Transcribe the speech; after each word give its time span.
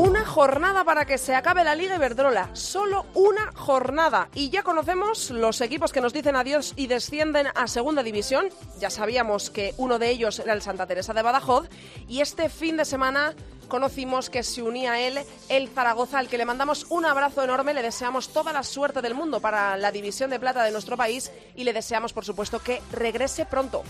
Una 0.00 0.24
jornada 0.24 0.82
para 0.82 1.04
que 1.04 1.18
se 1.18 1.34
acabe 1.34 1.62
la 1.62 1.74
Liga 1.74 1.96
Iberdrola. 1.96 2.48
Solo 2.54 3.04
una 3.12 3.52
jornada. 3.52 4.30
Y 4.34 4.48
ya 4.48 4.62
conocemos 4.62 5.30
los 5.30 5.60
equipos 5.60 5.92
que 5.92 6.00
nos 6.00 6.14
dicen 6.14 6.36
adiós 6.36 6.72
y 6.74 6.86
descienden 6.86 7.48
a 7.54 7.68
Segunda 7.68 8.02
División. 8.02 8.48
Ya 8.78 8.88
sabíamos 8.88 9.50
que 9.50 9.74
uno 9.76 9.98
de 9.98 10.08
ellos 10.08 10.38
era 10.38 10.54
el 10.54 10.62
Santa 10.62 10.86
Teresa 10.86 11.12
de 11.12 11.20
Badajoz. 11.20 11.68
Y 12.08 12.22
este 12.22 12.48
fin 12.48 12.78
de 12.78 12.86
semana 12.86 13.34
conocimos 13.68 14.30
que 14.30 14.42
se 14.42 14.62
unía 14.62 14.92
a 14.92 15.00
él 15.00 15.18
el 15.50 15.68
Zaragoza, 15.68 16.18
al 16.18 16.28
que 16.28 16.38
le 16.38 16.46
mandamos 16.46 16.86
un 16.88 17.04
abrazo 17.04 17.44
enorme, 17.44 17.74
le 17.74 17.82
deseamos 17.82 18.30
toda 18.30 18.54
la 18.54 18.62
suerte 18.62 19.02
del 19.02 19.14
mundo 19.14 19.40
para 19.40 19.76
la 19.76 19.92
división 19.92 20.30
de 20.30 20.40
plata 20.40 20.64
de 20.64 20.70
nuestro 20.70 20.96
país 20.96 21.30
y 21.54 21.64
le 21.64 21.74
deseamos, 21.74 22.14
por 22.14 22.24
supuesto, 22.24 22.58
que 22.60 22.80
regrese 22.90 23.44
pronto. 23.44 23.82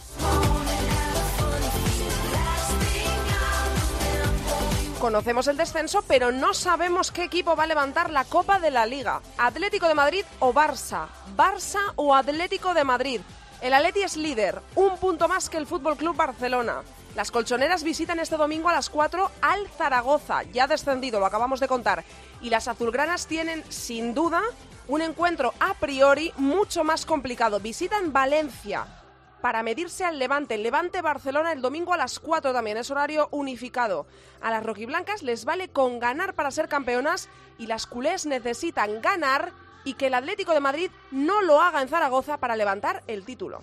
Conocemos 5.00 5.48
el 5.48 5.56
descenso, 5.56 6.04
pero 6.06 6.30
no 6.30 6.52
sabemos 6.52 7.10
qué 7.10 7.24
equipo 7.24 7.56
va 7.56 7.64
a 7.64 7.66
levantar 7.66 8.10
la 8.10 8.26
Copa 8.26 8.60
de 8.60 8.70
la 8.70 8.84
Liga. 8.84 9.22
Atlético 9.38 9.88
de 9.88 9.94
Madrid 9.94 10.24
o 10.40 10.52
Barça. 10.52 11.06
Barça 11.34 11.80
o 11.96 12.14
Atlético 12.14 12.74
de 12.74 12.84
Madrid. 12.84 13.22
El 13.62 13.72
Atleti 13.72 14.02
es 14.02 14.18
líder, 14.18 14.60
un 14.74 14.98
punto 14.98 15.26
más 15.26 15.48
que 15.48 15.56
el 15.56 15.66
Fútbol 15.66 15.96
Club 15.96 16.16
Barcelona. 16.16 16.82
Las 17.16 17.30
colchoneras 17.30 17.82
visitan 17.82 18.20
este 18.20 18.36
domingo 18.36 18.68
a 18.68 18.74
las 18.74 18.90
4 18.90 19.30
al 19.40 19.68
Zaragoza, 19.70 20.42
ya 20.42 20.66
descendido, 20.66 21.18
lo 21.18 21.24
acabamos 21.24 21.60
de 21.60 21.68
contar. 21.68 22.04
Y 22.42 22.50
las 22.50 22.68
azulgranas 22.68 23.26
tienen, 23.26 23.64
sin 23.70 24.12
duda, 24.12 24.42
un 24.86 25.00
encuentro 25.00 25.54
a 25.60 25.72
priori 25.72 26.34
mucho 26.36 26.84
más 26.84 27.06
complicado. 27.06 27.58
Visitan 27.58 28.12
Valencia 28.12 28.99
para 29.40 29.62
medirse 29.62 30.04
al 30.04 30.18
Levante. 30.18 30.58
Levante 30.58 31.02
Barcelona 31.02 31.52
el 31.52 31.62
domingo 31.62 31.92
a 31.92 31.96
las 31.96 32.18
4 32.20 32.52
también, 32.52 32.76
es 32.76 32.90
horario 32.90 33.28
unificado. 33.30 34.06
A 34.40 34.50
las 34.50 34.64
rojiblancas 34.64 35.22
les 35.22 35.44
vale 35.44 35.68
con 35.68 35.98
ganar 35.98 36.34
para 36.34 36.50
ser 36.50 36.68
campeonas 36.68 37.28
y 37.58 37.66
las 37.66 37.86
culés 37.86 38.26
necesitan 38.26 39.00
ganar 39.00 39.52
y 39.84 39.94
que 39.94 40.08
el 40.08 40.14
Atlético 40.14 40.52
de 40.52 40.60
Madrid 40.60 40.90
no 41.10 41.42
lo 41.42 41.60
haga 41.60 41.82
en 41.82 41.88
Zaragoza 41.88 42.38
para 42.38 42.56
levantar 42.56 43.02
el 43.06 43.24
título. 43.24 43.62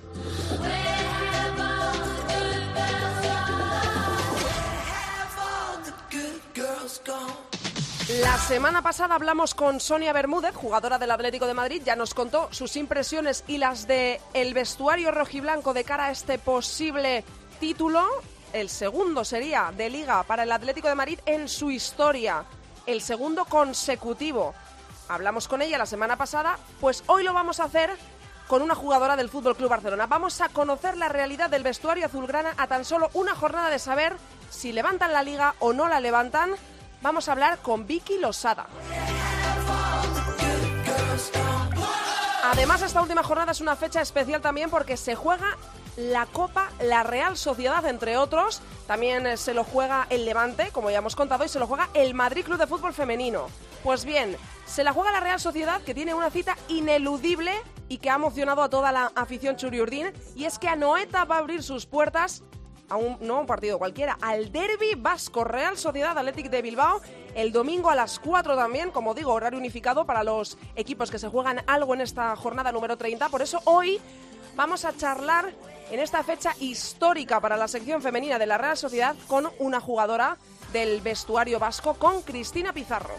La 8.09 8.37
semana 8.37 8.81
pasada 8.81 9.15
hablamos 9.15 9.53
con 9.53 9.81
Sonia 9.81 10.13
Bermúdez, 10.13 10.55
jugadora 10.55 10.97
del 10.97 11.11
Atlético 11.11 11.45
de 11.45 11.53
Madrid, 11.53 11.81
ya 11.83 11.97
nos 11.97 12.13
contó 12.13 12.47
sus 12.51 12.77
impresiones 12.77 13.43
y 13.47 13.57
las 13.57 13.85
de 13.85 14.21
el 14.33 14.53
vestuario 14.53 15.11
rojiblanco 15.11 15.73
de 15.73 15.83
cara 15.83 16.05
a 16.05 16.11
este 16.11 16.39
posible 16.39 17.25
título. 17.59 18.07
El 18.53 18.69
segundo 18.69 19.25
sería 19.25 19.73
de 19.75 19.89
liga 19.89 20.23
para 20.23 20.43
el 20.43 20.53
Atlético 20.53 20.87
de 20.87 20.95
Madrid 20.95 21.19
en 21.25 21.49
su 21.49 21.69
historia, 21.69 22.45
el 22.85 23.01
segundo 23.01 23.43
consecutivo. 23.43 24.53
Hablamos 25.09 25.49
con 25.49 25.61
ella 25.61 25.77
la 25.77 25.85
semana 25.85 26.15
pasada, 26.15 26.57
pues 26.79 27.03
hoy 27.07 27.23
lo 27.23 27.33
vamos 27.33 27.59
a 27.59 27.65
hacer 27.65 27.89
con 28.47 28.61
una 28.61 28.75
jugadora 28.75 29.17
del 29.17 29.27
Fútbol 29.27 29.57
Club 29.57 29.69
Barcelona. 29.69 30.07
Vamos 30.07 30.39
a 30.39 30.47
conocer 30.47 30.95
la 30.95 31.09
realidad 31.09 31.49
del 31.49 31.63
vestuario 31.63 32.05
azulgrana 32.05 32.53
a 32.55 32.67
tan 32.67 32.85
solo 32.85 33.09
una 33.15 33.35
jornada 33.35 33.69
de 33.69 33.79
saber 33.79 34.15
si 34.49 34.71
levantan 34.71 35.11
la 35.11 35.23
liga 35.23 35.55
o 35.59 35.73
no 35.73 35.89
la 35.89 35.99
levantan 35.99 36.55
vamos 37.07 37.29
a 37.29 37.31
hablar 37.31 37.59
con 37.59 37.87
Vicky 37.87 38.17
Losada. 38.17 38.67
Además, 42.43 42.81
esta 42.81 43.01
última 43.01 43.23
jornada 43.23 43.53
es 43.53 43.61
una 43.61 43.77
fecha 43.77 44.01
especial 44.01 44.41
también 44.41 44.69
porque 44.69 44.97
se 44.97 45.15
juega 45.15 45.57
la 45.95 46.25
Copa 46.25 46.69
La 46.81 47.03
Real 47.03 47.37
Sociedad, 47.37 47.85
entre 47.85 48.17
otros. 48.17 48.61
También 48.87 49.25
eh, 49.25 49.37
se 49.37 49.53
lo 49.53 49.63
juega 49.63 50.05
el 50.09 50.25
Levante, 50.25 50.71
como 50.73 50.91
ya 50.91 50.97
hemos 50.97 51.15
contado, 51.15 51.45
y 51.45 51.47
se 51.47 51.59
lo 51.59 51.67
juega 51.67 51.89
el 51.93 52.13
Madrid 52.13 52.43
Club 52.43 52.57
de 52.57 52.67
Fútbol 52.67 52.93
Femenino. 52.93 53.47
Pues 53.83 54.03
bien, 54.03 54.35
se 54.65 54.83
la 54.83 54.91
juega 54.91 55.13
la 55.13 55.21
Real 55.21 55.39
Sociedad, 55.39 55.81
que 55.83 55.93
tiene 55.93 56.13
una 56.13 56.29
cita 56.29 56.57
ineludible 56.67 57.53
y 57.87 57.99
que 57.99 58.09
ha 58.09 58.15
emocionado 58.15 58.63
a 58.63 58.69
toda 58.69 58.91
la 58.91 59.13
afición 59.15 59.55
churiurdín, 59.55 60.11
y 60.35 60.43
es 60.43 60.59
que 60.59 60.67
Anoeta 60.67 61.23
va 61.23 61.37
a 61.37 61.39
abrir 61.39 61.63
sus 61.63 61.85
puertas 61.85 62.43
a 62.89 62.95
un, 62.97 63.17
no 63.21 63.37
a 63.37 63.39
un 63.41 63.45
partido 63.45 63.77
cualquiera, 63.77 64.17
al 64.21 64.51
Derby 64.51 64.95
Vasco 64.97 65.43
Real 65.43 65.77
Sociedad 65.77 66.17
Athletic 66.17 66.49
de 66.49 66.61
Bilbao 66.61 67.01
el 67.35 67.51
domingo 67.51 67.89
a 67.89 67.95
las 67.95 68.19
4 68.19 68.55
también, 68.55 68.89
como 68.89 69.13
digo, 69.13 69.31
horario 69.31 69.59
unificado 69.59 70.05
para 70.05 70.23
los 70.23 70.57
equipos 70.75 71.11
que 71.11 71.19
se 71.19 71.27
juegan 71.27 71.61
algo 71.67 71.93
en 71.93 72.01
esta 72.01 72.35
jornada 72.35 72.71
número 72.71 72.97
30. 72.97 73.29
Por 73.29 73.43
eso 73.43 73.61
hoy 73.65 73.99
vamos 74.55 74.85
a 74.85 74.95
charlar 74.97 75.53
en 75.91 75.99
esta 75.99 76.23
fecha 76.23 76.55
histórica 76.59 77.39
para 77.39 77.55
la 77.55 77.67
sección 77.67 78.01
femenina 78.01 78.39
de 78.39 78.47
la 78.47 78.57
Real 78.57 78.75
Sociedad 78.75 79.15
con 79.27 79.49
una 79.59 79.79
jugadora 79.79 80.37
del 80.73 80.99
vestuario 81.01 81.59
vasco, 81.59 81.93
con 81.93 82.21
Cristina 82.23 82.73
Pizarro. 82.73 83.13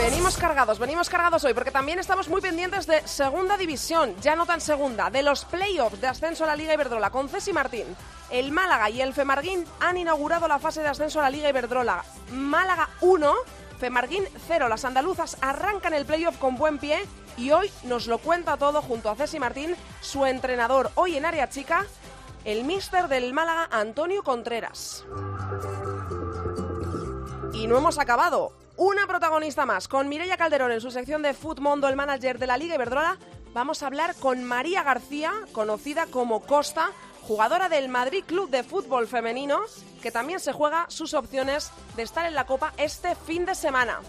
Venimos 0.00 0.38
cargados, 0.38 0.78
venimos 0.78 1.10
cargados 1.10 1.44
hoy 1.44 1.52
porque 1.52 1.70
también 1.70 1.98
estamos 1.98 2.26
muy 2.30 2.40
pendientes 2.40 2.86
de 2.86 3.06
segunda 3.06 3.58
división, 3.58 4.16
ya 4.22 4.34
no 4.34 4.46
tan 4.46 4.62
segunda, 4.62 5.10
de 5.10 5.22
los 5.22 5.44
playoffs 5.44 6.00
de 6.00 6.06
ascenso 6.06 6.44
a 6.44 6.46
la 6.46 6.56
Liga 6.56 6.72
Iberdrola 6.72 7.10
con 7.10 7.28
Ceci 7.28 7.52
Martín. 7.52 7.84
El 8.30 8.50
Málaga 8.50 8.88
y 8.88 9.02
el 9.02 9.12
Femarguín 9.12 9.66
han 9.78 9.98
inaugurado 9.98 10.48
la 10.48 10.58
fase 10.58 10.80
de 10.80 10.88
ascenso 10.88 11.20
a 11.20 11.24
la 11.24 11.30
Liga 11.30 11.50
Iberdrola. 11.50 12.02
Málaga 12.32 12.88
1, 13.02 13.34
Femarguín 13.78 14.24
0. 14.48 14.68
Las 14.68 14.86
andaluzas 14.86 15.36
arrancan 15.42 15.92
el 15.92 16.06
playoff 16.06 16.38
con 16.38 16.56
buen 16.56 16.78
pie 16.78 17.06
y 17.36 17.50
hoy 17.50 17.70
nos 17.82 18.06
lo 18.06 18.16
cuenta 18.16 18.56
todo 18.56 18.80
junto 18.80 19.10
a 19.10 19.16
Ceci 19.16 19.38
Martín, 19.38 19.76
su 20.00 20.24
entrenador 20.24 20.90
hoy 20.94 21.18
en 21.18 21.26
área 21.26 21.50
chica, 21.50 21.84
el 22.46 22.64
míster 22.64 23.06
del 23.08 23.34
Málaga, 23.34 23.68
Antonio 23.70 24.22
Contreras. 24.22 25.04
Y 27.52 27.66
no 27.66 27.76
hemos 27.76 27.98
acabado 27.98 28.54
una 28.80 29.06
protagonista 29.06 29.66
más. 29.66 29.88
Con 29.88 30.08
Mireia 30.08 30.38
Calderón 30.38 30.72
en 30.72 30.80
su 30.80 30.90
sección 30.90 31.20
de 31.20 31.36
Mundo, 31.60 31.86
el 31.86 31.96
manager 31.96 32.38
de 32.38 32.46
la 32.46 32.56
Liga 32.56 32.76
Iberdrola, 32.76 33.18
vamos 33.52 33.82
a 33.82 33.86
hablar 33.86 34.14
con 34.16 34.42
María 34.42 34.82
García, 34.82 35.34
conocida 35.52 36.06
como 36.06 36.40
Costa, 36.40 36.90
jugadora 37.20 37.68
del 37.68 37.90
Madrid 37.90 38.24
Club 38.26 38.48
de 38.48 38.62
Fútbol 38.62 39.06
Femenino, 39.06 39.60
que 40.00 40.10
también 40.10 40.40
se 40.40 40.54
juega 40.54 40.86
sus 40.88 41.12
opciones 41.12 41.70
de 41.94 42.04
estar 42.04 42.24
en 42.24 42.34
la 42.34 42.46
Copa 42.46 42.72
este 42.78 43.14
fin 43.16 43.44
de 43.44 43.54
semana. 43.54 44.00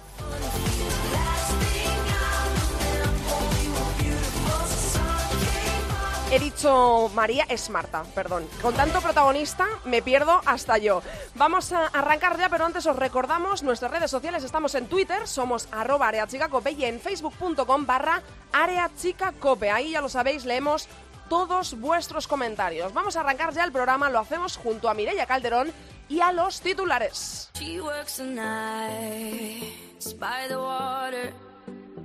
He 6.32 6.40
dicho 6.40 7.12
María 7.14 7.46
es 7.50 7.70
Marta, 7.70 8.06
perdón. 8.16 8.48
Con 8.62 8.74
tanto 8.74 9.02
protagonista 9.02 9.68
me 9.84 10.02
pierdo 10.02 10.40
hasta 10.46 10.78
yo. 10.78 11.04
Vamos 11.36 11.74
a 11.74 11.88
arrancar 11.88 12.38
ya, 12.38 12.48
pero 12.48 12.64
antes 12.64 12.86
os 12.86 12.96
recordamos 12.96 13.64
nuestras 13.64 13.92
redes 13.92 14.10
sociales. 14.10 14.46
Estamos 14.46 14.74
en 14.76 14.88
Twitter, 14.88 15.28
somos 15.28 15.68
arroba 15.74 16.08
areachicacope 16.08 16.72
y 16.72 16.86
en 16.86 17.02
facebook.com 17.02 17.86
barra 17.86 18.22
areachicacope. 18.54 19.72
Ahí 19.72 19.92
ya 19.92 20.00
lo 20.00 20.08
sabéis, 20.08 20.46
leemos 20.46 20.88
todos 21.28 21.78
vuestros 21.78 22.28
comentarios. 22.28 22.94
Vamos 22.94 23.18
a 23.18 23.20
arrancar 23.20 23.54
ya 23.54 23.66
el 23.66 23.74
programa, 23.74 24.10
lo 24.10 24.20
hacemos 24.20 24.56
junto 24.56 24.88
a 24.88 24.94
Mireia 24.94 25.26
Calderón 25.26 25.74
y 26.08 26.22
a 26.22 26.32
los 26.32 26.62
titulares. 26.62 27.50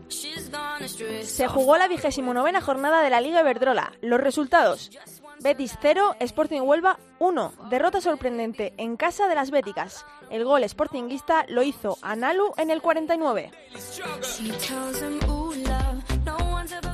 Se 0.09 1.49
jugó 1.49 1.77
la 1.77 1.89
vigésimo 1.89 2.35
novena 2.35 2.61
jornada 2.61 3.03
de 3.03 3.11
la 3.11 3.21
Liga 3.21 3.41
Iberdrola. 3.41 3.93
Los 4.01 4.21
resultados: 4.21 4.91
Betis 5.41 5.77
0, 5.81 6.17
Sporting 6.21 6.61
Huelva 6.63 6.99
1. 7.19 7.53
Derrota 7.71 8.01
sorprendente 8.01 8.73
en 8.77 8.97
casa 8.97 9.29
de 9.29 9.35
las 9.35 9.51
Béticas. 9.51 10.05
El 10.31 10.45
gol 10.45 10.65
sportinguista 10.69 11.45
lo 11.49 11.63
hizo 11.63 11.99
Analu 12.03 12.53
en 12.57 12.71
el 12.71 12.83
49. 12.83 13.51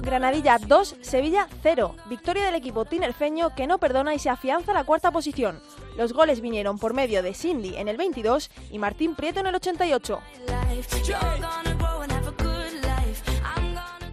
Granadilla 0.03 0.59
2, 0.59 0.97
Sevilla 1.01 1.49
0. 1.63 1.95
Victoria 2.07 2.45
del 2.45 2.55
equipo 2.57 2.85
tinerfeño 2.85 3.55
que 3.55 3.67
no 3.67 3.79
perdona 3.79 4.15
y 4.15 4.19
se 4.19 4.31
afianza 4.31 4.73
la 4.73 4.85
cuarta 4.85 5.11
posición. 5.11 5.63
Los 5.97 6.13
goles 6.13 6.41
vinieron 6.41 6.79
por 6.79 6.93
medio 6.95 7.23
de 7.23 7.35
Cindy 7.35 7.77
en 7.77 7.89
el 7.89 7.97
22 7.97 8.51
y 8.71 8.79
Martín 8.79 9.15
Prieto 9.15 9.41
en 9.41 9.47
el 9.47 9.55
88. 9.55 10.21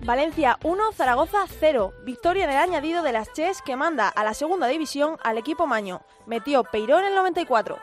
Valencia 0.09 0.57
1, 0.63 0.91
Zaragoza 0.93 1.45
0. 1.59 1.93
Victoria 2.03 2.45
en 2.45 2.49
el 2.49 2.57
añadido 2.57 3.03
de 3.03 3.11
las 3.11 3.31
Ches 3.31 3.61
que 3.61 3.75
manda 3.75 4.07
a 4.07 4.23
la 4.23 4.33
segunda 4.33 4.65
división 4.65 5.17
al 5.23 5.37
equipo 5.37 5.67
Maño. 5.67 6.01
Metió 6.25 6.63
Peirón 6.63 7.01
en 7.01 7.09
el 7.09 7.15
94. 7.15 7.77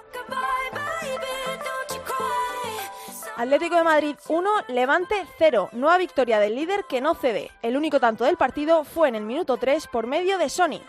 Atlético 3.37 3.77
de 3.77 3.85
Madrid 3.85 4.17
1, 4.27 4.51
Levante 4.67 5.15
0. 5.39 5.69
Nueva 5.71 5.99
victoria 5.99 6.41
del 6.41 6.57
líder 6.57 6.85
que 6.89 7.01
no 7.01 7.15
cede. 7.15 7.53
El 7.63 7.77
único 7.77 8.01
tanto 8.01 8.25
del 8.25 8.37
partido 8.37 8.83
fue 8.83 9.07
en 9.07 9.15
el 9.15 9.23
minuto 9.23 9.57
3 9.57 9.87
por 9.87 10.09
medio 10.09 10.37
de 10.37 10.49
Sony. 10.49 10.81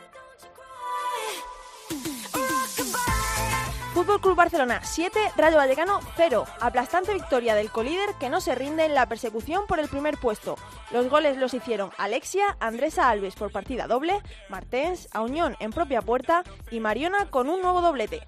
Fútbol 3.97 4.21
Club 4.21 4.35
Barcelona 4.35 4.79
7, 4.83 5.19
Rayo 5.37 5.57
Vallecano 5.57 6.01
0. 6.17 6.45
Aplastante 6.61 7.15
victoria 7.15 7.55
del 7.55 7.71
colíder 7.71 8.09
que 8.19 8.29
no 8.29 8.41
se 8.41 8.53
rinde 8.53 8.85
en 8.85 8.93
la 8.93 9.07
persecución 9.07 9.65
por 9.65 9.79
el 9.79 9.87
primer 9.87 10.19
puesto. 10.19 10.55
Los 10.91 11.09
goles 11.09 11.35
los 11.37 11.55
hicieron 11.55 11.89
Alexia, 11.97 12.57
Andresa 12.59 13.09
Alves 13.09 13.33
por 13.33 13.51
partida 13.51 13.87
doble, 13.87 14.21
Martens, 14.49 15.09
Auñón 15.13 15.55
en 15.59 15.71
propia 15.71 16.03
puerta 16.03 16.43
y 16.69 16.79
Mariona 16.79 17.31
con 17.31 17.49
un 17.49 17.59
nuevo 17.59 17.81
doblete. 17.81 18.21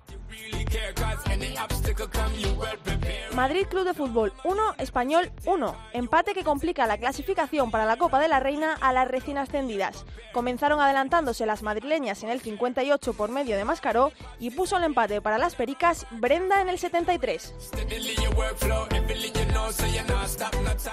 Madrid 3.34 3.66
Club 3.70 3.86
de 3.86 3.94
Fútbol 3.94 4.34
1, 4.44 4.76
Español 4.80 5.32
1. 5.46 5.76
Empate 5.94 6.34
que 6.34 6.44
complica 6.44 6.86
la 6.88 6.98
clasificación 6.98 7.72
para 7.72 7.86
la 7.86 7.98
Copa 7.98 8.20
de 8.20 8.28
la 8.28 8.40
Reina 8.40 8.74
a 8.82 8.92
las 8.92 9.08
recién 9.08 9.38
ascendidas. 9.38 10.06
Comenzaron 10.34 10.82
adelantándose 10.82 11.46
las 11.46 11.64
madrileñas 11.64 12.22
en 12.24 12.30
el 12.30 12.42
58 12.42 13.14
por 13.14 13.30
medio 13.30 13.56
de 13.56 13.66
Mascaró 13.66 14.12
y 14.40 14.52
puso 14.52 14.78
el 14.78 14.84
empate 14.84 15.22
para 15.22 15.38
las 15.38 15.56
Pericas 15.56 16.06
Brenda 16.12 16.62
en 16.62 16.70
el 16.70 16.80
73. 16.80 17.54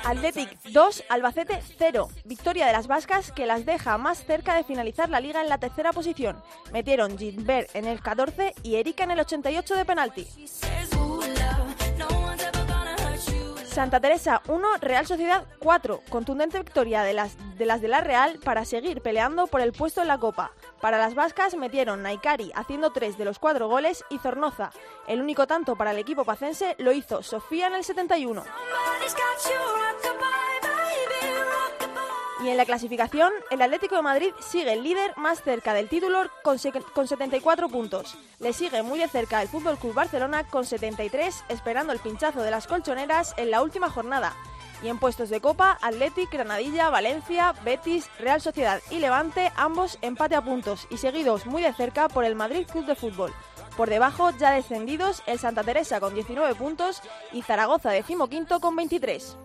Athletic 0.05 0.59
2, 0.73 1.05
Albacete 1.09 1.63
0. 1.79 2.09
Victoria 2.25 2.67
de 2.67 2.73
las 2.73 2.87
vascas 2.87 3.33
que 3.33 3.47
las 3.47 3.65
deja 3.65 3.99
más 3.99 4.25
cerca 4.25 4.55
de 4.55 4.65
finalizar 4.65 5.09
la 5.09 5.21
liga 5.21 5.41
en 5.41 5.49
la 5.49 5.59
tercera 5.59 5.93
posición. 5.93 6.37
Metieron 6.73 7.17
Gilbert 7.17 7.75
en 7.75 7.87
el 7.87 8.01
14 8.01 8.55
y 8.63 8.77
Erika 8.77 9.05
en 9.05 9.13
el 9.13 9.21
88 9.21 9.75
de 9.77 9.85
penalti. 9.85 10.27
Santa 13.77 14.01
Teresa 14.01 14.41
1, 14.49 14.79
Real 14.81 15.07
Sociedad 15.07 15.45
4. 15.59 16.01
Contundente 16.09 16.59
victoria 16.59 17.03
de 17.03 17.13
las, 17.13 17.37
de 17.59 17.67
las 17.67 17.83
de 17.83 17.89
la 17.89 18.01
Real 18.01 18.39
para 18.43 18.65
seguir 18.65 19.03
peleando 19.03 19.49
por 19.49 19.61
el 19.61 19.75
puesto 19.75 20.01
en 20.01 20.09
la 20.09 20.17
Copa. 20.17 20.51
Para 20.81 20.97
las 20.97 21.15
vascas 21.15 21.55
metieron 21.57 22.03
Naikari 22.03 22.53
haciendo 22.55 22.93
3 22.93 23.19
de 23.19 23.27
los 23.27 23.39
4 23.39 23.69
goles 23.69 24.03
y 24.09 24.17
Zornoza. 24.17 24.71
El 25.07 25.21
único 25.21 25.47
tanto 25.47 25.77
para 25.77 25.91
el 25.91 25.99
equipo 25.99 26.25
pacense 26.25 26.75
lo 26.79 26.91
hizo 26.91 27.23
Sofía 27.23 27.67
en 27.67 27.75
el 27.75 27.85
71. 27.85 28.45
Y 32.43 32.49
en 32.49 32.59
la 32.59 32.67
clasificación, 32.67 33.33
el 33.51 33.63
Atlético 33.63 33.97
de 33.97 34.03
Madrid 34.03 34.33
sigue 34.41 34.75
el 34.75 34.83
líder 34.83 35.17
más 35.17 35.43
cerca 35.43 35.73
del 35.73 35.89
título 35.89 36.31
con, 36.43 36.59
con 36.93 37.09
74 37.09 37.69
puntos. 37.71 38.17
Le 38.41 38.53
sigue 38.53 38.83
muy 38.83 38.99
de 38.99 39.09
cerca 39.09 39.41
el 39.41 39.49
Fútbol 39.49 39.79
Club 39.79 39.95
Barcelona 39.95 40.45
con 40.45 40.67
73, 40.67 41.45
esperando 41.49 41.95
el 41.95 41.99
pinchazo 41.99 42.43
de 42.43 42.51
las 42.51 42.67
colchoneras 42.67 43.35
en 43.39 43.51
la 43.51 43.63
última 43.63 43.89
jornada. 43.89 44.35
Y 44.83 44.89
en 44.89 44.99
puestos 44.99 45.31
de 45.31 45.41
Copa, 45.41 45.79
Atlético, 45.81 46.33
Granadilla, 46.33 46.91
Valencia, 46.91 47.55
Betis, 47.65 48.11
Real 48.19 48.43
Sociedad 48.43 48.83
y 48.91 48.99
Levante, 48.99 49.51
ambos 49.57 49.99
empate 50.03 50.35
a 50.35 50.45
puntos 50.45 50.87
y 50.91 50.99
seguidos 50.99 51.47
muy 51.47 51.63
de 51.63 51.73
cerca 51.73 52.09
por 52.09 52.27
el 52.27 52.35
Madrid 52.35 52.67
Club 52.71 52.85
de 52.85 52.97
Fútbol. 52.97 53.33
Por 53.79 53.89
debajo, 53.89 54.31
ya 54.39 54.51
descendidos, 54.51 55.23
el 55.27 55.39
Santa 55.39 55.65
Teresa 55.65 56.01
con 56.01 56.13
19 56.13 56.55
puntos 56.55 57.01
y 57.33 57.41
Zaragoza 57.41 57.91
decimoquinto 57.91 58.61
con 58.61 58.77
23. 58.77 59.39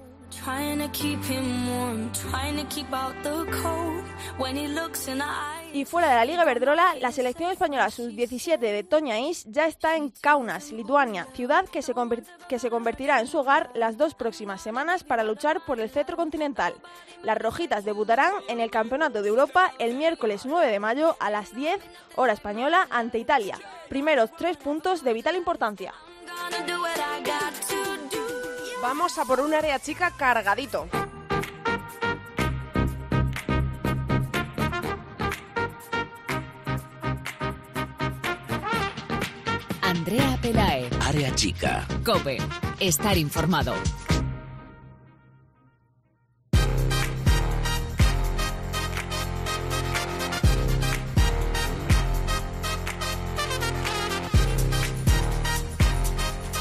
Y 5.74 5.86
fuera 5.86 6.10
de 6.10 6.16
la 6.16 6.25
Liga 6.25 6.44
Verdrola, 6.45 6.95
la 7.00 7.12
selección 7.12 7.51
española 7.51 7.89
sub-17 7.89 8.57
de 8.60 8.83
Toña 8.83 9.19
Is 9.19 9.45
ya 9.45 9.68
está 9.68 9.95
en 9.95 10.10
Kaunas, 10.10 10.72
Lituania, 10.72 11.28
ciudad 11.33 11.66
que 11.68 11.81
se, 11.81 11.94
que 12.50 12.60
se 12.60 12.69
convertirá 12.69 13.19
en 13.19 13.28
su 13.28 13.39
hogar 13.39 13.72
las 13.75 13.98
dos 13.98 14.16
próximas 14.16 14.62
semanas 14.62 15.04
para 15.04 15.24
luchar 15.24 15.63
por 15.66 15.80
el 15.80 15.89
cetro 15.89 16.18
continental. 16.18 16.74
Las 17.24 17.38
rojitas 17.38 17.86
debutarán 17.86 18.33
en 18.48 18.60
el 18.60 18.72
Campeonato 18.72 19.22
de 19.22 19.30
Europa 19.30 19.72
el 19.80 19.95
miércoles 19.95 20.45
9 20.45 20.72
de 20.72 20.80
mayo 20.80 21.16
a 21.19 21.30
las 21.30 21.54
10 21.54 21.80
hora 22.16 22.33
española 22.33 22.88
ante 22.89 23.19
Italia. 23.19 23.57
Primeros 23.89 24.31
tres 24.38 24.57
puntos 24.57 25.04
de 25.04 25.13
vital 25.13 25.36
importancia. 25.36 25.94
Vamos 28.81 29.18
a 29.19 29.25
por 29.25 29.39
un 29.39 29.54
área 29.54 29.80
chica 29.80 30.12
cargadito. 30.18 30.88
Andrea 39.83 40.39
Pelae. 40.42 40.89
Área 41.01 41.36
chica. 41.36 41.86
Cope. 42.04 42.38
Estar 42.80 43.18
informado. 43.18 43.75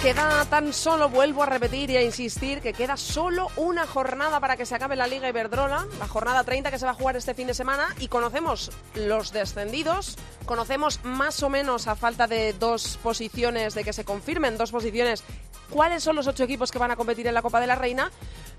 Queda 0.02 0.46
tan 0.46 0.72
solo, 0.72 1.10
vuelvo 1.10 1.42
a 1.42 1.46
repetir 1.46 1.90
y 1.90 1.98
a 1.98 2.02
insistir, 2.02 2.62
que 2.62 2.72
queda 2.72 2.96
solo 2.96 3.48
una 3.56 3.86
jornada 3.86 4.40
para 4.40 4.56
que 4.56 4.64
se 4.64 4.74
acabe 4.74 4.96
la 4.96 5.06
Liga 5.06 5.28
Iberdrola, 5.28 5.86
la 5.98 6.08
jornada 6.08 6.42
30 6.42 6.70
que 6.70 6.78
se 6.78 6.86
va 6.86 6.92
a 6.92 6.94
jugar 6.94 7.16
este 7.16 7.34
fin 7.34 7.46
de 7.46 7.52
semana, 7.52 7.94
y 7.98 8.08
conocemos 8.08 8.70
los 8.94 9.30
descendidos, 9.30 10.16
conocemos 10.46 11.04
más 11.04 11.42
o 11.42 11.50
menos 11.50 11.86
a 11.86 11.96
falta 11.96 12.26
de 12.26 12.54
dos 12.54 12.98
posiciones, 13.02 13.74
de 13.74 13.84
que 13.84 13.92
se 13.92 14.06
confirmen 14.06 14.56
dos 14.56 14.70
posiciones, 14.70 15.22
cuáles 15.68 16.02
son 16.02 16.16
los 16.16 16.26
ocho 16.26 16.44
equipos 16.44 16.72
que 16.72 16.78
van 16.78 16.92
a 16.92 16.96
competir 16.96 17.26
en 17.26 17.34
la 17.34 17.42
Copa 17.42 17.60
de 17.60 17.66
la 17.66 17.74
Reina, 17.74 18.10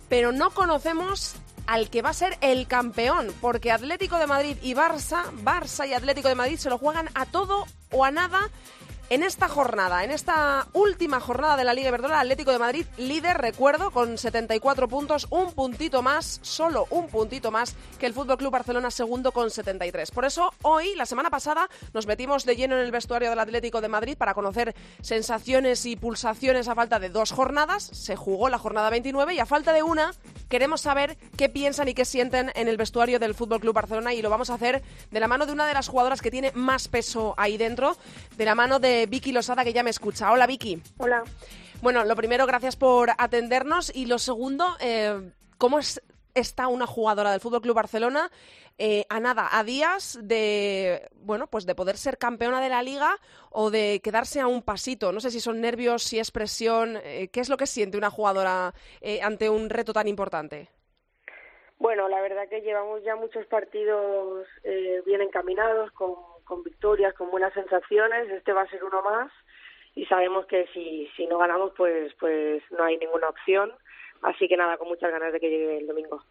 pero 0.10 0.32
no 0.32 0.52
conocemos 0.52 1.34
al 1.66 1.90
que 1.90 2.04
va 2.04 2.10
a 2.12 2.14
ser 2.14 2.38
el 2.42 2.68
campeón, 2.68 3.34
porque 3.42 3.72
Atlético 3.72 4.20
de 4.20 4.28
Madrid 4.28 4.58
y 4.62 4.76
Barça, 4.76 5.24
Barça 5.44 5.88
y 5.88 5.94
Atlético 5.94 6.28
de 6.28 6.36
Madrid 6.36 6.58
se 6.58 6.70
lo 6.70 6.78
juegan 6.78 7.10
a 7.16 7.26
todo 7.26 7.66
o 7.92 8.06
a 8.06 8.12
nada 8.12 8.50
en 9.12 9.24
esta 9.24 9.50
jornada, 9.50 10.06
en 10.06 10.12
esta 10.12 10.68
última 10.72 11.20
jornada 11.20 11.58
de 11.58 11.66
la 11.66 11.74
Liga 11.74 11.90
Iberdrola, 11.90 12.22
Atlético 12.22 12.54
de 12.54 12.60
Madrid 12.60 12.86
líder, 12.96 13.40
recuerdo, 13.40 13.92
con 13.92 14.18
74 14.18 14.88
puntos, 14.88 15.28
un 15.32 15.52
puntito 15.52 16.02
más, 16.02 16.40
solo 16.44 16.88
un 16.92 17.10
puntito 17.10 17.52
más 17.52 17.76
que 18.00 18.06
el 18.06 18.14
Fútbol 18.14 18.38
Club 18.38 18.54
Barcelona 18.54 18.90
segundo 18.90 19.34
con 19.34 19.52
73. 19.52 20.12
Por 20.12 20.24
eso 20.24 20.54
hoy, 20.62 20.96
la 20.96 21.06
semana 21.06 21.30
pasada, 21.30 21.70
nos 21.94 22.08
metimos 22.08 22.46
de 22.46 22.56
lleno 22.56 22.76
en 22.76 22.86
el 22.86 22.92
vestuario 22.92 23.30
del 23.30 23.40
Atlético 23.40 23.82
de 23.82 23.90
Madrid 23.90 24.16
para 24.18 24.34
conocer 24.34 24.74
sensaciones 25.02 25.86
y 25.86 25.98
pulsaciones 25.98 26.70
a 26.70 26.76
falta 26.76 26.98
de 26.98 27.10
dos 27.10 27.34
jornadas. 27.34 27.84
Se 27.84 28.16
jugó 28.16 28.48
la 28.48 28.60
jornada 28.60 28.90
29 28.90 29.34
y 29.34 29.40
a 29.40 29.46
falta 29.46 29.74
de 29.74 29.84
una 29.84 30.14
queremos 30.48 30.82
saber 30.82 31.18
qué 31.38 31.50
piensan 31.50 31.90
y 31.90 31.94
qué 31.94 32.06
sienten 32.06 32.52
en 32.56 32.70
el 32.70 32.78
vestuario 32.78 33.20
del 33.20 33.36
Fútbol 33.36 33.60
Club 33.60 33.74
Barcelona 33.74 34.14
y 34.14 34.22
lo 34.22 34.30
vamos 34.30 34.50
a 34.50 34.54
hacer 34.54 34.82
de 35.10 35.20
la 35.20 35.28
mano 35.28 35.46
de 35.46 35.52
una 35.52 35.66
de 35.66 35.74
las 35.74 35.90
jugadoras 35.90 36.22
que 36.22 36.32
tiene 36.32 36.52
más 36.54 36.88
peso 36.88 37.34
ahí 37.38 37.58
dentro, 37.58 37.98
de 38.38 38.46
la 38.46 38.56
mano 38.56 38.80
de 38.80 39.01
Vicky 39.06 39.32
Losada, 39.32 39.64
que 39.64 39.74
ya 39.74 39.84
me 39.84 39.90
escucha. 39.90 40.32
Hola, 40.32 40.48
Vicky. 40.48 40.82
Hola. 40.98 41.24
Bueno, 41.82 42.06
lo 42.06 42.16
primero, 42.16 42.46
gracias 42.46 42.76
por 42.76 43.10
atendernos. 43.18 43.92
Y 43.96 44.06
lo 44.06 44.20
segundo, 44.20 44.78
eh, 44.80 45.32
¿cómo 45.58 45.80
está 46.36 46.68
una 46.68 46.86
jugadora 46.86 47.32
del 47.32 47.40
Fútbol 47.40 47.62
Club 47.62 47.76
Barcelona 47.76 48.30
eh, 48.78 49.06
a 49.10 49.20
nada, 49.20 49.50
a 49.52 49.64
días 49.64 50.20
de 50.22 51.10
bueno, 51.16 51.48
pues 51.48 51.66
de 51.66 51.74
poder 51.74 51.98
ser 51.98 52.20
campeona 52.20 52.62
de 52.62 52.70
la 52.70 52.84
liga 52.84 53.18
o 53.50 53.72
de 53.72 54.00
quedarse 54.04 54.40
a 54.40 54.46
un 54.46 54.62
pasito? 54.62 55.12
No 55.12 55.20
sé 55.22 55.32
si 55.32 55.40
son 55.40 55.60
nervios, 55.60 56.04
si 56.04 56.20
es 56.20 56.30
presión. 56.30 57.00
Eh, 57.04 57.30
¿Qué 57.30 57.40
es 57.40 57.50
lo 57.50 57.58
que 57.58 57.66
siente 57.66 57.98
una 57.98 58.12
jugadora 58.12 58.76
ante 59.24 59.50
un 59.50 59.72
reto 59.72 59.92
tan 59.92 60.08
importante? 60.08 60.70
Bueno, 61.80 62.08
la 62.10 62.22
verdad 62.22 62.48
que 62.48 62.62
llevamos 62.62 63.04
ya 63.04 63.16
muchos 63.16 63.48
partidos 63.48 64.46
bien 65.04 65.22
encaminados, 65.22 65.92
con 65.94 66.31
con 66.52 66.64
victorias, 66.64 67.14
con 67.14 67.32
buenas 67.32 67.54
sensaciones. 67.54 68.30
Este 68.30 68.52
va 68.52 68.64
a 68.64 68.70
ser 68.70 68.84
uno 68.84 69.02
más 69.02 69.32
y 69.96 70.06
sabemos 70.08 70.46
que 70.48 70.68
si, 70.74 71.10
si 71.16 71.26
no 71.26 71.38
ganamos, 71.38 71.72
pues, 71.78 72.14
pues 72.20 72.62
no 72.72 72.84
hay 72.84 72.98
ninguna 72.98 73.30
opción. 73.30 73.72
Así 74.22 74.50
que 74.50 74.58
nada, 74.58 74.78
con 74.78 74.90
muchas 74.90 75.10
ganas 75.12 75.32
de 75.32 75.40
que 75.40 75.50
llegue 75.50 75.78
el 75.78 75.88
domingo. 75.88 76.22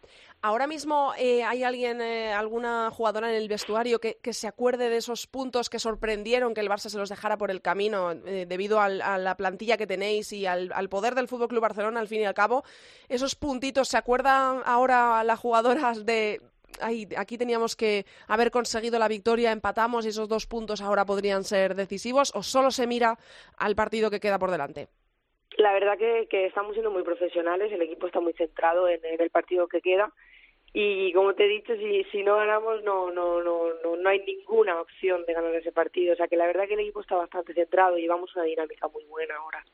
Ahora 0.43 0.67
mismo 0.67 1.11
eh, 1.17 1.43
hay 1.43 1.63
alguien, 1.63 2.01
eh, 2.01 2.31
alguna 2.31 2.91
jugadora 2.91 3.31
en 3.31 3.35
el 3.35 3.49
vestuario 3.49 3.99
que, 3.99 4.17
se 4.31 4.47
acuerde 4.47 4.89
de 4.89 4.97
esos 4.97 5.25
puntos 5.25 5.69
que 5.71 5.79
sorprendieron 5.79 6.53
que 6.53 6.61
el 6.61 6.69
Barça 6.69 6.89
se 6.89 6.99
los 6.99 7.09
dejara 7.09 7.37
por 7.37 7.49
el 7.49 7.61
camino 7.61 8.11
eh, 8.11 8.45
debido 8.47 8.79
al, 8.79 9.01
a 9.01 9.17
la 9.17 9.35
plantilla 9.35 9.75
que 9.75 9.87
tenéis 9.87 10.31
y 10.31 10.45
al, 10.45 10.71
al 10.73 10.87
poder 10.87 11.15
del 11.15 11.27
Fútbol 11.27 11.49
Club 11.49 11.61
Barcelona 11.61 11.99
al 11.99 12.07
fin 12.07 12.21
y 12.21 12.25
al 12.25 12.35
cabo. 12.35 12.63
Esos 13.09 13.35
puntitos, 13.35 13.89
¿se 13.89 13.97
acuerdan 13.97 14.61
ahora 14.65 15.23
las 15.23 15.39
jugadoras 15.39 16.05
de 16.05 16.39
aquí 16.81 17.37
teníamos 17.37 17.75
que 17.75 18.05
haber 18.27 18.51
conseguido 18.51 18.99
la 18.99 19.07
victoria, 19.07 19.51
empatamos 19.51 20.05
y 20.05 20.09
esos 20.09 20.27
dos 20.27 20.47
puntos 20.47 20.81
ahora 20.81 21.05
podrían 21.05 21.43
ser 21.43 21.75
decisivos 21.75 22.31
o 22.35 22.43
solo 22.43 22.71
se 22.71 22.87
mira 22.87 23.17
al 23.57 23.75
partido 23.75 24.09
que 24.09 24.19
queda 24.19 24.39
por 24.39 24.51
delante? 24.51 24.87
La 25.57 25.73
verdad 25.73 25.97
que, 25.97 26.27
que 26.29 26.45
estamos 26.45 26.73
siendo 26.73 26.91
muy 26.91 27.03
profesionales, 27.03 27.71
el 27.71 27.81
equipo 27.81 28.07
está 28.07 28.19
muy 28.19 28.33
centrado 28.33 28.87
en, 28.87 28.99
el 29.03 29.29
partido 29.29 29.67
que 29.67 29.81
queda 29.81 30.11
y 30.73 31.11
como 31.11 31.33
te 31.33 31.45
he 31.45 31.49
dicho, 31.49 31.75
si, 31.75 32.05
si 32.05 32.23
no 32.23 32.37
ganamos 32.37 32.81
no, 32.83 33.11
no, 33.11 33.43
no, 33.43 33.73
no, 33.83 33.97
no 33.97 34.09
hay 34.09 34.19
ninguna 34.19 34.79
opción 34.79 35.25
de 35.25 35.33
ganar 35.33 35.53
ese 35.53 35.73
partido. 35.73 36.13
O 36.13 36.15
sea 36.15 36.29
que 36.29 36.37
la 36.37 36.47
verdad 36.47 36.67
que 36.67 36.75
el 36.75 36.79
equipo 36.79 37.01
está 37.01 37.15
bastante 37.15 37.53
centrado 37.53 37.97
y 37.97 38.03
llevamos 38.03 38.33
una 38.35 38.45
dinámica 38.45 38.87
muy 38.87 39.03
buena 39.03 39.35
ahora. 39.35 39.65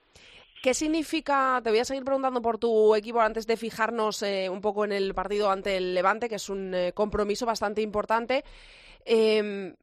¿Qué 0.61 0.73
significa? 0.73 1.61
Te 1.63 1.69
voy 1.69 1.79
a 1.79 1.85
seguir 1.85 2.03
preguntando 2.03 2.41
por 2.41 2.57
tu 2.57 2.95
equipo 2.95 3.21
antes 3.21 3.45
de 3.45 3.57
fijarnos 3.57 4.23
eh, 4.23 4.49
un 4.49 4.59
poco 4.59 4.85
en 4.85 4.91
el 4.91 5.13
partido 5.13 5.51
ante 5.51 5.77
el 5.77 5.93
Levante, 5.93 6.27
que 6.27 6.35
es 6.35 6.49
un 6.49 6.73
eh, 6.73 6.93
compromiso 6.93 7.45
bastante 7.45 7.81
importante. 7.81 8.43
Em, 9.05 9.75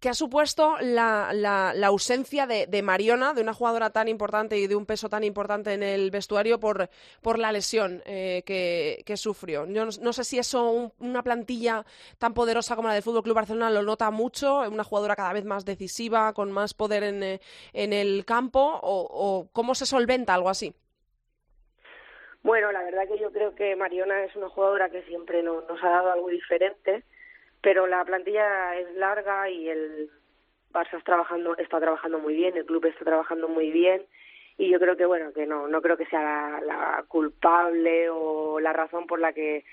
¿Qué 0.00 0.08
ha 0.08 0.14
supuesto 0.14 0.78
la, 0.80 1.30
la, 1.34 1.86
ausencia 1.86 2.46
de, 2.46 2.66
de, 2.66 2.82
Mariona, 2.82 3.34
de 3.34 3.42
una 3.42 3.52
jugadora 3.52 3.90
tan 3.90 4.08
importante 4.08 4.56
y 4.56 4.66
de 4.66 4.74
un 4.74 4.86
peso 4.86 5.10
tan 5.10 5.24
importante 5.24 5.74
en 5.74 5.82
el 5.82 6.10
vestuario 6.10 6.58
por, 6.58 6.88
por 7.20 7.38
la 7.38 7.52
lesión 7.52 8.02
eh, 8.06 8.42
que, 8.46 9.02
que, 9.04 9.18
sufrió? 9.18 9.66
Yo 9.66 9.84
no, 10.00 10.12
sé 10.14 10.24
si 10.24 10.38
eso, 10.38 10.90
una 11.00 11.22
plantilla 11.22 11.84
tan 12.18 12.32
poderosa 12.32 12.76
como 12.76 12.88
la 12.88 12.94
del 12.94 13.02
Fútbol 13.02 13.22
Club 13.22 13.34
Barcelona, 13.36 13.70
lo 13.70 13.82
nota 13.82 14.10
mucho, 14.10 14.60
una 14.60 14.84
jugadora 14.84 15.16
cada 15.16 15.34
vez 15.34 15.44
más 15.44 15.66
decisiva, 15.66 16.32
con 16.32 16.50
más 16.50 16.72
poder 16.72 17.02
en, 17.02 17.22
eh, 17.22 17.40
en 17.74 17.92
el 17.92 18.24
campo, 18.24 18.80
o, 18.82 19.06
o 19.10 19.48
cómo 19.52 19.74
se 19.74 19.84
solventa 19.84 20.32
algo 20.32 20.48
así. 20.48 20.74
Bueno, 22.42 22.72
la 22.72 22.82
verdad 22.84 23.06
que 23.06 23.18
yo 23.18 23.30
creo 23.32 23.54
que 23.54 23.76
Mariona 23.76 24.24
es 24.24 24.34
una 24.34 24.48
jugadora 24.48 24.88
que 24.88 25.02
siempre 25.02 25.42
nos 25.42 25.62
ha 25.82 25.90
dado 25.90 26.10
algo 26.12 26.28
diferente 26.28 27.04
pero 27.62 27.86
la 27.86 28.04
plantilla 28.04 28.76
es 28.76 28.94
larga 28.94 29.48
y 29.50 29.68
el 29.68 30.10
Barça 30.72 30.98
está 30.98 31.12
trabajando, 31.12 31.56
está 31.56 31.80
trabajando 31.80 32.18
muy 32.18 32.34
bien, 32.34 32.56
el 32.56 32.64
club 32.64 32.86
está 32.86 33.04
trabajando 33.04 33.48
muy 33.48 33.70
bien 33.70 34.06
y 34.60 34.68
yo 34.68 34.78
creo 34.78 34.96
que 34.96 35.06
bueno 35.06 35.32
que 35.32 35.46
no 35.46 35.68
no 35.68 35.80
creo 35.80 35.96
que 35.96 36.06
sea 36.06 36.60
la, 36.60 37.04
culpable 37.08 38.10
o 38.10 38.60
la 38.60 38.74
razón 38.74 39.06
por 39.06 39.18
la 39.18 39.32
que 39.32 39.64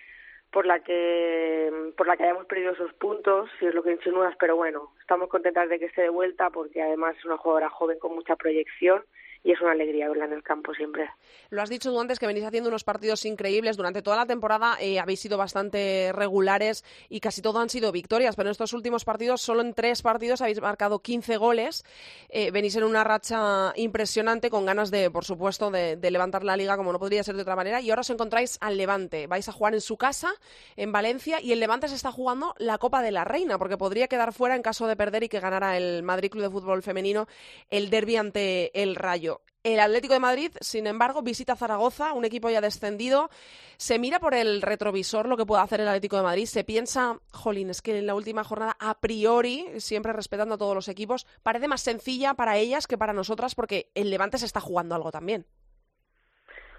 por 0.49 0.65
la 0.65 0.79
que 0.79 1.91
por 1.97 2.07
la 2.07 2.15
que 2.15 2.23
hayamos 2.23 2.45
perdido 2.45 2.71
esos 2.71 2.93
puntos 2.93 3.49
si 3.59 3.65
es 3.65 3.75
lo 3.75 3.83
que 3.83 3.91
insinúas 3.91 4.33
pero 4.39 4.55
bueno 4.55 4.93
estamos 5.01 5.27
contentas 5.27 5.67
de 5.67 5.77
que 5.77 5.85
esté 5.85 6.03
de 6.03 6.09
vuelta 6.09 6.49
porque 6.51 6.81
además 6.81 7.17
es 7.17 7.25
una 7.25 7.37
jugadora 7.37 7.69
joven 7.69 7.99
con 7.99 8.15
mucha 8.15 8.37
proyección 8.37 9.03
y 9.47 9.53
es 9.53 9.61
una 9.61 9.71
alegría 9.71 10.09
verla 10.09 10.25
en 10.25 10.33
el 10.33 10.43
campo 10.43 10.73
siempre. 10.73 11.09
Lo 11.49 11.61
has 11.61 11.69
dicho 11.69 11.89
tú 11.89 12.01
antes 12.01 12.19
que 12.19 12.27
venís 12.27 12.43
haciendo 12.43 12.67
unos 12.67 12.83
partidos 12.83 13.23
increíbles 13.23 13.77
durante 13.77 14.01
toda 14.01 14.17
la 14.17 14.25
temporada, 14.25 14.75
eh, 14.81 14.99
habéis 14.99 15.21
sido 15.21 15.37
bastante 15.37 16.11
regulares 16.13 16.83
y 17.07 17.21
casi 17.21 17.41
todo 17.41 17.59
han 17.59 17.69
sido 17.69 17.93
victorias, 17.93 18.35
pero 18.35 18.49
en 18.49 18.51
estos 18.51 18.73
últimos 18.73 19.05
partidos, 19.05 19.41
solo 19.41 19.61
en 19.61 19.73
tres 19.73 20.01
partidos 20.01 20.41
habéis 20.41 20.59
marcado 20.59 20.99
15 20.99 21.37
goles, 21.37 21.85
eh, 22.27 22.51
venís 22.51 22.75
en 22.75 22.83
una 22.83 23.05
racha 23.05 23.71
impresionante 23.77 24.49
con 24.49 24.65
ganas 24.65 24.91
de, 24.91 25.09
por 25.09 25.23
supuesto, 25.23 25.71
de, 25.71 25.97
levantar 26.11 26.43
la 26.43 26.57
liga 26.57 26.75
como 26.75 26.91
no 26.91 26.99
podría 26.99 27.23
ser 27.23 27.37
de 27.37 27.43
otra 27.43 27.55
manera 27.55 27.79
y 27.79 27.89
ahora 27.89 28.01
os 28.01 28.09
encontráis 28.09 28.57
al 28.59 28.75
Levante, 28.75 29.27
vais 29.27 29.47
a 29.47 29.53
jugar 29.53 29.73
en 29.73 29.81
su 29.81 29.95
casa, 29.95 30.33
en 30.75 30.91
Valencia, 30.91 31.39
y 31.39 31.53
el 31.53 31.61
Levante 31.61 31.87
se 31.87 31.95
está 31.95 32.11
jugando 32.11 32.53
la 32.57 32.79
Copa 32.79 33.01
de 33.01 33.11
la 33.11 33.23
Reina, 33.23 33.57
porque 33.57 33.77
podría 33.77 34.09
quedar 34.09 34.33
fuera 34.33 34.57
en 34.57 34.61
caso 34.61 34.87
de 34.87 34.97
perder 34.97 35.23
y 35.23 35.29
que 35.29 35.39
ganara 35.39 35.77
el 35.77 36.03
Madrid 36.03 36.31
Club 36.31 36.43
de 36.43 36.49
Fútbol 36.49 36.83
Femenino 36.83 37.27
el 37.69 37.89
derby 37.89 38.17
ante 38.17 38.81
el 38.81 38.97
Rayo. 38.97 39.36
El 39.67 39.81
Atlético 39.81 40.13
de 40.13 40.21
Madrid, 40.21 40.51
sin 40.61 40.87
embargo, 40.87 41.21
visita 41.21 41.57
Zaragoza, 41.57 42.13
un 42.13 42.23
equipo 42.23 42.49
ya 42.49 42.61
descendido. 42.61 43.29
Se 43.75 43.99
mira 43.99 44.17
por 44.17 44.33
el 44.33 44.61
retrovisor 44.61 45.27
lo 45.27 45.35
que 45.35 45.45
puede 45.45 45.61
hacer 45.61 45.81
el 45.81 45.89
Atlético 45.89 46.15
de 46.15 46.23
Madrid. 46.23 46.45
Se 46.45 46.63
piensa, 46.63 47.19
jolín, 47.33 47.69
es 47.69 47.81
que 47.81 47.97
en 47.97 48.07
la 48.07 48.15
última 48.15 48.45
jornada, 48.45 48.77
a 48.79 48.97
priori, 49.01 49.67
siempre 49.81 50.13
respetando 50.13 50.55
a 50.55 50.57
todos 50.57 50.73
los 50.73 50.87
equipos, 50.87 51.27
parece 51.43 51.67
más 51.67 51.81
sencilla 51.81 52.33
para 52.33 52.55
ellas 52.55 52.87
que 52.87 52.97
para 52.97 53.11
nosotras 53.11 53.55
porque 53.55 53.89
el 53.93 54.09
Levante 54.09 54.37
se 54.37 54.45
está 54.45 54.61
jugando 54.61 54.95
algo 54.95 55.11
también. 55.11 55.45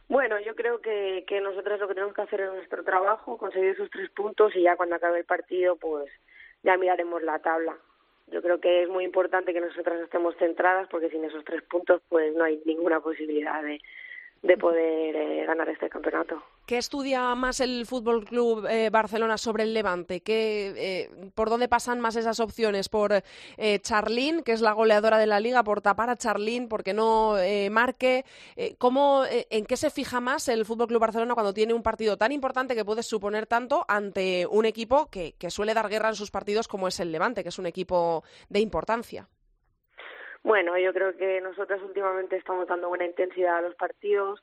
Bueno, 0.09 0.40
yo 0.40 0.54
creo 0.54 0.80
que, 0.80 1.26
que 1.28 1.42
nosotros 1.42 1.78
lo 1.80 1.88
que 1.88 1.95
tenemos 1.95 2.14
que 2.14 2.23
hacer 2.23 2.40
es 2.40 2.54
nuestro 2.54 2.85
trabajo, 2.85 3.37
conseguir 3.37 3.73
esos 3.73 3.90
tres 3.90 4.09
puntos 4.12 4.57
y 4.57 4.62
ya 4.62 4.76
cuando 4.76 4.97
acabe 4.97 5.18
el 5.18 5.26
partido, 5.26 5.76
pues 5.76 6.11
ya 6.62 6.78
miraremos 6.78 7.23
la 7.23 7.38
tabla 7.40 7.76
yo 8.30 8.42
creo 8.42 8.61
que 8.61 8.82
es 8.82 8.88
muy 8.88 9.04
importante 9.04 9.52
que 9.52 9.61
nosotras 9.61 10.00
estemos 10.00 10.37
centradas 10.37 10.88
porque 10.88 11.11
sin 11.11 11.25
esos 11.25 11.44
tres 11.44 11.62
puntos 11.62 12.02
pues 12.08 12.35
no 12.35 12.44
hay 12.44 12.61
ninguna 12.64 13.00
posibilidad 13.00 13.62
de, 13.62 13.80
de 14.42 14.57
poder 14.57 15.16
eh, 15.16 15.45
ganar 15.47 15.68
este 15.68 15.88
campeonato. 15.88 16.42
¿Qué 16.64 16.78
estudia 16.78 17.35
más 17.35 17.61
el 17.61 17.87
Fútbol 17.87 18.25
Club 18.25 18.66
eh, 18.68 18.90
Barcelona 18.90 19.38
sobre 19.38 19.64
el 19.64 19.75
Levante? 19.75 20.21
¿Qué, 20.21 20.75
eh, 20.76 21.30
¿Por 21.35 21.49
dónde 21.49 21.66
pasan 21.66 22.00
más 22.00 22.14
esas 22.14 22.38
opciones? 22.40 22.88
¿Por 22.88 23.23
Charlín, 23.80 24.42
que 24.42 24.52
es 24.52 24.61
la 24.61 24.73
goleadora 24.73 25.18
de 25.18 25.26
la 25.26 25.40
liga, 25.40 25.64
por 25.64 25.80
tapar 25.80 26.11
a 26.11 26.16
Charlín, 26.16 26.68
porque 26.68 26.92
no 26.92 27.37
marque? 27.71 28.25
¿cómo, 28.76 29.25
¿En 29.28 29.64
qué 29.64 29.76
se 29.76 29.90
fija 29.90 30.21
más 30.21 30.49
el 30.49 30.66
Fútbol 30.66 30.88
Club 30.88 31.00
Barcelona 31.00 31.35
cuando 31.35 31.54
tiene 31.54 31.75
un 31.75 31.83
partido 31.83 32.16
tan 32.16 32.33
importante 32.33 32.75
que 32.75 32.85
puede 32.85 33.02
suponer 33.02 33.47
tanto 33.47 33.85
ante 33.88 34.47
un 34.47 34.66
equipo 34.66 35.09
que 35.11 35.50
suele 35.50 35.75
dar 35.75 35.88
guerra 35.88 36.11
en 36.11 36.14
sus 36.14 36.30
partidos 36.30 36.68
como 36.68 36.88
es 36.88 37.00
el 37.00 37.12
Levante, 37.12 37.42
que 37.42 37.49
es 37.49 37.59
un 37.59 37.66
equipo 37.66 38.23
de 38.49 38.61
importancia? 38.61 39.26
Bueno, 40.42 40.78
yo 40.78 40.92
creo 40.92 41.16
que 41.16 41.40
nosotros 41.40 41.83
últimamente 41.83 42.37
estamos 42.37 42.66
dando 42.66 42.88
buena 42.88 43.04
intensidad 43.04 43.59
a 43.59 43.62
los 43.62 43.75
partidos 43.75 44.42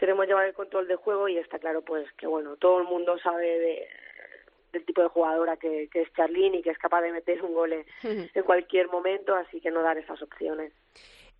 queremos 0.00 0.26
llevar 0.26 0.46
el 0.46 0.54
control 0.54 0.88
de 0.88 0.96
juego 0.96 1.28
y 1.28 1.36
está 1.36 1.58
claro 1.58 1.82
pues 1.82 2.10
que 2.14 2.26
bueno 2.26 2.56
todo 2.56 2.80
el 2.80 2.86
mundo 2.86 3.18
sabe 3.18 3.58
de, 3.58 3.88
del 4.72 4.84
tipo 4.86 5.02
de 5.02 5.08
jugadora 5.08 5.58
que, 5.58 5.90
que 5.92 6.00
es 6.00 6.12
Charlene 6.14 6.56
y 6.56 6.62
que 6.62 6.70
es 6.70 6.78
capaz 6.78 7.02
de 7.02 7.12
meter 7.12 7.42
un 7.42 7.52
gol 7.52 7.74
en 8.02 8.42
cualquier 8.44 8.88
momento 8.88 9.34
así 9.34 9.60
que 9.60 9.70
no 9.70 9.82
dar 9.82 9.98
esas 9.98 10.22
opciones 10.22 10.72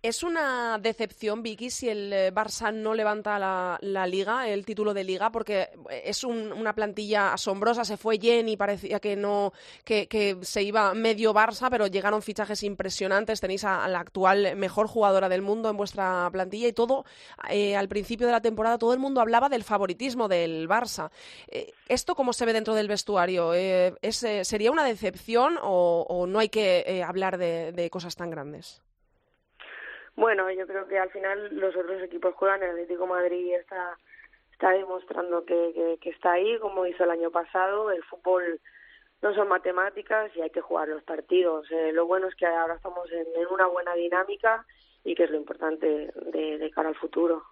¿Es 0.03 0.23
una 0.23 0.79
decepción, 0.79 1.43
Vicky, 1.43 1.69
si 1.69 1.87
el 1.87 2.11
eh, 2.11 2.33
Barça 2.33 2.73
no 2.73 2.95
levanta 2.95 3.37
la, 3.37 4.07
liga, 4.07 4.47
el 4.49 4.65
título 4.65 4.95
de 4.95 5.03
liga? 5.03 5.31
Porque 5.31 5.69
es 6.03 6.23
una 6.23 6.73
plantilla 6.73 7.33
asombrosa. 7.33 7.85
Se 7.85 7.97
fue 7.97 8.17
Jenny, 8.19 8.57
parecía 8.57 8.99
que 8.99 9.15
no, 9.15 9.53
que, 9.83 10.39
se 10.41 10.63
iba 10.63 10.95
medio 10.95 11.35
Barça, 11.35 11.69
pero 11.69 11.85
llegaron 11.85 12.23
fichajes 12.23 12.63
impresionantes. 12.63 13.41
Tenéis 13.41 13.63
a, 13.63 13.87
la 13.87 13.99
actual 13.99 14.55
mejor 14.55 14.87
jugadora 14.87 15.29
del 15.29 15.43
mundo 15.43 15.69
en 15.69 15.77
vuestra 15.77 16.27
plantilla 16.31 16.67
y 16.67 16.73
todo, 16.73 17.05
eh, 17.51 17.75
al 17.75 17.87
principio 17.87 18.25
de 18.25 18.33
la 18.33 18.41
temporada, 18.41 18.79
todo 18.79 18.93
el 18.93 18.99
mundo 18.99 19.21
hablaba 19.21 19.49
del 19.49 19.63
favoritismo 19.63 20.27
del 20.27 20.67
Barça. 20.67 21.11
Eh, 21.47 21.73
¿Esto 21.87 22.15
cómo 22.15 22.33
se 22.33 22.47
ve 22.47 22.53
dentro 22.53 22.73
del 22.73 22.87
vestuario? 22.87 23.53
¿es, 23.53 24.25
¿Sería 24.41 24.71
una 24.71 24.83
decepción 24.83 25.59
o, 25.61 26.25
no 26.27 26.39
hay 26.39 26.49
que 26.49 27.03
hablar 27.05 27.37
de 27.37 27.89
cosas 27.91 28.15
tan 28.15 28.31
grandes? 28.31 28.81
Bueno, 30.15 30.51
yo 30.51 30.67
creo 30.67 30.87
que 30.87 30.99
al 30.99 31.09
final 31.09 31.55
los 31.55 31.75
otros 31.75 32.01
equipos 32.01 32.35
juegan, 32.35 32.63
el 32.63 32.71
Atlético 32.71 33.07
Madrid 33.07 33.53
está 33.53 33.97
está 34.51 34.73
demostrando 34.73 35.43
que, 35.43 35.97
que, 35.99 36.09
está 36.11 36.33
ahí, 36.33 36.59
como 36.59 36.85
hizo 36.85 37.03
el 37.03 37.09
año 37.09 37.31
pasado. 37.31 37.89
El 37.89 38.03
fútbol 38.03 38.61
no 39.23 39.33
son 39.33 39.47
matemáticas 39.47 40.31
y 40.35 40.41
hay 40.41 40.51
que 40.51 40.61
jugar 40.61 40.87
los 40.87 41.01
partidos. 41.03 41.65
Eh, 41.71 41.91
lo 41.91 42.05
bueno 42.05 42.27
es 42.27 42.35
que 42.35 42.45
ahora 42.45 42.75
estamos 42.75 43.11
en, 43.11 43.25
una 43.51 43.65
buena 43.65 43.95
dinámica 43.95 44.63
y 45.03 45.15
que 45.15 45.23
es 45.23 45.31
lo 45.31 45.37
importante 45.37 46.11
de 46.13 46.71
cara 46.75 46.89
al 46.89 46.95
futuro. 46.95 47.43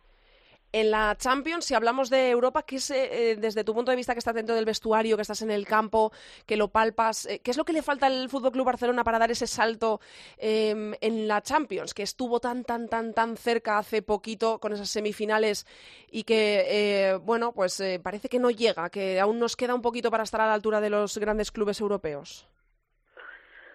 En 0.72 0.92
la 0.92 1.16
Champions, 1.18 1.66
si 1.66 1.74
hablamos 1.74 2.12
de 2.12 2.30
Europa, 2.30 2.62
¿qué 2.62 2.76
es, 2.76 2.92
eh, 2.92 3.36
desde 3.40 3.64
tu 3.64 3.74
punto 3.74 3.90
de 3.90 3.98
vista 3.98 4.14
que 4.14 4.20
estás 4.20 4.36
dentro 4.36 4.54
del 4.54 4.66
vestuario, 4.66 5.16
que 5.16 5.24
estás 5.24 5.42
en 5.42 5.50
el 5.50 5.66
campo, 5.66 6.12
que 6.46 6.58
lo 6.58 6.68
palpas, 6.68 7.26
eh, 7.26 7.40
qué 7.44 7.50
es 7.50 7.58
lo 7.58 7.66
que 7.66 7.74
le 7.74 7.82
falta 7.82 8.06
al 8.06 8.30
Fútbol 8.30 8.52
Club 8.52 8.68
Barcelona 8.68 9.04
para 9.04 9.18
dar 9.18 9.32
ese 9.32 9.48
salto 9.48 10.00
em, 10.38 10.94
en 11.02 11.28
la 11.28 11.42
Champions, 11.42 11.96
que 11.96 12.04
estuvo 12.04 12.40
tan, 12.40 12.64
tan, 12.64 12.88
tan, 12.88 13.16
tan 13.16 13.36
cerca 13.36 13.80
hace 13.80 14.04
poquito 14.04 14.60
con 14.60 14.72
esas 14.72 14.90
semifinales 14.90 15.66
y 16.12 16.24
que, 16.24 16.66
eh, 16.68 17.16
bueno, 17.16 17.52
pues 17.52 17.82
parece 18.04 18.30
que 18.30 18.38
no 18.38 18.52
llega, 18.52 18.92
que 18.92 19.20
aún 19.20 19.40
nos 19.40 19.56
queda 19.56 19.74
un 19.74 19.82
poquito 19.82 20.12
para 20.12 20.24
estar 20.24 20.42
a 20.42 20.48
la 20.48 20.54
altura 20.54 20.82
de 20.82 20.92
los 20.92 21.18
grandes 21.18 21.52
clubes 21.52 21.82
europeos? 21.82 22.48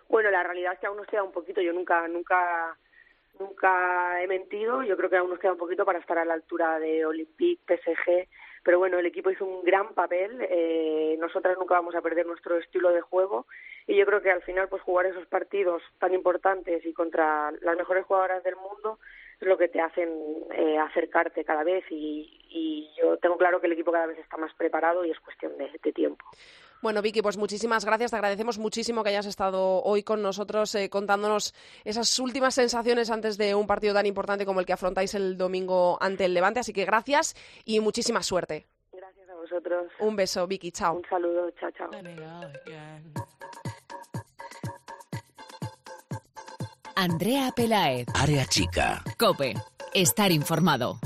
Bueno, 0.09 0.31
la 0.31 0.45
realidad 0.45 0.75
es 0.75 0.79
que 0.79 0.87
aún 0.87 0.99
nos 0.99 1.09
queda 1.09 1.25
un 1.25 1.33
poquito. 1.33 1.61
Yo 1.61 1.73
nunca, 1.73 2.07
nunca 2.07 2.79
nunca 3.39 4.23
he 4.23 4.27
mentido, 4.27 4.83
yo 4.83 4.97
creo 4.97 5.11
que 5.11 5.17
aún 5.17 5.31
nos 5.31 5.39
queda 5.39 5.53
un 5.53 5.59
poquito 5.59 5.85
para 5.85 5.99
estar 5.99 6.19
a 6.19 6.25
la 6.25 6.35
altura 6.35 6.79
de 6.79 7.05
Olympique, 7.07 7.63
PSG, 7.67 8.29
pero 8.63 8.79
bueno, 8.79 8.99
el 8.99 9.07
equipo 9.07 9.31
hizo 9.31 9.45
un 9.45 9.63
gran 9.63 9.95
papel, 9.95 10.39
eh, 10.49 11.17
nosotras 11.21 11.59
nunca 11.59 11.75
vamos 11.75 11.95
a 11.95 12.01
perder 12.01 12.27
nuestro 12.27 12.57
estilo 12.57 12.91
de 12.91 13.03
juego 13.03 13.47
y 13.87 13.97
yo 13.97 14.07
creo 14.07 14.23
que 14.23 14.31
al 14.31 14.43
final 14.43 14.69
pues 14.69 14.83
jugar 14.83 15.07
esos 15.07 15.27
partidos 15.27 15.83
tan 15.99 16.15
importantes 16.15 16.85
y 16.87 16.93
contra 16.95 17.53
las 17.61 17.77
mejores 17.77 18.07
jugadoras 18.07 18.43
del 18.43 18.57
mundo 18.57 18.99
es 19.39 19.47
lo 19.47 19.59
que 19.59 19.69
te 19.69 19.81
hacen 19.81 20.09
eh, 20.53 20.79
acercarte 20.79 21.45
cada 21.45 21.65
vez 21.65 21.85
y, 21.91 22.41
y, 22.49 22.91
yo 22.97 23.19
tengo 23.19 23.37
claro 23.37 23.61
que 23.61 23.67
el 23.67 23.73
equipo 23.73 23.93
cada 23.93 24.07
vez 24.07 24.19
está 24.19 24.37
más 24.37 24.55
preparado 24.55 25.05
y 25.05 25.11
es 25.11 25.21
cuestión 25.21 25.59
de, 25.59 25.71
de 25.83 25.93
tiempo. 25.93 26.25
Bueno, 26.85 27.01
Vicky, 27.01 27.23
pues 27.23 27.39
muchísimas 27.39 27.87
gracias. 27.87 28.11
Te 28.11 28.19
agradecemos 28.19 28.59
muchísimo 28.59 29.03
que 29.03 29.09
hayas 29.09 29.25
estado 29.25 29.81
hoy 29.85 30.03
con 30.03 30.21
nosotros 30.21 30.75
eh, 30.75 30.91
contándonos 30.91 31.55
esas 31.83 32.19
últimas 32.19 32.55
sensaciones 32.55 33.09
antes 33.09 33.39
de 33.39 33.55
un 33.55 33.67
partido 33.67 33.95
tan 33.95 34.05
importante 34.05 34.45
como 34.45 34.61
el 34.61 34.67
que 34.67 34.75
afrontáis 34.75 35.15
el 35.15 35.39
domingo 35.39 35.97
ante 36.03 36.27
el 36.27 36.35
Levante. 36.35 36.61
Así 36.61 36.75
que 36.75 36.85
gracias 36.85 37.37
y 37.65 37.81
muchísima 37.81 38.23
suerte. 38.23 38.67
Gracias 38.93 39.27
a 39.31 39.35
vosotros. 39.35 39.93
Un 39.99 40.15
beso, 40.15 40.47
Vicky. 40.47 40.73
Chao. 40.73 40.97
Un 40.97 41.07
saludo. 41.09 41.51
Chao, 41.53 41.71
chao. 41.71 41.89
Andrea 46.97 47.51
Pelaez. 47.57 48.09
Área 48.15 48.45
chica. 48.45 49.03
Cope. 49.19 49.55
Estar 49.95 50.31
informado. 50.33 50.99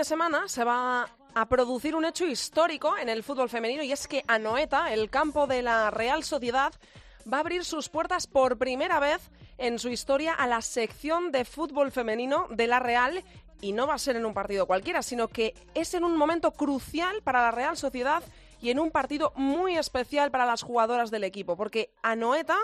De 0.00 0.04
semana 0.04 0.48
se 0.48 0.64
va 0.64 1.10
a 1.34 1.46
producir 1.46 1.94
un 1.94 2.06
hecho 2.06 2.24
histórico 2.26 2.96
en 2.96 3.10
el 3.10 3.22
fútbol 3.22 3.50
femenino 3.50 3.82
y 3.82 3.92
es 3.92 4.08
que 4.08 4.24
Anoeta, 4.28 4.94
el 4.94 5.10
campo 5.10 5.46
de 5.46 5.60
la 5.60 5.90
Real 5.90 6.24
Sociedad, 6.24 6.72
va 7.30 7.36
a 7.36 7.40
abrir 7.40 7.66
sus 7.66 7.90
puertas 7.90 8.26
por 8.26 8.56
primera 8.56 8.98
vez 8.98 9.30
en 9.58 9.78
su 9.78 9.90
historia 9.90 10.32
a 10.32 10.46
la 10.46 10.62
sección 10.62 11.32
de 11.32 11.44
fútbol 11.44 11.92
femenino 11.92 12.46
de 12.48 12.66
la 12.66 12.78
Real. 12.78 13.22
Y 13.60 13.72
no 13.72 13.86
va 13.86 13.92
a 13.92 13.98
ser 13.98 14.16
en 14.16 14.24
un 14.24 14.32
partido 14.32 14.66
cualquiera, 14.66 15.02
sino 15.02 15.28
que 15.28 15.52
es 15.74 15.92
en 15.92 16.04
un 16.04 16.16
momento 16.16 16.52
crucial 16.52 17.20
para 17.22 17.42
la 17.42 17.50
Real 17.50 17.76
Sociedad 17.76 18.22
y 18.62 18.70
en 18.70 18.78
un 18.78 18.90
partido 18.90 19.34
muy 19.36 19.76
especial 19.76 20.30
para 20.30 20.46
las 20.46 20.62
jugadoras 20.62 21.10
del 21.10 21.24
equipo, 21.24 21.58
porque 21.58 21.90
Anoeta 22.02 22.56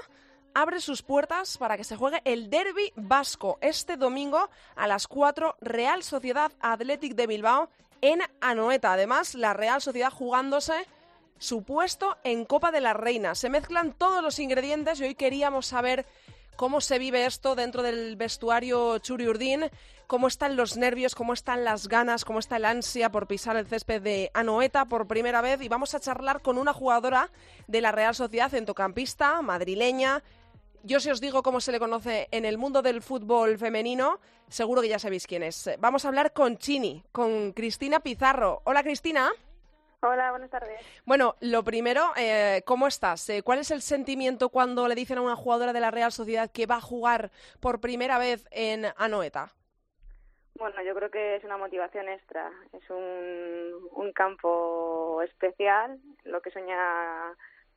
abre 0.57 0.81
sus 0.81 1.03
puertas 1.03 1.59
para 1.59 1.77
que 1.77 1.85
se 1.85 1.97
juegue 1.97 2.23
el 2.25 2.49
derby 2.49 2.91
vasco 2.97 3.59
este 3.61 3.99
domingo 3.99 4.49
a 4.75 4.87
las 4.87 5.07
4 5.07 5.57
Real 5.61 6.03
Sociedad 6.03 6.51
Athletic 6.61 7.15
de 7.15 7.27
Bilbao 7.27 7.69
en 8.01 8.23
Anoeta. 8.41 8.95
Además, 8.95 9.35
la 9.35 9.53
Real 9.53 9.83
Sociedad 9.83 10.11
jugándose 10.11 10.73
su 11.39 11.63
puesto 11.63 12.17
en 12.25 12.47
Copa 12.47 12.73
de 12.73 12.81
la 12.81 12.95
Reina. 12.95 13.35
Se 13.35 13.51
mezclan 13.51 13.93
todos 13.93 14.23
los 14.23 14.39
ingredientes 14.39 14.99
y 14.99 15.05
hoy 15.05 15.15
queríamos 15.15 15.67
saber 15.67 16.07
cómo 16.57 16.81
se 16.81 16.99
vive 16.99 17.27
esto 17.27 17.55
dentro 17.55 17.83
del 17.83 18.17
vestuario 18.17 18.97
Churi 18.99 19.29
Urdín, 19.29 19.71
cómo 20.07 20.27
están 20.27 20.57
los 20.57 20.79
nervios, 20.79 21.15
cómo 21.15 21.35
están 21.35 21.65
las 21.65 21.87
ganas, 21.87 22.25
cómo 22.25 22.39
está 22.39 22.57
el 22.57 22.65
ansia 22.65 23.11
por 23.11 23.27
pisar 23.27 23.57
el 23.57 23.67
césped 23.67 24.01
de 24.01 24.31
Anoeta 24.33 24.87
por 24.87 25.07
primera 25.07 25.43
vez 25.43 25.61
y 25.61 25.69
vamos 25.69 25.95
a 25.95 26.01
charlar 26.01 26.41
con 26.41 26.57
una 26.57 26.73
jugadora 26.73 27.31
de 27.67 27.83
la 27.83 27.93
Real 27.93 28.15
Sociedad, 28.15 28.51
centrocampista, 28.51 29.43
madrileña, 29.43 30.23
yo 30.87 31.01
si 31.01 31.11
os 31.11 31.21
digo 31.21 31.43
cómo 31.43 31.61
se 31.61 31.73
le 31.73 31.81
conoce 31.81 32.29
en 32.31 32.45
el 32.45 32.59
mundo 32.59 32.81
del 32.81 33.03
fútbol 33.03 33.59
femenino, 33.59 34.21
seguro 34.49 34.81
que 34.81 34.89
ya 34.89 35.01
sabéis 35.01 35.27
quién 35.27 35.43
es. 35.43 35.69
Vamos 35.81 36.05
a 36.05 36.09
hablar 36.09 36.33
con 36.33 36.59
Chini, 36.59 37.03
con 37.11 37.53
Cristina 37.53 37.99
Pizarro. 38.01 38.63
Hola 38.65 38.85
Cristina. 38.85 39.33
Hola, 40.03 40.31
buenas 40.31 40.51
tardes. 40.51 40.81
Bueno, 41.05 41.35
lo 41.41 41.65
primero, 41.65 42.13
eh, 42.17 42.63
¿cómo 42.65 42.87
estás? 42.87 43.29
Eh, 43.31 43.43
¿Cuál 43.43 43.59
es 43.59 43.73
el 43.73 43.83
sentimiento 43.83 44.51
cuando 44.51 44.87
le 44.87 44.95
dicen 44.95 45.19
a 45.19 45.23
una 45.23 45.35
jugadora 45.35 45.73
de 45.73 45.81
la 45.81 45.91
Real 45.91 46.13
Sociedad 46.13 46.51
que 46.53 46.67
va 46.67 46.77
a 46.77 46.81
jugar 46.81 47.33
por 47.61 47.81
primera 47.81 48.19
vez 48.19 48.47
en 48.53 48.87
Anoeta? 48.97 49.51
Bueno, 50.55 50.81
yo 50.85 50.95
creo 50.95 51.11
que 51.11 51.37
es 51.37 51.45
una 51.45 51.57
motivación 51.57 52.09
extra. 52.09 52.53
Es 52.73 52.89
un, 52.91 53.89
un 53.91 54.13
campo 54.13 55.21
especial, 55.23 55.99
lo 56.25 56.41
que 56.41 56.51
sueña 56.51 57.35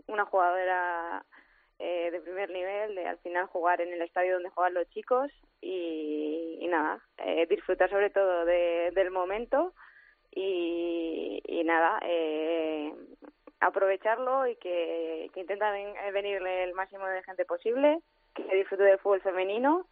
una 0.07 0.25
jugadora 0.25 1.25
eh, 1.79 2.11
de 2.11 2.19
primer 2.19 2.49
nivel, 2.49 2.95
de 2.95 3.07
al 3.07 3.17
final 3.19 3.47
jugar 3.47 3.79
en 3.81 3.93
el 3.93 4.01
estadio 4.01 4.33
donde 4.33 4.49
juegan 4.49 4.73
los 4.73 4.89
chicos 4.89 5.31
y, 5.61 6.67
nada, 6.69 7.01
eh, 7.17 7.47
disfrutar 7.49 7.89
sobre 7.89 8.09
todo 8.09 8.45
del 8.45 9.11
momento 9.11 9.73
y, 10.31 11.41
nada, 11.65 11.99
eh, 12.03 12.93
aprovecharlo 13.59 14.47
y 14.47 14.55
que, 14.57 15.29
que 15.33 15.39
intentan 15.39 15.73
venir 16.13 16.45
el 16.45 16.73
máximo 16.73 17.05
de 17.07 17.23
gente 17.23 17.45
posible, 17.45 17.99
que 18.33 18.43
disfrute 18.55 18.83
del 18.83 18.99
fútbol 18.99 19.21
femenino 19.21 19.87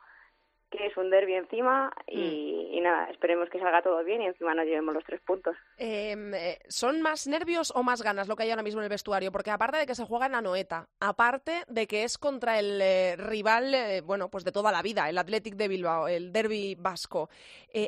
que 0.70 0.86
es 0.86 0.98
un 0.98 1.10
derby 1.10 1.34
encima 1.34 1.92
mm. 2.08 2.18
y, 2.18 2.82
nada, 2.82 3.10
esperemos 3.10 3.50
que 3.50 3.60
salga 3.60 3.82
todo 3.82 4.04
bien 4.04 4.22
y 4.22 4.26
encima 4.26 4.54
nos 4.54 4.66
llevemos 4.66 4.94
los 4.94 5.04
tres 5.04 5.22
puntos. 5.22 5.56
Em, 5.78 6.34
eh, 6.34 6.60
¿Son 6.68 7.02
más 7.02 7.28
nervios 7.28 7.72
o 7.76 7.84
más 7.84 8.02
ganas 8.02 8.28
lo 8.28 8.36
que 8.36 8.44
hay 8.44 8.50
ahora 8.50 8.64
mismo 8.64 8.82
en 8.82 8.86
el 8.86 8.90
vestuario? 8.90 9.32
Porque 9.32 9.52
aparte 9.52 9.78
de 9.78 9.86
que 9.86 9.96
se 9.96 10.06
juega 10.06 10.26
en 10.26 10.36
Anoeta, 10.36 10.88
aparte 11.00 11.64
de 11.68 11.88
que 11.88 12.04
es 12.04 12.18
contra 12.18 12.60
el 12.60 12.80
eh, 12.82 13.16
rival, 13.18 13.74
eh, 13.74 14.02
bueno, 14.02 14.30
pues 14.30 14.44
de 14.44 14.52
toda 14.52 14.72
la 14.72 14.82
vida, 14.82 15.10
el 15.10 15.18
Athletic 15.18 15.56
de 15.56 15.68
Bilbao, 15.68 16.08
el 16.08 16.32
derby 16.32 16.76
vasco, 16.76 17.30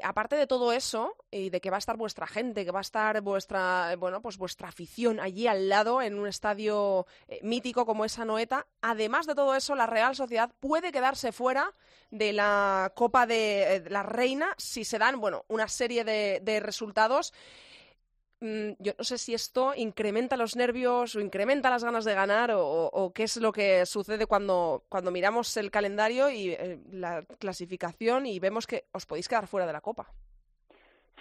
aparte 0.03 0.35
de 0.35 0.45
todo 0.45 0.71
eso 0.71 1.15
y 1.31 1.49
de 1.49 1.61
que 1.61 1.71
va 1.71 1.77
a 1.77 1.79
estar 1.79 1.97
vuestra 1.97 2.27
gente, 2.27 2.63
que 2.63 2.71
va 2.71 2.79
a 2.79 2.81
estar 2.81 3.21
vuestra, 3.21 3.95
bueno, 3.97 4.21
pues 4.21 4.37
vuestra 4.37 4.67
afición 4.67 5.19
allí 5.19 5.47
al 5.47 5.67
lado 5.67 6.01
en 6.01 6.17
un 6.19 6.27
estadio 6.27 7.07
mítico 7.41 7.85
como 7.85 8.05
es 8.05 8.19
Anoeta, 8.19 8.67
además 8.81 9.25
de 9.25 9.35
todo 9.35 9.55
eso, 9.55 9.75
la 9.75 9.87
Real 9.87 10.15
Sociedad 10.15 10.51
puede 10.59 10.91
quedarse 10.91 11.31
fuera 11.31 11.73
de 12.11 12.33
la 12.33 12.68
Copa 12.95 13.25
de 13.25 13.75
eh, 13.75 13.83
la 13.89 14.03
Reina 14.03 14.53
si 14.57 14.83
se 14.83 14.97
dan, 14.97 15.19
bueno, 15.19 15.43
una 15.47 15.67
serie 15.67 16.03
de, 16.03 16.59
resultados. 16.59 17.33
Mm, 18.41 18.71
yo 18.79 18.93
no 18.97 19.03
sé 19.03 19.17
si 19.17 19.33
esto 19.33 19.73
incrementa 19.75 20.37
los 20.37 20.55
nervios 20.55 21.15
o 21.15 21.19
incrementa 21.19 21.69
las 21.69 21.83
ganas 21.83 22.05
de 22.05 22.13
ganar 22.13 22.51
o, 22.53 23.11
qué 23.13 23.23
es 23.23 23.37
lo 23.37 23.51
que 23.51 23.85
sucede 23.85 24.25
cuando, 24.27 24.83
cuando 24.87 25.11
miramos 25.11 25.55
el 25.57 25.71
calendario 25.71 26.29
y 26.29 26.51
eh, 26.51 26.79
la 26.91 27.23
clasificación 27.39 28.25
y 28.25 28.39
vemos 28.39 28.65
que 28.65 28.85
os 28.93 29.05
podéis 29.05 29.27
quedar 29.27 29.47
fuera 29.47 29.67
de 29.67 29.73
la 29.73 29.81
Copa. 29.81 30.07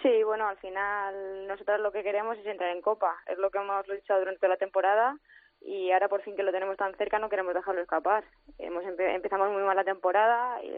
Sí, 0.01 0.23
bueno, 0.23 0.47
al 0.47 0.57
final 0.59 1.45
nosotros 1.45 1.81
lo 1.81 1.91
que 1.91 2.03
queremos 2.03 2.37
es 2.37 2.45
entrar 2.45 2.73
en 2.73 2.81
Copa. 2.81 3.17
Es 3.27 3.37
lo 3.37 3.51
que 3.51 3.57
hemos 3.57 3.85
luchado 3.87 4.21
durante 4.21 4.47
la 4.47 4.55
temporada 4.55 5.19
y 5.61 5.91
ahora 5.91 6.07
por 6.07 6.21
fin 6.21 6.35
que 6.35 6.43
lo 6.43 6.51
tenemos 6.51 6.77
tan 6.77 6.95
cerca 6.95 7.19
no 7.19 7.29
queremos 7.29 7.53
dejarlo 7.53 7.81
escapar. 7.81 8.23
Hemos 8.57 8.83
empezamos 8.85 9.51
muy 9.51 9.61
mal 9.63 9.75
la 9.75 9.83
temporada, 9.83 10.63
y 10.63 10.69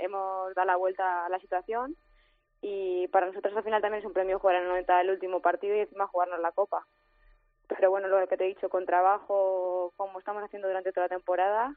hemos 0.00 0.54
dado 0.54 0.66
la 0.66 0.76
vuelta 0.76 1.26
a 1.26 1.28
la 1.28 1.38
situación 1.40 1.96
y 2.62 3.08
para 3.08 3.26
nosotros 3.26 3.56
al 3.56 3.64
final 3.64 3.80
también 3.80 4.00
es 4.00 4.06
un 4.06 4.12
premio 4.12 4.38
jugar 4.38 4.56
en 4.56 4.68
90 4.68 5.00
el 5.00 5.10
último 5.10 5.40
partido 5.40 5.74
y 5.74 5.80
encima 5.80 6.06
jugarnos 6.06 6.40
la 6.40 6.52
copa. 6.52 6.86
Pero 7.68 7.90
bueno, 7.90 8.08
lo 8.08 8.26
que 8.26 8.36
te 8.36 8.44
he 8.44 8.48
dicho, 8.48 8.68
con 8.68 8.84
trabajo, 8.84 9.92
como 9.96 10.18
estamos 10.18 10.42
haciendo 10.42 10.68
durante 10.68 10.92
toda 10.92 11.06
la 11.06 11.16
temporada, 11.16 11.76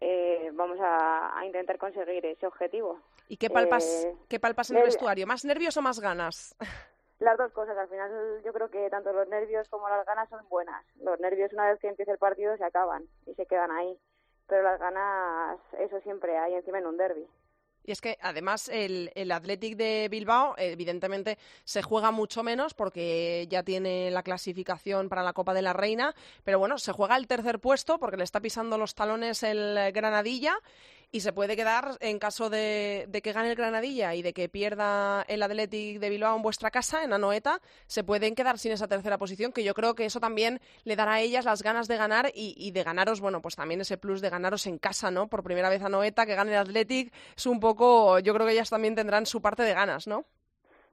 eh, 0.00 0.50
vamos 0.52 0.78
a, 0.80 1.40
intentar 1.46 1.78
conseguir 1.78 2.26
ese 2.26 2.46
objetivo. 2.46 3.00
¿Y 3.28 3.36
qué 3.36 3.48
palpas, 3.48 4.04
eh, 4.04 4.16
qué 4.28 4.40
palpas 4.40 4.70
en 4.70 4.78
el 4.78 4.84
vestuario? 4.84 5.26
¿Más 5.26 5.44
nervios 5.44 5.76
o 5.76 5.82
más 5.82 6.00
ganas? 6.00 6.56
las 7.20 7.38
dos 7.38 7.52
cosas. 7.52 7.76
Al 7.76 7.88
final 7.88 8.10
yo 8.44 8.52
creo 8.52 8.70
que 8.70 8.90
tanto 8.90 9.12
los 9.12 9.28
nervios 9.28 9.68
como 9.68 9.88
las 9.88 10.04
ganas 10.04 10.28
son 10.28 10.46
buenas. 10.48 10.84
Los 11.00 11.20
nervios 11.20 11.52
una 11.52 11.70
vez 11.70 11.78
que 11.80 11.88
empieza 11.88 12.12
el 12.12 12.18
partido 12.18 12.56
se 12.56 12.64
acaban 12.64 13.04
y 13.26 13.34
se 13.34 13.46
quedan 13.46 13.70
ahí. 13.70 13.96
Pero 14.46 14.62
las 14.62 14.80
ganas, 14.80 15.60
eso 15.78 16.00
siempre 16.00 16.36
hay 16.36 16.54
encima 16.54 16.78
en 16.78 16.86
un 16.86 16.96
derby. 16.96 17.26
Y 17.84 17.92
es 17.92 18.00
que 18.00 18.18
además 18.20 18.68
el, 18.68 19.10
el 19.14 19.32
Athletic 19.32 19.76
de 19.76 20.08
Bilbao 20.10 20.54
evidentemente 20.58 21.38
se 21.64 21.82
juega 21.82 22.10
mucho 22.10 22.42
menos 22.42 22.74
porque 22.74 23.46
ya 23.48 23.62
tiene 23.62 24.10
la 24.10 24.22
clasificación 24.22 25.08
para 25.08 25.22
la 25.22 25.32
Copa 25.32 25.54
de 25.54 25.62
la 25.62 25.72
Reina, 25.72 26.14
pero 26.44 26.58
bueno, 26.58 26.76
se 26.78 26.92
juega 26.92 27.16
el 27.16 27.26
tercer 27.26 27.58
puesto 27.58 27.98
porque 27.98 28.18
le 28.18 28.24
está 28.24 28.40
pisando 28.40 28.76
los 28.76 28.94
talones 28.94 29.42
el 29.42 29.92
Granadilla 29.92 30.58
y 31.12 31.20
se 31.20 31.32
puede 31.32 31.56
quedar 31.56 31.96
en 32.00 32.18
caso 32.18 32.50
de, 32.50 33.08
que 33.22 33.32
gane 33.32 33.50
el 33.50 33.56
Granadilla 33.56 34.14
y 34.14 34.22
de 34.22 34.32
que 34.32 34.48
pierda 34.48 35.22
el 35.28 35.42
Athletic 35.42 35.98
de 35.98 36.08
Bilbao 36.08 36.36
en 36.36 36.42
vuestra 36.42 36.70
casa, 36.70 37.02
en 37.02 37.12
Anoeta, 37.12 37.60
se 37.86 38.04
pueden 38.04 38.34
quedar 38.34 38.58
sin 38.58 38.72
esa 38.72 38.86
tercera 38.86 39.18
posición, 39.18 39.52
que 39.52 39.64
yo 39.64 39.74
creo 39.74 39.94
que 39.94 40.04
eso 40.04 40.20
también 40.20 40.60
le 40.84 40.96
dará 40.96 41.14
a 41.14 41.20
ellas 41.20 41.44
las 41.44 41.62
ganas 41.62 41.88
de 41.88 41.96
ganar 41.96 42.30
y, 42.34 42.70
de 42.70 42.82
ganaros, 42.82 43.20
bueno, 43.20 43.42
pues 43.42 43.56
también 43.56 43.80
ese 43.80 43.98
plus 43.98 44.20
de 44.20 44.30
ganaros 44.30 44.66
en 44.66 44.78
casa, 44.78 45.10
¿no? 45.10 45.28
Por 45.28 45.42
primera 45.42 45.68
vez 45.68 45.82
Anoeta, 45.82 46.26
que 46.26 46.34
gane 46.34 46.52
el 46.52 46.58
Athletic, 46.58 47.12
es 47.36 47.46
un 47.46 47.60
poco, 47.60 48.18
yo 48.20 48.32
creo 48.34 48.46
que 48.46 48.52
ellas 48.52 48.70
también 48.70 48.94
tendrán 48.94 49.26
su 49.26 49.42
parte 49.42 49.62
de 49.62 49.74
ganas, 49.74 50.06
¿no? 50.06 50.24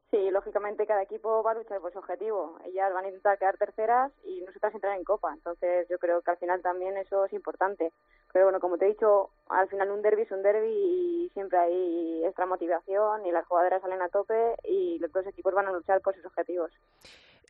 Sí, 0.10 0.32
lógicamente 0.32 0.88
cada 0.88 1.04
equipo 1.04 1.44
va 1.44 1.52
a 1.52 1.56
luchar 1.56 1.82
por 1.82 1.92
su 1.92 2.00
objetivo. 2.00 2.58
Ellas 2.64 2.94
van 2.94 3.04
a 3.04 3.08
intentar 3.10 3.38
quedar 3.38 3.58
terceras 3.58 4.10
y 4.24 4.40
nosotras 4.40 4.74
entrar 4.74 4.98
en 4.98 5.04
Copa. 5.04 5.34
Entonces 5.34 5.86
yo 5.90 6.00
creo 6.00 6.22
que 6.22 6.32
al 6.32 6.38
final 6.38 6.62
también 6.62 6.96
eso 6.96 7.26
es 7.26 7.34
importante. 7.34 7.92
Pero 8.32 8.46
bueno, 8.46 8.62
como 8.62 8.78
te 8.78 8.86
he 8.86 8.90
dicho, 8.90 9.32
al 9.50 9.68
final 9.70 9.92
un 9.92 10.02
derby 10.02 10.24
es 10.24 10.32
un 10.32 10.44
derby 10.44 10.70
y 10.70 11.30
siempre 11.34 11.58
hay 11.58 12.24
extra 12.26 12.46
motivación 12.46 13.26
y 13.26 13.32
las 13.32 13.46
jugadoras 13.46 13.82
salen 13.82 14.02
a 14.02 14.10
tope 14.10 14.56
y 14.64 15.00
los 15.00 15.12
dos 15.12 15.26
equipos 15.28 15.54
van 15.54 15.68
a 15.68 15.72
luchar 15.72 16.02
por 16.02 16.16
sus 16.16 16.26
objetivos. 16.26 16.72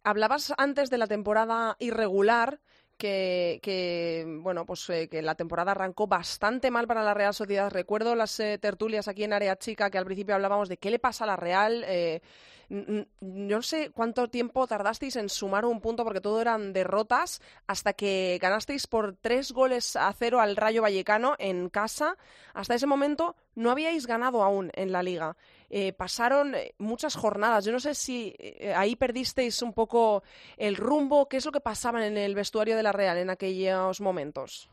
Hablabas 0.03 0.53
antes 0.57 0.89
de 0.89 0.97
la 0.97 1.07
temporada 1.07 1.75
irregular 1.79 2.59
que, 2.97 3.59
que, 3.61 4.25
bueno 4.41 4.65
pues 4.65 4.89
eh, 4.89 5.07
que 5.07 5.21
la 5.21 5.35
temporada 5.35 5.71
arrancó 5.71 6.07
bastante 6.07 6.71
mal 6.71 6.87
para 6.87 7.03
la 7.03 7.13
Real 7.13 7.33
Sociedad. 7.33 7.71
Recuerdo 7.71 8.15
las 8.15 8.39
eh, 8.39 8.57
tertulias 8.57 9.07
aquí 9.07 9.23
en 9.23 9.33
área 9.33 9.57
chica 9.57 9.89
que 9.89 9.97
al 9.97 10.05
principio 10.05 10.35
hablábamos 10.35 10.69
de 10.69 10.77
qué 10.77 10.89
le 10.89 10.99
pasa 10.99 11.23
a 11.23 11.27
la 11.27 11.35
Real. 11.35 11.83
Eh, 11.87 12.21
no 12.69 13.61
sé 13.61 13.91
cuánto 13.91 14.27
tiempo 14.27 14.67
tardasteis 14.67 15.15
en 15.15 15.29
sumar 15.29 15.65
un 15.65 15.79
punto 15.79 16.03
porque 16.03 16.19
todo 16.19 16.41
eran 16.41 16.73
derrotas 16.73 17.41
hasta 17.65 17.93
que 17.93 18.37
ganasteis 18.41 18.87
por 18.87 19.15
tres 19.15 19.53
goles 19.53 19.95
a 19.95 20.11
cero 20.13 20.41
al 20.41 20.55
Rayo 20.55 20.81
Vallecano 20.81 21.35
en 21.39 21.69
casa. 21.69 22.17
Hasta 22.53 22.75
ese 22.75 22.87
momento 22.87 23.35
no 23.55 23.71
habíais 23.71 24.05
ganado 24.05 24.43
aún 24.43 24.71
en 24.73 24.91
la 24.91 25.01
liga. 25.01 25.37
Eh, 25.69 25.93
pasaron 25.93 26.55
eh, 26.55 26.73
muchas 26.77 27.15
jornadas. 27.15 27.65
Yo 27.65 27.71
no 27.71 27.79
sé 27.79 27.95
si 27.95 28.35
eh, 28.37 28.73
ahí 28.75 28.95
perdisteis 28.95 29.61
un 29.61 29.73
poco 29.73 30.23
el 30.57 30.75
rumbo. 30.75 31.27
¿Qué 31.29 31.37
es 31.37 31.45
lo 31.45 31.51
que 31.51 31.61
pasaba 31.61 32.05
en 32.05 32.17
el 32.17 32.35
vestuario 32.35 32.75
de 32.75 32.83
la 32.83 32.91
Real 32.91 33.17
en 33.17 33.29
aquellos 33.29 34.01
momentos? 34.01 34.69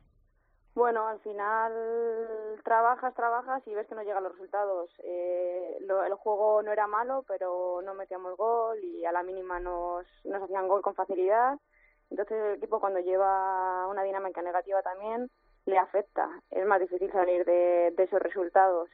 Bueno, 0.74 1.06
al 1.06 1.20
final 1.20 1.72
trabajas, 2.64 3.14
trabajas 3.14 3.62
y 3.66 3.74
ves 3.74 3.86
que 3.86 3.94
no 3.94 4.02
llegan 4.02 4.24
los 4.24 4.32
resultados. 4.32 4.90
Eh, 5.04 5.78
el 5.78 6.14
juego 6.14 6.62
no 6.62 6.72
era 6.72 6.88
malo, 6.88 7.24
pero 7.28 7.80
no 7.82 7.94
metíamos 7.94 8.36
gol 8.36 8.82
y 8.82 9.04
a 9.04 9.12
la 9.12 9.22
mínima 9.22 9.60
nos, 9.60 10.04
nos 10.24 10.42
hacían 10.42 10.66
gol 10.66 10.82
con 10.82 10.96
facilidad. 10.96 11.60
Entonces 12.10 12.36
el 12.44 12.54
equipo 12.56 12.80
cuando 12.80 12.98
lleva 12.98 13.86
una 13.86 14.02
dinámica 14.02 14.42
negativa 14.42 14.82
también 14.82 15.30
le 15.66 15.78
afecta. 15.78 16.28
Es 16.50 16.66
más 16.66 16.80
difícil 16.80 17.10
salir 17.12 17.44
de, 17.44 17.94
esos 17.96 18.20
resultados. 18.20 18.90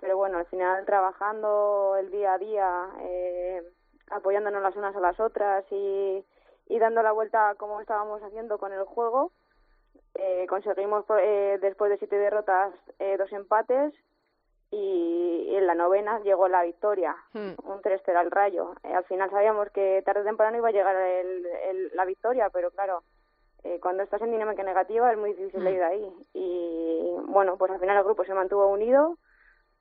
Pero 0.00 0.16
bueno, 0.16 0.38
al 0.38 0.46
final 0.46 0.84
trabajando 0.84 1.96
el 1.98 2.10
día 2.12 2.34
a 2.34 2.38
día, 2.38 2.88
eh, 3.00 3.62
apoyándonos 4.10 4.62
las 4.62 4.76
unas 4.76 4.94
a 4.94 5.00
las 5.00 5.18
otras 5.18 5.64
y 5.72 6.24
dando 6.78 7.02
la 7.02 7.10
vuelta 7.10 7.56
como 7.56 7.80
estábamos 7.80 8.22
haciendo 8.22 8.58
con 8.58 8.72
el 8.72 8.84
juego. 8.84 9.32
Eh, 10.14 10.46
conseguimos 10.48 11.04
eh, 11.20 11.58
después 11.60 11.90
de 11.90 11.98
siete 11.98 12.16
derrotas 12.16 12.72
eh, 12.98 13.16
dos 13.18 13.32
empates 13.32 13.92
y 14.70 15.54
en 15.54 15.66
la 15.66 15.74
novena 15.74 16.20
llegó 16.20 16.48
la 16.48 16.62
victoria, 16.62 17.16
hmm. 17.32 17.52
un 17.64 17.82
3-0 17.82 18.16
al 18.16 18.30
Rayo. 18.30 18.74
Eh, 18.82 18.94
al 18.94 19.04
final 19.04 19.30
sabíamos 19.30 19.70
que 19.70 20.02
tarde 20.04 20.22
o 20.22 20.24
temprano 20.24 20.56
iba 20.56 20.68
a 20.68 20.72
llegar 20.72 20.96
el, 20.96 21.90
la 21.94 22.04
victoria, 22.04 22.50
pero 22.50 22.70
claro, 22.70 23.02
eh, 23.64 23.78
cuando 23.80 24.02
estás 24.02 24.22
en 24.22 24.32
dinámica 24.32 24.62
negativa 24.62 25.10
es 25.12 25.18
muy 25.18 25.34
difícil 25.34 25.62
de 25.64 25.70
hmm. 25.70 25.74
ir 25.74 25.82
ahí. 25.82 26.14
Y 26.34 27.14
bueno, 27.28 27.56
pues 27.56 27.70
al 27.70 27.80
final 27.80 27.96
el 27.96 28.04
grupo 28.04 28.24
se 28.24 28.34
mantuvo 28.34 28.68
unido 28.68 29.18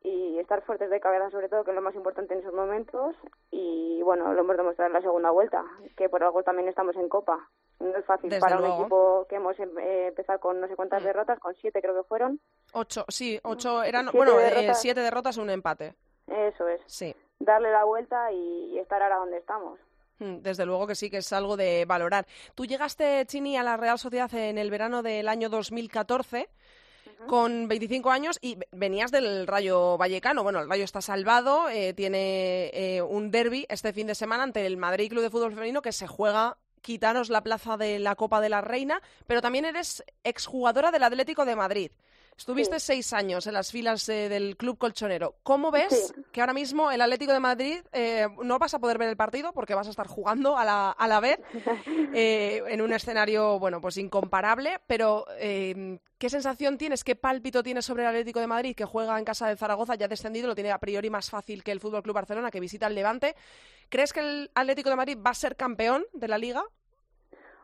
y 0.06 0.38
estar 0.40 0.62
fuertes 0.62 0.90
de 0.90 1.00
cabeza 1.00 1.32
sobre 1.32 1.50
todo, 1.50 1.64
que 1.64 1.72
es 1.72 1.76
lo 1.76 1.82
más 1.82 1.96
importante 1.96 2.34
en 2.34 2.42
esos 2.42 2.54
momentos. 2.54 3.16
Y 3.52 4.02
bueno, 4.04 4.34
lo 4.34 4.42
hemos 4.42 4.56
demostrado 4.56 4.88
en 4.88 4.94
la 4.94 5.02
segunda 5.02 5.32
vuelta, 5.32 5.66
que 5.98 6.10
por 6.10 6.24
algo 6.24 6.44
también 6.44 6.68
estamos 6.68 6.96
en 6.96 7.10
Copa. 7.10 7.50
No 7.80 7.98
es 7.98 8.06
fácil 8.06 8.32
para 8.40 8.58
un 8.58 8.82
equipo 8.82 9.26
que 9.28 9.36
hemos 9.36 9.60
em, 9.60 9.78
eh, 9.80 10.08
empezado 10.08 10.40
con 10.40 10.62
no 10.62 10.68
sé 10.68 10.76
cuántas 10.76 11.02
mm. 11.02 11.06
derrotas, 11.06 11.40
con 11.40 11.56
siete 11.56 11.82
creo 11.82 11.96
que 11.96 12.08
fueron. 12.08 12.40
Ocho, 12.74 13.04
sí, 13.08 13.40
ocho 13.44 13.84
eran, 13.84 14.10
bueno, 14.14 14.40
eh, 14.40 14.44
derrotas. 14.44 14.82
siete 14.82 15.02
derrotas, 15.02 15.38
un 15.38 15.50
empate. 15.50 15.96
Eso 16.28 16.68
es. 16.68 16.82
Sí. 16.86 17.16
Darle 17.40 17.72
la 17.72 17.84
vuelta 17.84 18.32
y, 18.32 18.78
estar 18.78 19.02
ahora 19.02 19.18
donde 19.18 19.38
estamos. 19.38 19.80
Mm, 20.20 20.38
desde 20.38 20.66
luego 20.66 20.88
que 20.88 20.96
sí, 20.96 21.10
que 21.10 21.18
es 21.18 21.34
algo 21.34 21.58
de 21.58 21.86
valorar. 21.86 22.26
Tú 22.54 22.66
llegaste, 22.66 23.26
Chini, 23.26 23.58
a 23.58 23.64
la 23.64 23.76
Real 23.76 23.98
Sociedad 23.98 24.34
en 24.36 24.58
el 24.58 24.70
verano 24.70 25.02
del 25.02 25.28
año 25.28 25.50
2014 25.50 26.48
con 27.28 27.68
25 27.68 28.12
años 28.12 28.38
y 28.42 28.58
venías 28.72 29.12
del 29.12 29.48
Rayo 29.48 29.98
Vallecano. 29.98 30.44
Bueno, 30.44 30.60
el 30.60 30.70
Rayo 30.70 30.84
está 30.84 31.02
salvado, 31.02 31.70
eh, 31.70 31.94
tiene 31.94 33.02
un 33.08 33.32
derby 33.32 33.66
este 33.70 33.94
fin 33.94 34.08
de 34.08 34.16
semana 34.16 34.44
ante 34.44 34.66
el 34.66 34.78
Madrid 34.78 35.10
Club 35.10 35.24
de 35.24 35.30
Fútbol 35.30 35.54
Femenino 35.54 35.82
que 35.82 35.92
se 35.92 36.08
juega 36.08 36.58
quitaros 36.86 37.30
la 37.30 37.42
plaza 37.42 37.78
de 37.78 37.98
la 37.98 38.16
Copa 38.16 38.40
de 38.42 38.50
la 38.50 38.62
Reina, 38.62 39.02
pero 39.26 39.42
también 39.42 39.66
eres 39.66 40.04
exjugadora 40.24 40.92
del 40.92 41.02
Atlético 41.02 41.44
de 41.44 41.56
Madrid. 41.56 41.92
Estuviste 42.38 42.82
seis 42.82 43.14
años 43.14 43.48
en 43.48 43.54
las 43.54 43.72
filas 43.72 44.10
eh, 44.10 44.28
del 44.28 44.58
club 44.58 44.78
colchonero. 44.78 45.36
¿Cómo 45.42 45.72
ves 45.72 46.14
que 46.34 46.42
ahora 46.42 46.54
mismo 46.54 46.92
el 46.92 47.00
Atlético 47.00 47.32
de 47.32 47.40
Madrid 47.40 47.80
eh, 47.94 48.28
no 48.44 48.60
vas 48.60 48.74
a 48.74 48.80
poder 48.80 48.98
ver 48.98 49.08
el 49.08 49.16
partido 49.16 49.54
porque 49.54 49.74
vas 49.74 49.88
a 49.88 49.92
estar 49.92 50.08
jugando 50.08 50.58
a 50.58 50.66
la, 50.66 50.92
a 50.92 51.08
la 51.08 51.22
vez 51.22 51.40
eh, 52.14 52.62
en 52.68 52.82
un 52.82 52.92
escenario, 52.92 53.58
bueno, 53.58 53.80
pues 53.80 53.96
incomparable, 53.98 54.80
pero 54.86 55.26
¿qué 55.40 56.30
sensación 56.30 56.78
tienes, 56.78 57.06
qué 57.06 57.16
pálpito 57.16 57.64
tienes 57.64 57.86
sobre 57.86 58.04
el 58.04 58.10
Atlético 58.10 58.42
de 58.42 58.48
Madrid 58.48 58.76
que 58.76 58.86
juega 58.86 59.18
en 59.18 59.24
casa 59.24 59.48
de 59.48 59.56
Zaragoza, 59.56 59.96
ya 59.96 60.10
descendido, 60.10 60.48
lo 60.48 60.56
tiene 60.56 60.72
a 60.72 60.78
priori 60.78 61.10
más 61.10 61.30
fácil 61.30 61.64
que 61.64 61.72
el 61.72 61.80
Fútbol 61.80 62.04
Club 62.04 62.16
Barcelona 62.16 62.52
que 62.52 62.60
visita 62.60 62.88
el 62.88 62.96
Levante? 62.96 63.36
¿Crees 63.88 64.12
que 64.12 64.20
el 64.20 64.52
Atlético 64.56 64.90
de 64.90 64.98
Madrid 64.98 65.18
va 65.26 65.32
a 65.32 65.36
ser 65.36 65.56
campeón 65.56 66.06
de 66.12 66.28
la 66.28 66.38
liga? 66.38 66.66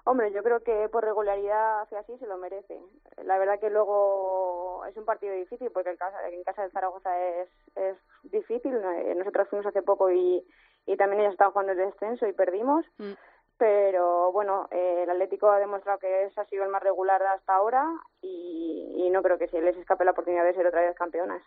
Hombre, 0.03 0.31
yo 0.31 0.41
creo 0.41 0.61
que 0.61 0.89
por 0.89 1.03
regularidad 1.03 1.81
hace 1.81 1.95
así 1.97 2.17
se 2.17 2.25
lo 2.25 2.37
merece. 2.37 2.79
La 3.23 3.37
verdad 3.37 3.59
que 3.59 3.69
luego 3.69 4.83
es 4.89 4.97
un 4.97 5.05
partido 5.05 5.33
difícil 5.33 5.69
porque 5.71 5.91
en 5.91 5.97
casa, 5.97 6.17
en 6.29 6.43
casa 6.43 6.63
de 6.63 6.71
Zaragoza 6.71 7.11
es, 7.19 7.49
es 7.75 7.97
difícil. 8.23 8.73
Nosotros 9.17 9.47
fuimos 9.49 9.67
hace 9.67 9.83
poco 9.83 10.09
y, 10.09 10.43
y 10.87 10.97
también 10.97 11.21
ellos 11.21 11.33
estaban 11.33 11.53
jugando 11.53 11.73
el 11.73 11.77
descenso 11.77 12.27
y 12.27 12.33
perdimos. 12.33 12.85
Mm. 12.97 13.11
Pero 13.57 14.31
bueno, 14.31 14.67
eh, 14.71 15.01
el 15.03 15.09
Atlético 15.11 15.51
ha 15.51 15.59
demostrado 15.59 15.99
que 15.99 16.23
ese 16.23 16.41
ha 16.41 16.45
sido 16.45 16.63
el 16.63 16.71
más 16.71 16.81
regular 16.81 17.21
hasta 17.21 17.53
ahora 17.53 17.85
y, 18.19 18.95
y 18.97 19.09
no 19.11 19.21
creo 19.21 19.37
que 19.37 19.49
se 19.49 19.61
les 19.61 19.77
escape 19.77 20.03
la 20.03 20.11
oportunidad 20.11 20.45
de 20.45 20.55
ser 20.55 20.65
otra 20.65 20.81
vez 20.81 20.95
campeonas 20.95 21.43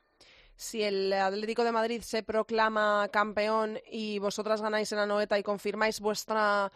si 0.57 0.85
el 0.85 1.13
Atlético 1.13 1.65
de 1.65 1.73
Madrid 1.73 2.01
se 2.03 2.23
proclama 2.23 3.09
campeón 3.13 3.81
y 3.91 4.19
vosotras 4.19 4.63
ganáis 4.63 4.93
en 4.93 4.99
la 4.99 5.07
noeta 5.07 5.37
y 5.37 5.43
confirmáis 5.43 6.01
vuestra 6.01 6.71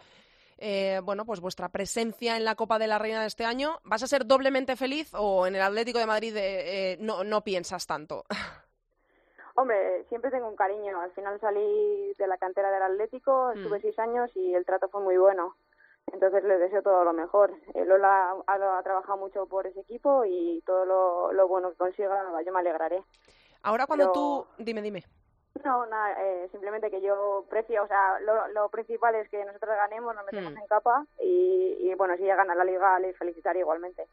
eh, 0.61 0.99
bueno, 1.03 1.25
pues 1.25 1.39
vuestra 1.39 1.69
presencia 1.69 2.35
en 2.35 2.43
la 2.43 2.55
Copa 2.55 2.77
de 2.79 2.87
la 2.87 2.99
Reina 2.99 3.21
de 3.21 3.27
este 3.27 3.45
año, 3.45 3.79
¿vas 3.83 4.03
a 4.03 4.07
ser 4.07 4.25
doblemente 4.25 4.75
feliz 4.75 5.11
o 5.13 5.47
en 5.47 5.55
el 5.55 5.61
Atlético 5.61 5.99
de 5.99 6.05
Madrid 6.05 6.35
eh, 6.35 6.93
eh, 6.93 6.97
no, 6.99 7.23
no 7.23 7.43
piensas 7.43 7.87
tanto? 7.87 8.25
Hombre, 9.55 10.05
siempre 10.09 10.31
tengo 10.31 10.47
un 10.47 10.55
cariño. 10.55 10.99
Al 11.01 11.11
final 11.11 11.39
salí 11.39 12.13
de 12.17 12.27
la 12.27 12.37
cantera 12.37 12.71
del 12.71 12.83
Atlético, 12.83 13.51
estuve 13.51 13.79
mm. 13.79 13.81
seis 13.81 13.99
años 13.99 14.31
y 14.35 14.53
el 14.53 14.65
trato 14.65 14.89
fue 14.89 15.01
muy 15.01 15.17
bueno. 15.17 15.55
Entonces 16.11 16.43
le 16.43 16.57
deseo 16.57 16.81
todo 16.81 17.03
lo 17.03 17.13
mejor. 17.13 17.53
Lola 17.75 18.35
ha, 18.47 18.83
trabajado 18.83 19.17
mucho 19.17 19.45
por 19.45 19.67
ese 19.67 19.81
equipo 19.81 20.25
y 20.25 20.61
todo 20.65 21.31
lo, 21.33 21.47
bueno 21.47 21.69
que 21.71 21.77
consiga, 21.77 22.23
yo 22.43 22.51
me 22.51 22.59
alegraré. 22.59 23.03
Ahora 23.63 23.85
cuando 23.85 24.11
tú... 24.11 24.45
Dime, 24.57 24.81
dime. 24.81 25.03
No, 25.63 25.85
nada, 25.87 26.15
eh, 26.23 26.47
simplemente 26.51 26.89
que 26.89 27.01
yo 27.01 27.45
precio, 27.49 27.83
o 27.83 27.87
sea, 27.87 28.19
lo, 28.53 28.69
principal 28.69 29.15
es 29.15 29.29
que 29.29 29.43
nosotros 29.43 29.75
ganemos, 29.75 30.15
nos 30.15 30.25
metemos 30.25 30.53
hmm. 30.53 30.57
en 30.57 30.67
capa 30.67 31.05
y, 31.21 31.93
bueno, 31.95 32.15
si 32.17 32.23
ya 32.23 32.35
gana 32.35 32.55
la 32.55 32.63
liga, 32.63 32.99
le 32.99 33.13
felicitaré 33.13 33.59
igualmente. 33.59 34.07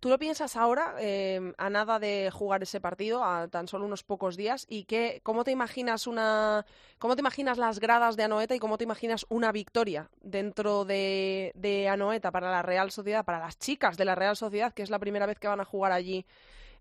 ¿Tú 0.00 0.08
lo 0.08 0.18
piensas 0.18 0.56
ahora, 0.56 0.94
em, 0.98 1.52
a 1.58 1.68
nada 1.68 1.98
de 1.98 2.30
jugar 2.32 2.62
ese 2.62 2.80
partido, 2.80 3.22
a 3.22 3.48
tan 3.48 3.68
solo 3.68 3.84
unos 3.84 4.02
pocos 4.02 4.36
días? 4.36 4.66
¿Y 4.68 4.84
qué, 4.84 5.20
cómo 5.22 5.44
te 5.44 5.50
imaginas 5.50 6.06
una, 6.06 6.64
cómo 6.98 7.16
te 7.16 7.20
imaginas 7.20 7.58
las 7.58 7.80
gradas 7.80 8.16
de 8.16 8.24
Anoeta 8.24 8.54
y 8.54 8.58
cómo 8.58 8.78
te 8.78 8.84
imaginas 8.84 9.26
una 9.28 9.52
victoria 9.52 10.08
dentro 10.22 10.86
de, 10.86 11.52
de 11.54 11.88
Anoeta 11.88 12.30
para 12.30 12.50
la 12.50 12.62
Real 12.62 12.90
Sociedad, 12.90 13.26
para 13.26 13.40
las 13.40 13.58
chicas 13.58 13.98
de 13.98 14.06
la 14.06 14.14
Real 14.14 14.36
Sociedad, 14.36 14.72
que 14.72 14.82
es 14.82 14.90
la 14.90 14.98
primera 14.98 15.26
vez 15.26 15.38
que 15.38 15.48
van 15.48 15.60
a 15.60 15.66
jugar 15.66 15.92
allí 15.92 16.24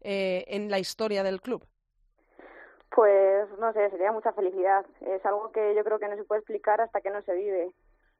eh, 0.01 0.45
en 0.47 0.71
la 0.71 0.79
historia 0.79 1.21
del 1.21 1.41
club? 1.41 1.65
Pues 2.91 3.47
no 3.59 3.71
sé, 3.73 3.89
sería 3.89 4.11
mucha 4.11 4.33
felicidad. 4.33 4.85
Es 5.01 5.25
algo 5.25 5.51
que 5.51 5.75
yo 5.75 5.83
creo 5.83 5.99
que 5.99 6.07
no 6.07 6.15
se 6.15 6.23
puede 6.23 6.39
explicar 6.39 6.81
hasta 6.81 7.01
que 7.01 7.11
no 7.11 7.21
se 7.21 7.33
vive. 7.35 7.71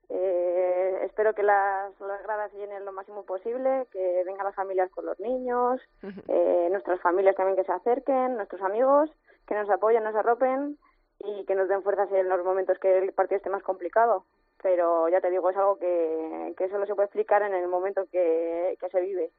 Eh, 0.10 1.02
espero 1.04 1.36
que 1.36 1.44
las, 1.44 2.00
las, 2.00 2.24
gradas 2.24 2.52
se 2.52 2.58
llenen 2.58 2.84
lo 2.84 2.92
máximo 2.92 3.24
posible, 3.26 3.86
que 3.92 4.24
vengan 4.26 4.46
las 4.46 4.56
familias 4.56 4.90
con 4.90 5.06
los 5.06 5.20
niños, 5.20 5.80
eh, 6.28 6.68
nuestras 6.72 7.00
familias 7.02 7.36
también 7.36 7.56
que 7.56 7.64
se 7.64 7.72
acerquen, 7.72 8.36
nuestros 8.36 8.62
amigos, 8.64 9.12
que 9.48 9.54
nos 9.54 9.70
apoyen, 9.70 10.04
nos 10.04 10.16
arropen 10.16 10.80
y 11.20 11.46
que 11.46 11.54
nos 11.54 11.70
den 11.70 11.84
fuerzas 11.84 12.12
en 12.12 12.28
los 12.28 12.44
momentos 12.44 12.80
que 12.80 12.98
el 12.98 13.14
partido 13.14 13.38
esté 13.38 13.52
más 13.52 13.62
complicado. 13.62 14.26
Pero 14.64 15.08
ya 15.10 15.22
te 15.22 15.30
digo, 15.30 15.50
es 15.50 15.58
algo 15.58 15.78
que, 15.78 16.56
que 16.58 16.70
solo 16.70 16.88
se 16.88 16.96
puede 16.96 17.06
explicar 17.06 17.44
en 17.44 17.54
el 17.54 17.68
momento 17.68 18.08
que 18.12 18.78
se 18.92 19.02
vive. 19.02 19.32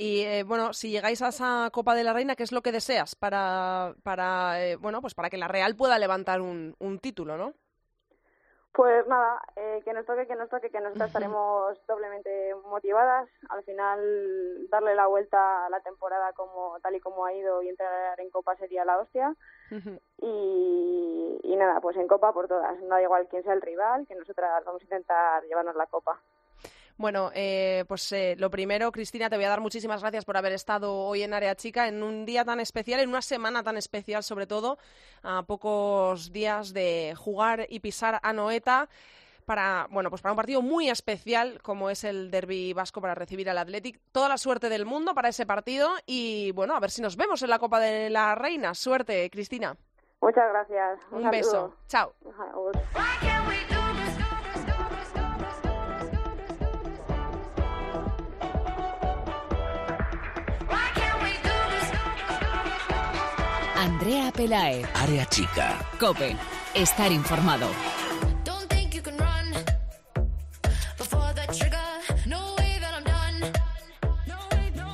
Y 0.00 0.22
eh, 0.22 0.44
bueno, 0.44 0.72
si 0.72 0.92
llegáis 0.92 1.20
a 1.22 1.28
esa 1.28 1.70
Copa 1.72 1.96
de 1.96 2.04
la 2.04 2.12
Reina, 2.12 2.36
¿qué 2.36 2.44
es 2.44 2.52
lo 2.52 2.62
que 2.62 2.70
deseas 2.70 3.16
para, 3.16 3.94
para 4.04 4.64
eh, 4.64 4.76
bueno, 4.76 5.00
pues 5.00 5.14
para 5.14 5.28
que 5.28 5.36
la 5.36 5.48
Real 5.48 5.74
pueda 5.74 5.98
levantar 5.98 6.40
un, 6.40 6.76
un 6.78 7.00
título, 7.00 7.36
¿no? 7.36 7.52
Pues 8.70 9.04
nada, 9.08 9.42
eh, 9.56 9.82
que 9.84 9.92
nos 9.92 10.06
toque, 10.06 10.28
que 10.28 10.36
nos 10.36 10.48
toque, 10.48 10.70
que 10.70 10.78
nosotros 10.78 11.08
estaremos 11.08 11.84
doblemente 11.88 12.54
motivadas. 12.70 13.28
Al 13.48 13.64
final, 13.64 14.68
darle 14.68 14.94
la 14.94 15.08
vuelta 15.08 15.66
a 15.66 15.70
la 15.70 15.80
temporada 15.80 16.32
como 16.32 16.78
tal 16.78 16.94
y 16.94 17.00
como 17.00 17.26
ha 17.26 17.32
ido 17.32 17.60
y 17.60 17.68
entrar 17.68 18.20
en 18.20 18.30
Copa 18.30 18.54
sería 18.54 18.84
la 18.84 18.98
hostia. 18.98 19.34
y, 20.22 21.40
y 21.42 21.56
nada, 21.56 21.80
pues 21.80 21.96
en 21.96 22.06
Copa 22.06 22.32
por 22.32 22.46
todas. 22.46 22.78
No 22.82 22.90
da 22.90 23.02
igual 23.02 23.26
quién 23.28 23.42
sea 23.42 23.54
el 23.54 23.62
rival, 23.62 24.06
que 24.06 24.14
nosotras 24.14 24.64
vamos 24.64 24.80
a 24.80 24.84
intentar 24.84 25.42
llevarnos 25.42 25.74
la 25.74 25.86
Copa. 25.86 26.20
Bueno, 26.98 27.30
eh, 27.32 27.84
pues 27.86 28.10
eh, 28.10 28.34
lo 28.38 28.50
primero, 28.50 28.90
Cristina, 28.90 29.30
te 29.30 29.36
voy 29.36 29.44
a 29.44 29.48
dar 29.48 29.60
muchísimas 29.60 30.00
gracias 30.00 30.24
por 30.24 30.36
haber 30.36 30.52
estado 30.52 30.96
hoy 30.96 31.22
en 31.22 31.32
Área 31.32 31.54
Chica, 31.54 31.86
en 31.86 32.02
un 32.02 32.26
día 32.26 32.44
tan 32.44 32.58
especial, 32.58 32.98
en 32.98 33.08
una 33.08 33.22
semana 33.22 33.62
tan 33.62 33.76
especial, 33.76 34.24
sobre 34.24 34.48
todo, 34.48 34.78
a 35.22 35.44
pocos 35.44 36.32
días 36.32 36.72
de 36.72 37.14
jugar 37.16 37.66
y 37.68 37.78
pisar 37.78 38.18
a 38.20 38.32
Noeta 38.32 38.88
para, 39.46 39.86
bueno, 39.90 40.10
pues 40.10 40.22
para 40.22 40.32
un 40.32 40.36
partido 40.36 40.60
muy 40.60 40.90
especial 40.90 41.62
como 41.62 41.88
es 41.88 42.02
el 42.02 42.32
Derby 42.32 42.72
Vasco 42.72 43.00
para 43.00 43.14
recibir 43.14 43.48
al 43.48 43.58
Athletic. 43.58 44.00
Toda 44.10 44.28
la 44.28 44.36
suerte 44.36 44.68
del 44.68 44.84
mundo 44.84 45.14
para 45.14 45.28
ese 45.28 45.46
partido 45.46 45.90
y, 46.04 46.50
bueno, 46.50 46.74
a 46.74 46.80
ver 46.80 46.90
si 46.90 47.00
nos 47.00 47.16
vemos 47.16 47.40
en 47.42 47.50
la 47.50 47.60
Copa 47.60 47.78
de 47.78 48.10
la 48.10 48.34
Reina. 48.34 48.74
Suerte, 48.74 49.30
Cristina. 49.30 49.76
Muchas 50.20 50.50
gracias. 50.50 50.98
Un, 51.12 51.30
beso. 51.30 51.76
Chao. 51.86 52.12
Andrea 63.78 64.32
Pelae. 64.32 64.84
Área 64.92 65.24
chica. 65.26 65.78
Cope. 66.00 66.36
Estar 66.74 67.12
informado. 67.12 67.68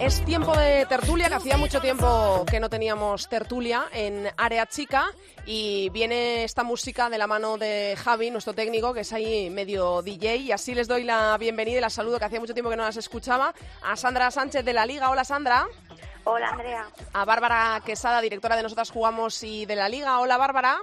Es 0.01 0.23
tiempo 0.27 0.55
de 0.55 0.85
tertulia, 0.85 1.31
que 1.31 1.35
hacía 1.37 1.57
mucho 1.57 1.81
tiempo 1.81 2.44
que 2.47 2.61
no 2.61 2.68
teníamos 2.68 3.27
tertulia 3.27 3.87
en 3.90 4.29
Área 4.37 4.66
Chica 4.66 5.07
y 5.47 5.88
viene 5.88 6.44
esta 6.44 6.62
música 6.62 7.09
de 7.09 7.16
la 7.16 7.27
mano 7.27 7.57
de 7.57 7.97
Javi, 7.97 8.31
nuestro 8.31 8.53
técnico, 8.53 8.92
que 8.92 9.01
es 9.01 9.12
ahí 9.14 9.49
medio 9.49 10.03
DJ 10.03 10.37
y 10.37 10.53
así 10.53 10.75
les 10.75 10.88
doy 10.88 11.05
la 11.05 11.38
bienvenida 11.38 11.79
y 11.79 11.81
la 11.81 11.88
saludo, 11.88 12.18
que 12.18 12.27
hacía 12.27 12.38
mucho 12.38 12.53
tiempo 12.53 12.68
que 12.68 12.77
no 12.77 12.83
las 12.83 12.99
escuchaba, 12.99 13.55
a 13.81 13.97
Sandra 13.97 14.31
Sánchez 14.31 14.62
de 14.62 14.75
la 14.75 14.85
Liga. 14.85 15.09
Hola 15.09 15.25
Sandra. 15.25 15.66
Hola, 16.25 16.49
Andrea. 16.49 16.87
A 17.13 17.25
Bárbara 17.25 17.83
Quesada, 17.85 18.21
directora 18.21 18.57
de 18.57 18.63
Nosotras 18.63 18.91
Jugamos 18.91 19.43
y 19.43 19.67
de 19.67 19.77
la 19.77 19.89
Liga. 19.89 20.19
Hola, 20.21 20.39
Bárbara. 20.39 20.79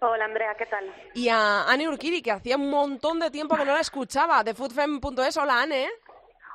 Hola 0.00 0.26
Andrea, 0.26 0.54
¿qué 0.58 0.66
tal? 0.66 0.84
Y 1.14 1.28
a 1.28 1.64
Anne 1.64 1.88
Urquiri, 1.88 2.20
que 2.20 2.30
hacía 2.30 2.56
un 2.56 2.70
montón 2.70 3.18
de 3.18 3.30
tiempo 3.30 3.56
que 3.56 3.64
no 3.64 3.72
la 3.72 3.80
escuchaba, 3.80 4.44
de 4.44 4.54
foodfem.es. 4.54 5.36
Hola 5.36 5.62
Anne. 5.62 5.88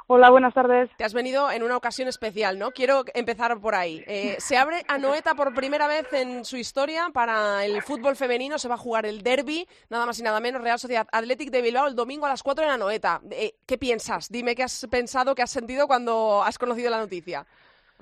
Hola, 0.07 0.29
buenas 0.29 0.53
tardes. 0.53 0.89
Te 0.97 1.05
has 1.05 1.13
venido 1.13 1.49
en 1.51 1.63
una 1.63 1.77
ocasión 1.77 2.07
especial, 2.07 2.59
¿no? 2.59 2.71
Quiero 2.71 3.03
empezar 3.13 3.59
por 3.59 3.75
ahí. 3.75 4.03
Eh, 4.07 4.35
se 4.39 4.57
abre 4.57 4.83
Anoeta 4.87 5.35
por 5.35 5.53
primera 5.53 5.87
vez 5.87 6.11
en 6.11 6.43
su 6.43 6.57
historia 6.57 7.09
para 7.13 7.63
el 7.63 7.81
fútbol 7.81 8.15
femenino. 8.15 8.59
Se 8.59 8.67
va 8.67 8.75
a 8.75 8.77
jugar 8.77 9.05
el 9.05 9.23
derby, 9.23 9.67
nada 9.89 10.05
más 10.05 10.19
y 10.19 10.23
nada 10.23 10.39
menos, 10.39 10.61
Real 10.61 10.79
Sociedad 10.79 11.07
Athletic 11.11 11.49
de 11.49 11.61
Bilbao 11.61 11.87
el 11.87 11.95
domingo 11.95 12.25
a 12.25 12.29
las 12.29 12.43
4 12.43 12.65
en 12.65 12.71
Anoeta. 12.71 13.21
Eh, 13.31 13.55
¿Qué 13.65 13.77
piensas? 13.77 14.29
Dime 14.29 14.53
qué 14.53 14.63
has 14.63 14.85
pensado, 14.91 15.33
qué 15.33 15.43
has 15.43 15.51
sentido 15.51 15.87
cuando 15.87 16.43
has 16.43 16.57
conocido 16.57 16.89
la 16.89 16.99
noticia. 16.99 17.45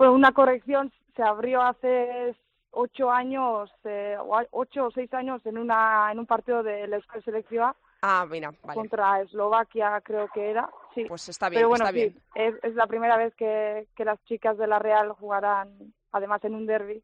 Pues 0.00 0.08
una 0.08 0.32
corrección, 0.32 0.90
se 1.14 1.22
abrió 1.22 1.60
hace 1.60 2.34
ocho 2.70 3.10
años, 3.10 3.70
eh, 3.84 4.16
ocho 4.50 4.86
o 4.86 4.90
seis 4.90 5.12
años 5.12 5.44
en, 5.44 5.58
una, 5.58 6.10
en 6.10 6.18
un 6.18 6.24
partido 6.24 6.62
de 6.62 6.86
la 6.86 7.02
Selección 7.22 7.74
Ah, 8.00 8.26
mira, 8.26 8.50
vale. 8.62 8.76
Contra 8.80 9.20
Eslovaquia 9.20 10.00
creo 10.00 10.28
que 10.28 10.52
era, 10.52 10.70
sí. 10.94 11.04
Pues 11.04 11.28
está 11.28 11.50
bien, 11.50 11.58
Pero 11.58 11.68
bueno, 11.68 11.84
está 11.84 11.92
bien. 11.92 12.18
Es, 12.34 12.54
es, 12.62 12.74
la 12.76 12.86
primera 12.86 13.18
vez 13.18 13.34
que, 13.34 13.88
que, 13.94 14.06
las 14.06 14.18
chicas 14.24 14.56
de 14.56 14.66
la 14.66 14.78
Real 14.78 15.12
jugarán, 15.12 15.92
además 16.12 16.42
en 16.44 16.54
un 16.54 16.64
derby, 16.64 17.02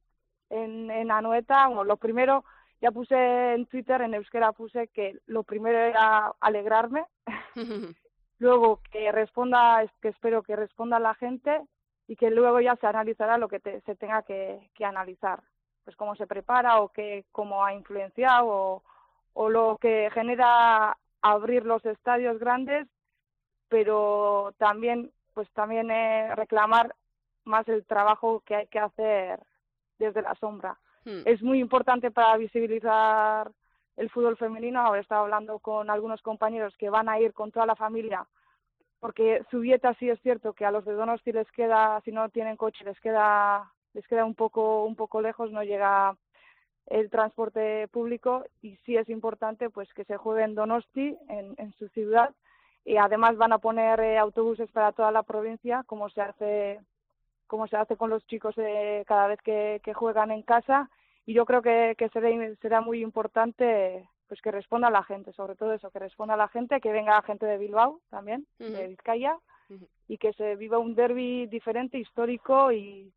en, 0.48 0.90
en 0.90 1.10
Anoeta. 1.10 1.66
Bueno, 1.66 1.84
lo 1.84 1.98
primero, 1.98 2.46
ya 2.80 2.92
puse 2.92 3.14
en 3.52 3.66
Twitter, 3.66 4.00
en 4.00 4.14
euskera 4.14 4.52
puse 4.52 4.88
que 4.88 5.18
lo 5.26 5.42
primero 5.42 5.76
era 5.76 6.32
alegrarme. 6.40 7.04
luego 8.38 8.80
que 8.90 9.12
responda, 9.12 9.84
que 10.00 10.08
espero 10.08 10.42
que 10.42 10.56
responda 10.56 10.98
la 10.98 11.14
gente 11.14 11.60
y 12.08 12.16
que 12.16 12.30
luego 12.30 12.60
ya 12.60 12.76
se 12.76 12.86
analizará 12.86 13.38
lo 13.38 13.48
que 13.48 13.60
se 13.60 13.96
tenga 13.96 14.22
que, 14.22 14.70
que 14.74 14.84
analizar. 14.84 15.40
Pues 15.84 15.96
cómo 15.96 16.16
se 16.16 16.26
prepara 16.26 16.80
o 16.80 16.88
que, 16.88 17.24
cómo 17.32 17.64
ha 17.64 17.72
influenciado 17.72 18.46
o 18.48 18.82
o 19.36 19.50
lo 19.50 19.76
que 19.76 20.10
genera 20.14 20.96
abrir 21.20 21.66
los 21.66 21.84
estadios 21.84 22.38
grandes, 22.38 22.88
pero 23.68 24.54
también 24.56 25.12
pues 25.34 25.46
también 25.50 25.90
eh, 25.90 26.34
reclamar 26.34 26.94
más 27.44 27.68
el 27.68 27.84
trabajo 27.84 28.42
que 28.46 28.56
hay 28.56 28.66
que 28.68 28.78
hacer 28.78 29.38
desde 29.98 30.22
la 30.22 30.34
sombra. 30.36 30.78
Hmm. 31.04 31.20
Es 31.26 31.42
muy 31.42 31.60
importante 31.60 32.10
para 32.10 32.38
visibilizar 32.38 33.52
el 33.98 34.08
fútbol 34.08 34.38
femenino. 34.38 34.80
Ahora 34.80 35.00
he 35.00 35.02
estado 35.02 35.24
hablando 35.24 35.58
con 35.58 35.90
algunos 35.90 36.22
compañeros 36.22 36.74
que 36.78 36.88
van 36.88 37.10
a 37.10 37.20
ir 37.20 37.34
con 37.34 37.52
toda 37.52 37.66
la 37.66 37.76
familia, 37.76 38.26
porque 39.00 39.42
su 39.50 39.60
dieta 39.60 39.94
sí 39.94 40.08
es 40.08 40.20
cierto 40.20 40.52
que 40.52 40.64
a 40.64 40.70
los 40.70 40.84
de 40.84 40.92
Donosti 40.92 41.32
les 41.32 41.50
queda, 41.52 42.00
si 42.04 42.12
no 42.12 42.28
tienen 42.28 42.56
coche, 42.56 42.84
les 42.84 42.98
queda 43.00 43.72
les 43.94 44.06
queda 44.08 44.24
un 44.24 44.34
poco 44.34 44.84
un 44.84 44.94
poco 44.94 45.20
lejos, 45.22 45.50
no 45.50 45.62
llega 45.62 46.16
el 46.86 47.10
transporte 47.10 47.88
público 47.88 48.44
y 48.62 48.76
sí 48.84 48.96
es 48.96 49.08
importante 49.08 49.70
pues 49.70 49.92
que 49.94 50.04
se 50.04 50.16
juegue 50.16 50.44
en 50.44 50.54
Donosti, 50.54 51.16
en, 51.28 51.54
en 51.58 51.72
su 51.74 51.88
ciudad, 51.88 52.34
y 52.84 52.96
además 52.98 53.36
van 53.36 53.52
a 53.52 53.58
poner 53.58 53.98
eh, 54.00 54.16
autobuses 54.16 54.70
para 54.70 54.92
toda 54.92 55.10
la 55.10 55.24
provincia, 55.24 55.82
como 55.86 56.08
se 56.08 56.20
hace 56.20 56.80
como 57.48 57.68
se 57.68 57.76
hace 57.76 57.96
con 57.96 58.10
los 58.10 58.26
chicos 58.26 58.54
eh, 58.58 59.04
cada 59.06 59.28
vez 59.28 59.40
que, 59.42 59.80
que, 59.84 59.94
juegan 59.94 60.32
en 60.32 60.42
casa 60.42 60.90
y 61.26 61.32
yo 61.32 61.44
creo 61.46 61.62
que, 61.62 61.94
que 61.96 62.08
será, 62.08 62.28
será 62.60 62.80
muy 62.80 63.02
importante 63.02 64.08
pues 64.28 64.40
que 64.40 64.50
responda 64.50 64.88
a 64.88 64.90
la 64.90 65.02
gente, 65.02 65.32
sobre 65.32 65.54
todo 65.54 65.72
eso, 65.72 65.90
que 65.90 65.98
responda 65.98 66.34
a 66.34 66.36
la 66.36 66.48
gente, 66.48 66.80
que 66.80 66.92
venga 66.92 67.22
gente 67.22 67.46
de 67.46 67.58
Bilbao 67.58 68.00
también, 68.10 68.46
de 68.58 68.88
Vizcaya, 68.88 69.38
y 70.08 70.18
que 70.18 70.32
se 70.32 70.56
viva 70.56 70.78
un 70.78 70.94
derby 70.94 71.46
diferente, 71.46 71.98
histórico 71.98 72.72
y, 72.72 73.12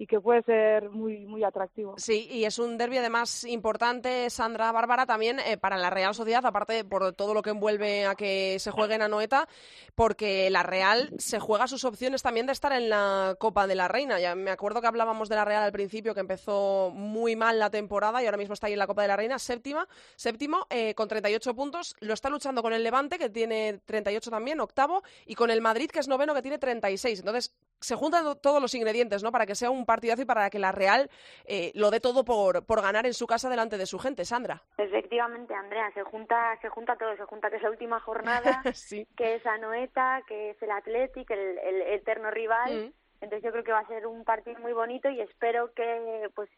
y 0.00 0.06
que 0.06 0.18
puede 0.18 0.42
ser 0.44 0.88
muy 0.88 1.26
muy 1.26 1.44
atractivo. 1.44 1.94
Sí, 1.98 2.26
y 2.30 2.46
es 2.46 2.58
un 2.58 2.78
derbi 2.78 2.96
además 2.96 3.44
importante, 3.44 4.30
Sandra 4.30 4.72
Bárbara, 4.72 5.04
también 5.04 5.40
eh, 5.40 5.58
para 5.58 5.76
la 5.76 5.90
Real 5.90 6.14
Sociedad, 6.14 6.46
aparte 6.46 6.84
por 6.86 7.12
todo 7.12 7.34
lo 7.34 7.42
que 7.42 7.50
envuelve 7.50 8.06
a 8.06 8.14
que 8.14 8.56
se 8.60 8.70
juegue 8.70 8.94
en 8.94 9.02
Anoeta, 9.02 9.46
porque 9.94 10.48
la 10.48 10.62
Real 10.62 11.10
se 11.18 11.38
juega 11.38 11.66
sus 11.66 11.84
opciones 11.84 12.22
también 12.22 12.46
de 12.46 12.52
estar 12.52 12.72
en 12.72 12.88
la 12.88 13.36
Copa 13.38 13.66
de 13.66 13.74
la 13.74 13.88
Reina. 13.88 14.18
Ya 14.18 14.34
me 14.34 14.50
acuerdo 14.50 14.80
que 14.80 14.86
hablábamos 14.86 15.28
de 15.28 15.36
la 15.36 15.44
Real 15.44 15.64
al 15.64 15.72
principio, 15.72 16.14
que 16.14 16.20
empezó 16.20 16.90
muy 16.94 17.36
mal 17.36 17.58
la 17.58 17.68
temporada 17.68 18.22
y 18.22 18.24
ahora 18.24 18.38
mismo 18.38 18.54
está 18.54 18.68
ahí 18.68 18.72
en 18.72 18.78
la 18.78 18.86
Copa 18.86 19.02
de 19.02 19.08
la 19.08 19.16
Reina, 19.16 19.38
séptima, 19.38 19.86
séptimo, 20.16 20.66
eh, 20.70 20.94
con 20.94 21.08
38 21.08 21.54
puntos. 21.54 21.94
Lo 22.00 22.14
está 22.14 22.30
luchando 22.30 22.62
con 22.62 22.72
el 22.72 22.82
Levante, 22.82 23.18
que 23.18 23.28
tiene 23.28 23.82
38 23.84 24.30
también, 24.30 24.60
octavo, 24.60 25.02
y 25.26 25.34
con 25.34 25.50
el 25.50 25.60
Madrid, 25.60 25.90
que 25.90 25.98
es 25.98 26.08
noveno, 26.08 26.32
que 26.32 26.40
tiene 26.40 26.56
36. 26.56 27.18
Entonces, 27.18 27.54
se 27.80 27.96
juntan 27.96 28.38
todos 28.40 28.60
los 28.60 28.74
ingredientes, 28.74 29.22
¿no? 29.22 29.32
Para 29.32 29.46
que 29.46 29.54
sea 29.54 29.70
un 29.70 29.86
partidazo 29.90 30.22
y 30.22 30.24
para 30.24 30.48
que 30.50 30.60
la 30.60 30.70
Real 30.70 31.10
eh, 31.46 31.72
lo 31.74 31.90
dé 31.90 31.98
todo 31.98 32.24
por, 32.24 32.64
por 32.64 32.80
ganar 32.80 33.06
en 33.06 33.14
su 33.14 33.26
casa 33.26 33.50
delante 33.50 33.76
de 33.76 33.86
su 33.86 33.98
gente, 33.98 34.24
Sandra. 34.24 34.62
Efectivamente, 34.78 35.52
Andrea, 35.52 35.90
se 35.94 36.04
junta, 36.04 36.56
se 36.62 36.68
junta 36.68 36.94
todo, 36.94 37.16
se 37.16 37.24
junta 37.24 37.50
que 37.50 37.56
es 37.56 37.62
la 37.62 37.70
última 37.70 37.98
jornada, 37.98 38.62
que 39.16 39.34
es 39.34 39.44
Anoeta, 39.46 40.22
que 40.28 40.50
es 40.50 40.62
el 40.62 40.70
Athletic, 40.70 41.28
el, 41.32 41.58
el, 41.58 41.82
eterno 41.98 42.30
rival. 42.30 42.70
Mm. 42.72 42.92
Entonces 43.22 43.42
yo 43.42 43.50
creo 43.50 43.64
que 43.64 43.72
va 43.72 43.80
a 43.80 43.88
ser 43.88 44.06
un 44.06 44.22
partido 44.22 44.60
muy 44.60 44.72
bonito 44.72 45.10
y 45.10 45.20
espero 45.20 45.74
que, 45.74 46.30
pues, 46.36 46.48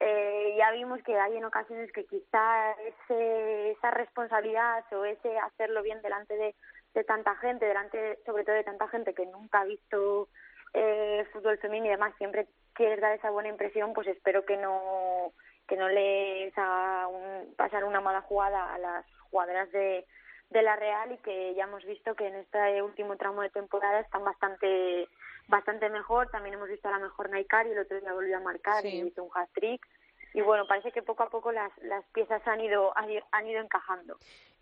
eh, 0.00 0.54
ya 0.58 0.70
vimos 0.72 1.02
que 1.02 1.18
hay 1.18 1.38
en 1.38 1.46
ocasiones 1.46 1.90
que 1.92 2.04
quizá 2.04 2.72
ese, 2.72 3.70
esa 3.70 3.90
responsabilidad 3.90 4.84
o 4.92 5.06
ese 5.06 5.38
hacerlo 5.38 5.82
bien 5.82 6.02
delante 6.02 6.36
de, 6.36 6.54
de 6.92 7.04
tanta 7.04 7.34
gente, 7.36 7.64
delante 7.64 8.18
sobre 8.26 8.44
todo 8.44 8.54
de 8.54 8.64
tanta 8.64 8.86
gente 8.88 9.14
que 9.14 9.24
nunca 9.24 9.62
ha 9.62 9.64
visto 9.64 10.28
eh, 10.74 11.24
fútbol 11.32 11.56
femenino 11.58 11.86
y 11.86 11.90
demás 11.90 12.14
siempre 12.18 12.46
quieres 12.76 13.00
dar 13.00 13.12
esa 13.12 13.30
buena 13.30 13.48
impresión, 13.48 13.92
pues 13.92 14.06
espero 14.06 14.44
que 14.44 14.56
no 14.56 15.32
que 15.66 15.76
no 15.76 15.88
les 15.88 16.56
haga 16.56 17.08
un, 17.08 17.54
pasar 17.56 17.84
una 17.84 18.00
mala 18.00 18.20
jugada 18.20 18.72
a 18.72 18.78
las 18.78 19.04
jugadoras 19.30 19.70
de, 19.72 20.06
de 20.50 20.62
la 20.62 20.76
Real 20.76 21.10
y 21.10 21.18
que 21.18 21.54
ya 21.54 21.64
hemos 21.64 21.84
visto 21.84 22.14
que 22.14 22.28
en 22.28 22.36
este 22.36 22.80
último 22.82 23.16
tramo 23.16 23.42
de 23.42 23.50
temporada 23.50 23.98
están 23.98 24.24
bastante 24.24 25.08
bastante 25.48 25.88
mejor. 25.90 26.30
También 26.30 26.54
hemos 26.54 26.68
visto 26.68 26.88
a 26.88 26.92
la 26.92 26.98
mejor 27.00 27.30
Naikari, 27.30 27.70
el 27.70 27.80
otro 27.80 27.98
día 28.00 28.12
volvió 28.12 28.36
a 28.36 28.40
marcar 28.40 28.86
y 28.86 29.00
hizo 29.00 29.24
un 29.24 29.30
hat-trick 29.34 29.84
y 30.34 30.40
bueno, 30.40 30.66
parece 30.66 30.92
que 30.92 31.02
poco 31.02 31.22
a 31.22 31.30
poco 31.30 31.52
las, 31.52 31.72
las 31.82 32.04
piezas 32.12 32.46
han 32.46 32.60
ido, 32.60 32.92
han 32.96 33.48
ido 33.48 33.60
encajando. 33.60 34.18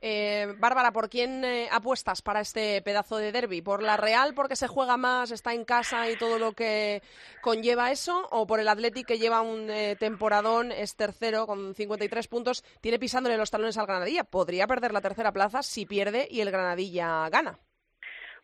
Eh, 0.06 0.52
Bárbara, 0.58 0.92
¿por 0.92 1.08
quién 1.08 1.44
eh, 1.46 1.66
apuestas 1.72 2.20
para 2.20 2.40
este 2.40 2.82
pedazo 2.82 3.16
de 3.16 3.32
derby? 3.32 3.62
¿Por 3.62 3.82
la 3.82 3.96
Real 3.96 4.34
porque 4.34 4.54
se 4.54 4.68
juega 4.68 4.98
más, 4.98 5.30
está 5.30 5.54
en 5.54 5.64
casa 5.64 6.10
y 6.10 6.16
todo 6.18 6.38
lo 6.38 6.52
que 6.52 7.00
conlleva 7.40 7.90
eso? 7.90 8.28
¿O 8.30 8.46
por 8.46 8.60
el 8.60 8.68
Athletic 8.68 9.06
que 9.06 9.18
lleva 9.18 9.40
un 9.40 9.70
eh, 9.70 9.96
temporadón, 9.98 10.72
es 10.72 10.94
tercero 10.94 11.46
con 11.46 11.74
53 11.74 12.28
puntos, 12.28 12.62
tiene 12.82 12.98
pisándole 12.98 13.38
los 13.38 13.50
talones 13.50 13.78
al 13.78 13.86
Granadilla? 13.86 14.24
Podría 14.24 14.66
perder 14.66 14.92
la 14.92 15.00
tercera 15.00 15.32
plaza 15.32 15.62
si 15.62 15.86
pierde 15.86 16.28
y 16.30 16.42
el 16.42 16.50
Granadilla 16.50 17.30
gana. 17.30 17.58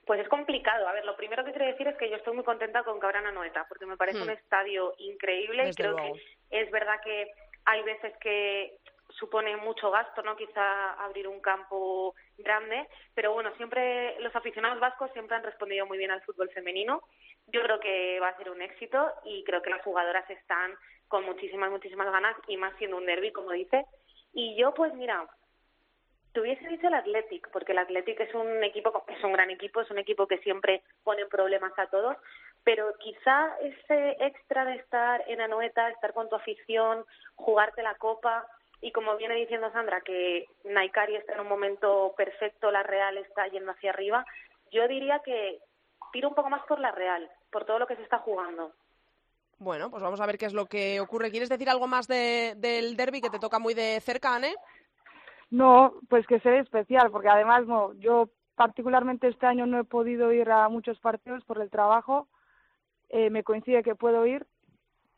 Pues 0.07 0.21
es 0.21 0.29
complicado. 0.29 0.89
A 0.89 0.93
ver, 0.93 1.05
lo 1.05 1.15
primero 1.15 1.45
que 1.45 1.53
quiero 1.53 1.67
decir 1.67 1.87
es 1.89 1.97
que 1.99 2.09
yo 2.09 2.17
estoy 2.17 2.35
muy 2.35 2.45
contenta 2.45 2.83
con 2.85 2.99
Cabrana 2.99 3.33
Noeta, 3.33 3.67
porque 3.69 3.85
me 3.85 3.99
parece 3.99 4.19
hmm. 4.19 4.23
un 4.23 4.31
estadio 4.31 4.95
increíble 4.97 5.69
y 5.69 5.75
creo 5.75 5.95
que 5.95 6.13
es 6.51 6.71
verdad 6.71 7.01
que 7.03 7.33
hay 7.65 7.83
veces 7.83 8.17
que 8.19 8.79
supone 9.19 9.57
mucho 9.57 9.91
gasto, 9.91 10.23
¿no? 10.23 10.37
Quizá 10.37 10.93
abrir 10.95 11.29
un 11.29 11.41
campo 11.41 12.15
grande, 12.39 12.89
pero 13.15 13.33
bueno, 13.33 13.55
siempre 13.57 14.19
los 14.21 14.35
aficionados 14.35 14.81
vascos 14.81 15.11
siempre 15.13 15.37
han 15.37 15.43
respondido 15.43 15.87
muy 15.87 15.99
bien 15.99 16.11
al 16.11 16.23
fútbol 16.23 16.51
femenino. 16.51 17.03
Yo 17.49 17.63
creo 17.63 17.81
que 17.81 18.21
va 18.21 18.29
a 18.29 18.37
ser 18.37 18.51
un 18.51 18.63
éxito 18.63 19.13
y 19.25 19.45
creo 19.45 19.63
que 19.63 19.71
las 19.71 19.83
jugadoras 19.83 20.29
están 20.31 20.75
con 21.09 21.25
muchísimas, 21.25 21.71
muchísimas 21.71 22.11
ganas 22.11 22.37
y 22.47 22.57
más 22.57 22.73
siendo 22.79 22.97
un 22.97 23.07
derby, 23.07 23.33
como 23.33 23.51
dice. 23.51 23.85
Y 24.33 24.57
yo, 24.57 24.73
pues 24.73 24.95
mira, 24.95 25.29
te 26.33 26.41
hubiese 26.41 26.67
dicho 26.69 26.87
el 26.87 26.95
Athletic, 26.95 27.51
porque 27.51 27.73
el 27.73 27.79
Athletic 27.79 28.21
es 28.21 28.35
un 28.35 28.63
equipo, 28.63 29.05
es 29.09 29.23
un 29.25 29.33
gran 29.33 29.51
equipo, 29.51 29.81
es 29.81 29.91
un 29.91 29.99
equipo 29.99 30.29
que 30.29 30.39
siempre 30.39 30.83
pone 31.03 31.27
problemas 31.27 31.77
a 31.77 31.89
todos, 31.89 32.17
pero 32.65 32.93
quizá 32.99 33.57
ese 33.61 34.17
extra 34.21 34.65
de 34.65 34.77
estar 34.77 35.23
en 35.27 35.41
Anoeta, 35.41 35.89
estar 35.89 36.13
con 36.13 36.29
tu 36.29 36.37
afición, 36.37 37.05
jugarte 37.37 37.83
la 37.83 37.95
copa, 37.95 38.47
y 38.81 38.93
como 38.93 39.17
viene 39.17 39.35
diciendo 39.35 39.71
Sandra, 39.73 40.01
que 40.01 40.47
Naikari 40.65 41.17
está 41.17 41.35
en 41.35 41.41
un 41.41 41.49
momento 41.49 42.15
perfecto, 42.17 42.71
la 42.71 42.83
Real 42.83 43.19
está 43.19 43.47
yendo 43.49 43.73
hacia 43.73 43.91
arriba, 43.91 44.25
yo 44.73 44.87
diría 44.89 45.21
que 45.25 45.59
tiro 46.13 46.29
un 46.29 46.35
poco 46.35 46.51
más 46.51 46.63
por 46.67 46.81
la 46.81 46.91
Real, 46.93 47.31
por 47.51 47.65
todo 47.65 47.79
lo 47.79 47.87
que 47.87 47.97
se 47.97 48.03
está 48.03 48.19
jugando. 48.19 48.73
Bueno, 49.59 49.91
pues 49.91 50.03
vamos 50.03 50.21
a 50.21 50.27
ver 50.27 50.39
qué 50.39 50.47
es 50.47 50.55
lo 50.55 50.67
que 50.67 51.01
ocurre. 51.01 51.31
¿Quieres 51.31 51.51
decir 51.51 51.69
algo 51.69 51.87
más 51.87 52.09
de, 52.09 52.55
del 52.57 52.97
derby 52.97 53.21
que 53.21 53.29
te 53.29 53.39
toca 53.39 53.59
muy 53.59 53.75
de 53.75 54.01
cerca, 54.01 54.35
Anne? 54.35 54.55
No, 55.51 55.95
pues 56.09 56.27
que 56.27 56.41
sea 56.41 56.59
especial, 56.61 57.11
porque 57.11 57.29
además 57.29 57.67
no, 57.67 57.93
yo 57.95 58.31
particularmente 58.55 59.29
este 59.29 59.47
año 59.47 59.67
no 59.67 59.81
he 59.81 59.85
podido 59.85 60.33
ir 60.33 60.51
a 60.51 60.69
muchos 60.71 60.99
partidos 61.01 61.45
por 61.45 61.61
el 61.61 61.69
trabajo. 61.69 62.29
Eh, 63.11 63.29
me 63.31 63.43
coincide 63.43 63.83
que 63.83 63.95
puedo 63.95 64.25
ir 64.25 64.47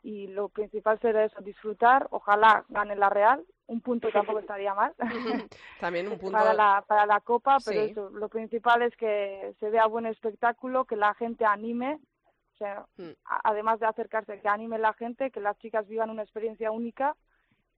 y 0.01 0.27
lo 0.27 0.49
principal 0.49 0.99
será 0.99 1.23
eso, 1.23 1.39
disfrutar. 1.41 2.07
Ojalá 2.11 2.65
gane 2.69 2.95
la 2.95 3.09
Real. 3.09 3.43
Un 3.67 3.81
punto 3.81 4.09
tampoco 4.11 4.39
estaría 4.39 4.73
mal. 4.73 4.93
También 5.79 6.07
un 6.07 6.17
punto. 6.19 6.37
para, 6.37 6.53
la, 6.53 6.83
para 6.87 7.05
la 7.05 7.21
Copa, 7.21 7.57
pero 7.63 7.81
eso, 7.81 8.09
lo 8.09 8.29
principal 8.29 8.81
es 8.81 8.95
que 8.97 9.53
se 9.59 9.69
vea 9.69 9.85
buen 9.85 10.05
espectáculo, 10.05 10.85
que 10.85 10.95
la 10.95 11.13
gente 11.13 11.45
anime. 11.45 11.99
O 12.53 12.57
sea, 12.57 12.85
mm. 12.97 13.11
además 13.43 13.79
de 13.79 13.87
acercarse, 13.87 14.39
que 14.39 14.47
anime 14.47 14.77
la 14.77 14.93
gente, 14.93 15.31
que 15.31 15.39
las 15.39 15.57
chicas 15.59 15.87
vivan 15.87 16.09
una 16.09 16.23
experiencia 16.23 16.71
única 16.71 17.15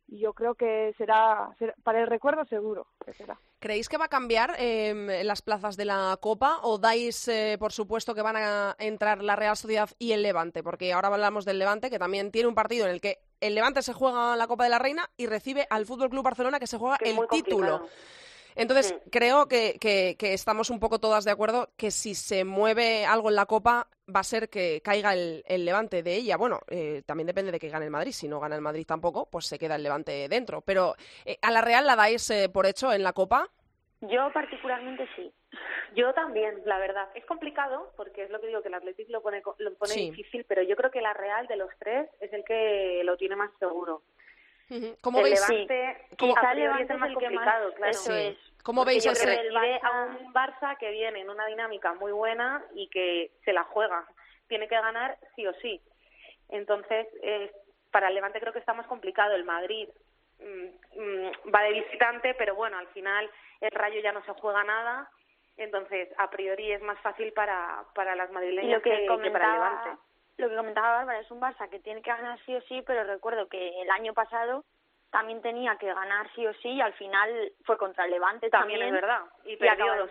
y 0.07 0.19
yo 0.19 0.33
creo 0.33 0.55
que 0.55 0.93
será, 0.97 1.49
para 1.83 2.01
el 2.01 2.07
recuerdo 2.07 2.45
seguro 2.45 2.87
que 3.03 3.13
será. 3.13 3.39
¿Creéis 3.59 3.89
que 3.89 3.97
va 3.97 4.05
a 4.05 4.09
cambiar 4.09 4.55
eh, 4.59 5.21
las 5.23 5.41
plazas 5.41 5.77
de 5.77 5.85
la 5.85 6.17
Copa 6.21 6.59
o 6.63 6.77
dais 6.77 7.27
eh, 7.27 7.57
por 7.59 7.71
supuesto 7.71 8.13
que 8.13 8.21
van 8.21 8.35
a 8.37 8.75
entrar 8.77 9.23
la 9.23 9.35
Real 9.35 9.57
Sociedad 9.57 9.89
y 9.97 10.11
el 10.11 10.21
Levante? 10.21 10.61
Porque 10.61 10.93
ahora 10.93 11.07
hablamos 11.07 11.45
del 11.45 11.59
Levante, 11.59 11.89
que 11.89 11.99
también 11.99 12.31
tiene 12.31 12.47
un 12.47 12.55
partido 12.55 12.85
en 12.85 12.91
el 12.91 13.01
que 13.01 13.19
el 13.41 13.55
Levante 13.55 13.81
se 13.81 13.93
juega 13.93 14.35
la 14.35 14.47
Copa 14.47 14.63
de 14.63 14.69
la 14.69 14.79
Reina 14.79 15.09
y 15.17 15.25
recibe 15.25 15.67
al 15.69 15.85
Fútbol 15.85 16.09
Club 16.09 16.23
Barcelona 16.23 16.59
que 16.59 16.67
se 16.67 16.77
juega 16.77 16.97
el 17.01 17.17
título. 17.29 17.87
Entonces, 18.55 18.95
creo 19.11 19.47
que, 19.47 19.77
que, 19.79 20.15
estamos 20.33 20.69
un 20.69 20.79
poco 20.79 20.99
todas 20.99 21.25
de 21.25 21.31
acuerdo 21.31 21.69
que 21.75 21.91
si 21.91 22.15
se 22.15 22.45
mueve 22.45 23.05
algo 23.05 23.29
en 23.29 23.35
la 23.35 23.45
Copa 23.45 23.89
va 24.13 24.19
a 24.19 24.23
ser 24.23 24.49
que 24.49 24.81
caiga 24.81 25.13
el, 25.13 25.43
levante 25.65 26.03
de 26.03 26.15
ella. 26.15 26.37
Bueno, 26.37 26.59
eh, 26.67 27.01
también 27.05 27.27
depende 27.27 27.51
de 27.51 27.59
que 27.59 27.69
gane 27.69 27.85
el 27.85 27.91
Madrid. 27.91 28.11
Si 28.11 28.27
no 28.27 28.39
gana 28.39 28.55
el 28.55 28.61
Madrid 28.61 28.85
tampoco, 28.85 29.27
pues 29.29 29.45
se 29.45 29.57
queda 29.57 29.75
el 29.75 29.83
levante 29.83 30.27
dentro. 30.29 30.61
Pero, 30.61 30.95
eh, 31.25 31.37
¿a 31.41 31.51
la 31.51 31.61
Real 31.61 31.85
la 31.85 31.95
dais 31.95 32.29
eh, 32.29 32.49
por 32.49 32.65
hecho 32.65 32.93
en 32.93 33.03
la 33.03 33.13
Copa? 33.13 33.49
Yo 34.01 34.31
particularmente 34.33 35.07
sí. 35.15 35.31
Yo 35.95 36.13
también, 36.13 36.61
la 36.65 36.77
verdad. 36.77 37.09
Es 37.15 37.25
complicado 37.25 37.93
porque 37.95 38.23
es 38.23 38.29
lo 38.29 38.39
que 38.39 38.47
digo, 38.47 38.61
que 38.61 38.67
el 38.67 38.73
Atlético 38.73 39.11
lo 39.11 39.21
pone, 39.21 39.41
lo 39.59 39.73
pone 39.75 39.93
difícil, 39.93 40.45
pero 40.47 40.61
yo 40.61 40.75
creo 40.75 40.91
que 40.91 41.01
la 41.01 41.13
Real 41.13 41.47
de 41.47 41.55
los 41.55 41.69
tres 41.79 42.09
es 42.19 42.31
el 42.33 42.43
que 42.43 43.01
lo 43.03 43.17
tiene 43.17 43.35
más 43.35 43.51
seguro. 43.57 44.03
¿Cómo 45.01 45.19
el 45.19 45.25
veis? 45.25 45.49
Levante, 45.49 46.07
quizá 46.17 46.51
el 46.51 46.59
Levante 46.59 46.93
es 46.93 46.99
más 46.99 47.13
complicado, 47.13 47.73
claro. 47.75 47.91
Eso 47.91 48.13
es. 48.13 48.37
¿Cómo 48.65 48.84
veis 48.84 49.06
ese? 49.06 49.51
Barça... 49.51 49.80
a 49.84 49.91
un 50.06 50.34
Barça 50.34 50.78
que 50.78 50.89
viene 50.89 51.21
en 51.21 51.30
una 51.30 51.45
dinámica 51.45 51.93
muy 51.93 52.12
buena 52.12 52.63
y 52.73 52.89
que 52.89 53.32
se 53.45 53.54
la 53.54 53.63
juega. 53.63 54.06
Tiene 54.47 54.67
que 54.67 54.75
ganar 54.75 55.17
sí 55.36 55.45
o 55.45 55.54
sí. 55.62 55.80
Entonces, 56.49 57.08
eh, 57.21 57.51
para 57.91 58.08
el 58.08 58.15
Levante 58.15 58.39
creo 58.39 58.54
que 58.54 58.60
está 58.60 58.73
más 58.73 58.88
complicado. 58.88 59.36
El 59.36 59.43
Madrid 59.43 59.88
mm, 60.39 60.99
mm, 60.99 61.54
va 61.54 61.62
de 61.62 61.73
visitante, 61.73 62.34
pero 62.34 62.56
bueno, 62.56 62.78
al 62.78 62.88
final 62.88 63.30
el 63.62 63.71
Rayo 63.71 64.01
ya 64.01 64.12
no 64.12 64.25
se 64.25 64.34
juega 64.34 64.63
nada. 64.63 65.10
Entonces, 65.58 66.10
a 66.17 66.30
priori 66.32 66.71
es 66.71 66.82
más 66.82 66.99
fácil 67.01 67.32
para, 67.34 67.86
para 67.93 68.15
las 68.15 68.32
madrileñas 68.32 68.82
que, 68.82 68.89
que 68.89 69.32
para 69.32 69.45
el 69.45 69.54
Levante 69.54 69.89
lo 70.38 70.49
que 70.49 70.56
comentaba 70.56 70.97
Bárbara, 70.97 71.19
es 71.19 71.32
un 71.32 71.39
Barça 71.39 71.69
que 71.69 71.80
tiene 71.80 72.01
que 72.01 72.10
ganar 72.10 72.39
sí 72.45 72.56
o 72.56 72.62
sí, 72.62 72.84
pero 72.86 73.04
recuerdo 73.04 73.47
que 73.47 73.82
el 73.82 73.89
año 73.89 74.13
pasado 74.13 74.65
también 75.15 75.41
tenía 75.41 75.78
que 75.78 75.88
ganar 75.93 76.30
sí 76.36 76.45
o 76.45 76.54
sí 76.56 76.67
y 76.71 76.82
al 76.82 76.91
final 76.95 77.54
fue 77.63 77.78
contra 77.78 78.04
el 78.04 78.12
Levante 78.12 78.49
también, 78.49 78.82
también 78.82 78.95
es 78.95 79.01
verdad 79.01 79.21
y, 79.45 79.54
y 79.54 79.56
perdieron 79.56 80.10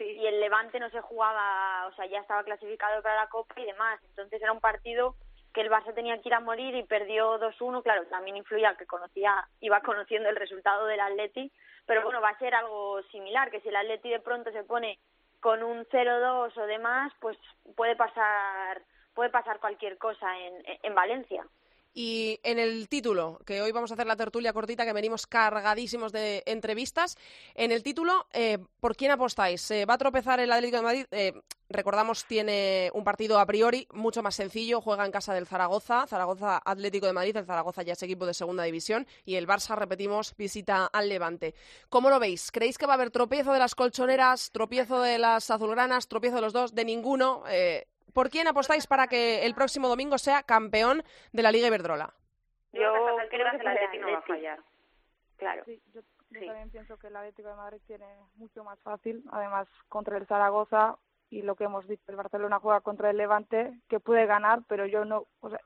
y 0.00 0.26
el 0.26 0.40
Levante 0.40 0.80
no 0.80 0.90
se 0.90 1.00
jugaba 1.00 1.86
o 1.86 1.92
sea 1.94 2.06
ya 2.06 2.18
estaba 2.18 2.42
clasificado 2.42 3.00
para 3.02 3.14
la 3.14 3.28
Copa 3.28 3.54
y 3.56 3.64
demás. 3.64 4.00
Entonces 4.02 4.42
era 4.42 4.50
un 4.50 4.58
partido 4.58 5.14
que 5.54 5.60
el 5.60 5.70
Barça 5.70 5.94
tenía 5.94 6.20
que 6.20 6.28
ir 6.28 6.34
a 6.34 6.40
morir 6.40 6.74
y 6.74 6.82
perdió 6.82 7.38
2-1 7.38 7.84
claro 7.84 8.04
también 8.06 8.36
influía 8.36 8.74
que 8.74 8.84
conocía 8.84 9.46
iba 9.60 9.80
conociendo 9.82 10.28
el 10.28 10.34
resultado 10.34 10.86
del 10.86 10.98
Atleti 10.98 11.52
pero 11.86 12.02
bueno 12.02 12.20
va 12.20 12.30
a 12.30 12.38
ser 12.40 12.52
algo 12.56 13.00
similar 13.12 13.52
que 13.52 13.60
si 13.60 13.68
el 13.68 13.76
Atleti 13.76 14.10
de 14.10 14.18
pronto 14.18 14.50
se 14.50 14.64
pone 14.64 14.98
con 15.38 15.62
un 15.62 15.86
0-2 15.86 16.56
o 16.56 16.66
demás 16.66 17.12
pues 17.20 17.38
puede 17.76 17.94
pasar 17.94 18.82
puede 19.14 19.30
pasar 19.30 19.60
cualquier 19.60 19.98
cosa 19.98 20.36
en, 20.36 20.64
en 20.82 20.94
Valencia. 20.96 21.46
Y 21.98 22.40
en 22.42 22.58
el 22.58 22.90
título, 22.90 23.40
que 23.46 23.62
hoy 23.62 23.72
vamos 23.72 23.90
a 23.90 23.94
hacer 23.94 24.06
la 24.06 24.16
tertulia 24.16 24.52
cortita, 24.52 24.84
que 24.84 24.92
venimos 24.92 25.26
cargadísimos 25.26 26.12
de 26.12 26.42
entrevistas. 26.44 27.16
En 27.54 27.72
el 27.72 27.82
título, 27.82 28.26
eh, 28.34 28.58
¿por 28.80 28.94
quién 28.94 29.12
apostáis? 29.12 29.72
¿Va 29.88 29.94
a 29.94 29.98
tropezar 29.98 30.38
el 30.38 30.52
Atlético 30.52 30.76
de 30.76 30.82
Madrid? 30.82 31.06
Eh, 31.10 31.32
recordamos, 31.70 32.26
tiene 32.26 32.90
un 32.92 33.02
partido 33.02 33.38
a 33.38 33.46
priori 33.46 33.88
mucho 33.94 34.22
más 34.22 34.34
sencillo. 34.34 34.82
Juega 34.82 35.06
en 35.06 35.10
casa 35.10 35.32
del 35.32 35.46
Zaragoza. 35.46 36.06
Zaragoza 36.06 36.60
Atlético 36.62 37.06
de 37.06 37.14
Madrid. 37.14 37.34
El 37.34 37.46
Zaragoza 37.46 37.82
ya 37.82 37.94
es 37.94 38.02
equipo 38.02 38.26
de 38.26 38.34
segunda 38.34 38.64
división. 38.64 39.06
Y 39.24 39.36
el 39.36 39.48
Barça, 39.48 39.74
repetimos, 39.74 40.36
visita 40.36 40.84
al 40.84 41.08
Levante. 41.08 41.54
¿Cómo 41.88 42.10
lo 42.10 42.18
veis? 42.18 42.52
¿Creéis 42.52 42.76
que 42.76 42.84
va 42.84 42.92
a 42.92 42.96
haber 42.96 43.10
tropiezo 43.10 43.54
de 43.54 43.58
las 43.58 43.74
colchoneras, 43.74 44.50
tropiezo 44.50 45.00
de 45.00 45.16
las 45.16 45.50
azulgranas, 45.50 46.08
tropiezo 46.08 46.36
de 46.36 46.42
los 46.42 46.52
dos? 46.52 46.74
De 46.74 46.84
ninguno. 46.84 47.44
Eh, 47.48 47.86
¿Por 48.12 48.30
quién 48.30 48.48
apostáis 48.48 48.86
para 48.86 49.06
que 49.06 49.44
el 49.44 49.54
próximo 49.54 49.88
domingo 49.88 50.18
sea 50.18 50.42
campeón 50.42 51.02
de 51.32 51.42
la 51.42 51.52
Liga 51.52 51.66
Iberdrola? 51.66 52.14
Yo 52.72 52.92
creo 53.30 53.50
que 53.50 53.56
el 53.56 53.66
Atlético 53.66 54.06
no 54.06 54.12
va 54.12 54.18
a 54.18 54.22
fallar. 54.22 54.58
Claro. 55.36 55.64
yo, 55.66 56.02
también 56.30 56.70
pienso 56.70 56.98
que 56.98 57.08
el 57.08 57.16
Atlético 57.16 57.48
de 57.48 57.56
Madrid 57.56 57.80
tiene 57.86 58.06
mucho 58.36 58.64
más 58.64 58.78
fácil, 58.80 59.22
además 59.30 59.68
contra 59.88 60.16
el 60.16 60.26
Zaragoza 60.26 60.96
y 61.30 61.42
lo 61.42 61.56
que 61.56 61.64
hemos 61.64 61.86
visto, 61.86 62.10
el 62.10 62.16
Barcelona 62.16 62.60
juega 62.60 62.80
contra 62.80 63.10
el 63.10 63.16
Levante, 63.16 63.72
que 63.88 64.00
puede 64.00 64.26
ganar, 64.26 64.60
pero 64.68 64.86
yo 64.86 65.04
no, 65.04 65.26
o 65.40 65.50
sea, 65.50 65.60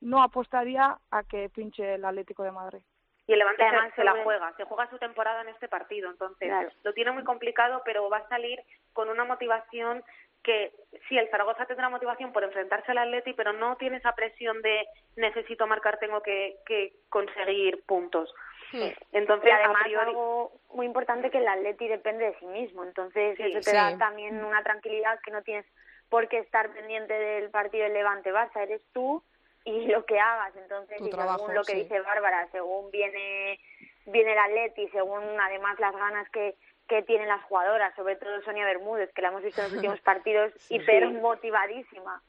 no 0.00 0.22
apostaría 0.22 0.98
a 1.10 1.22
que 1.24 1.48
pinche 1.50 1.94
el 1.94 2.04
Atlético 2.04 2.42
de 2.42 2.52
Madrid. 2.52 2.80
Y 3.26 3.32
el 3.32 3.40
Levante 3.40 3.64
además 3.64 3.92
se, 3.96 4.04
la 4.04 4.22
juega, 4.22 4.54
se 4.56 4.64
juega 4.64 4.88
su 4.88 4.98
temporada 4.98 5.42
en 5.42 5.48
este 5.48 5.68
partido, 5.68 6.10
entonces 6.10 6.50
lo 6.84 6.92
tiene 6.92 7.10
muy 7.10 7.24
complicado, 7.24 7.82
pero 7.84 8.08
va 8.08 8.18
a 8.18 8.28
salir 8.28 8.60
con 8.92 9.08
una 9.08 9.24
motivación 9.24 10.04
que 10.42 10.72
sí, 11.08 11.18
el 11.18 11.28
Zaragoza 11.30 11.66
tendrá 11.66 11.88
motivación 11.88 12.32
por 12.32 12.44
enfrentarse 12.44 12.92
al 12.92 12.98
Atleti, 12.98 13.32
pero 13.32 13.52
no 13.52 13.76
tiene 13.76 13.96
esa 13.96 14.14
presión 14.14 14.62
de 14.62 14.86
necesito 15.16 15.66
marcar, 15.66 15.98
tengo 15.98 16.22
que, 16.22 16.56
que 16.66 16.92
conseguir 17.08 17.82
puntos. 17.84 18.32
Entonces, 19.12 19.48
y 19.48 19.50
además 19.50 19.86
algo 20.00 20.52
muy 20.74 20.86
importante 20.86 21.30
que 21.30 21.38
el 21.38 21.48
Atleti 21.48 21.88
depende 21.88 22.26
de 22.26 22.38
sí 22.38 22.46
mismo, 22.46 22.84
entonces 22.84 23.38
eso 23.38 23.60
te 23.60 23.72
da 23.72 23.96
también 23.96 24.44
una 24.44 24.62
tranquilidad 24.62 25.18
que 25.24 25.30
no 25.30 25.42
tienes 25.42 25.64
por 26.08 26.28
qué 26.28 26.38
estar 26.38 26.70
pendiente 26.72 27.14
del 27.14 27.50
partido 27.50 27.84
del 27.84 27.94
Levante-Barça, 27.94 28.62
eres 28.62 28.82
tú 28.92 29.22
y 29.64 29.86
lo 29.86 30.04
que 30.04 30.18
hagas, 30.18 30.54
entonces 30.56 31.00
y 31.00 31.10
según 31.10 31.54
lo 31.54 31.64
que 31.64 31.74
dice 31.74 32.00
Bárbara, 32.00 32.48
según 32.52 32.90
viene 32.90 33.58
viene 34.06 34.32
el 34.32 34.38
Atleti, 34.38 34.88
según 34.88 35.22
además 35.40 35.78
las 35.80 35.94
ganas 35.94 36.28
que 36.30 36.56
que 36.88 37.02
tienen 37.02 37.28
las 37.28 37.42
jugadoras, 37.44 37.94
sobre 37.94 38.16
todo 38.16 38.40
Sonia 38.42 38.64
Bermúdez, 38.64 39.12
que 39.12 39.22
la 39.22 39.28
hemos 39.28 39.42
visto 39.42 39.60
en 39.60 39.66
los 39.66 39.72
últimos 39.76 40.00
partidos, 40.00 40.52
hiper 40.70 41.08
motivadísima. 41.10 42.22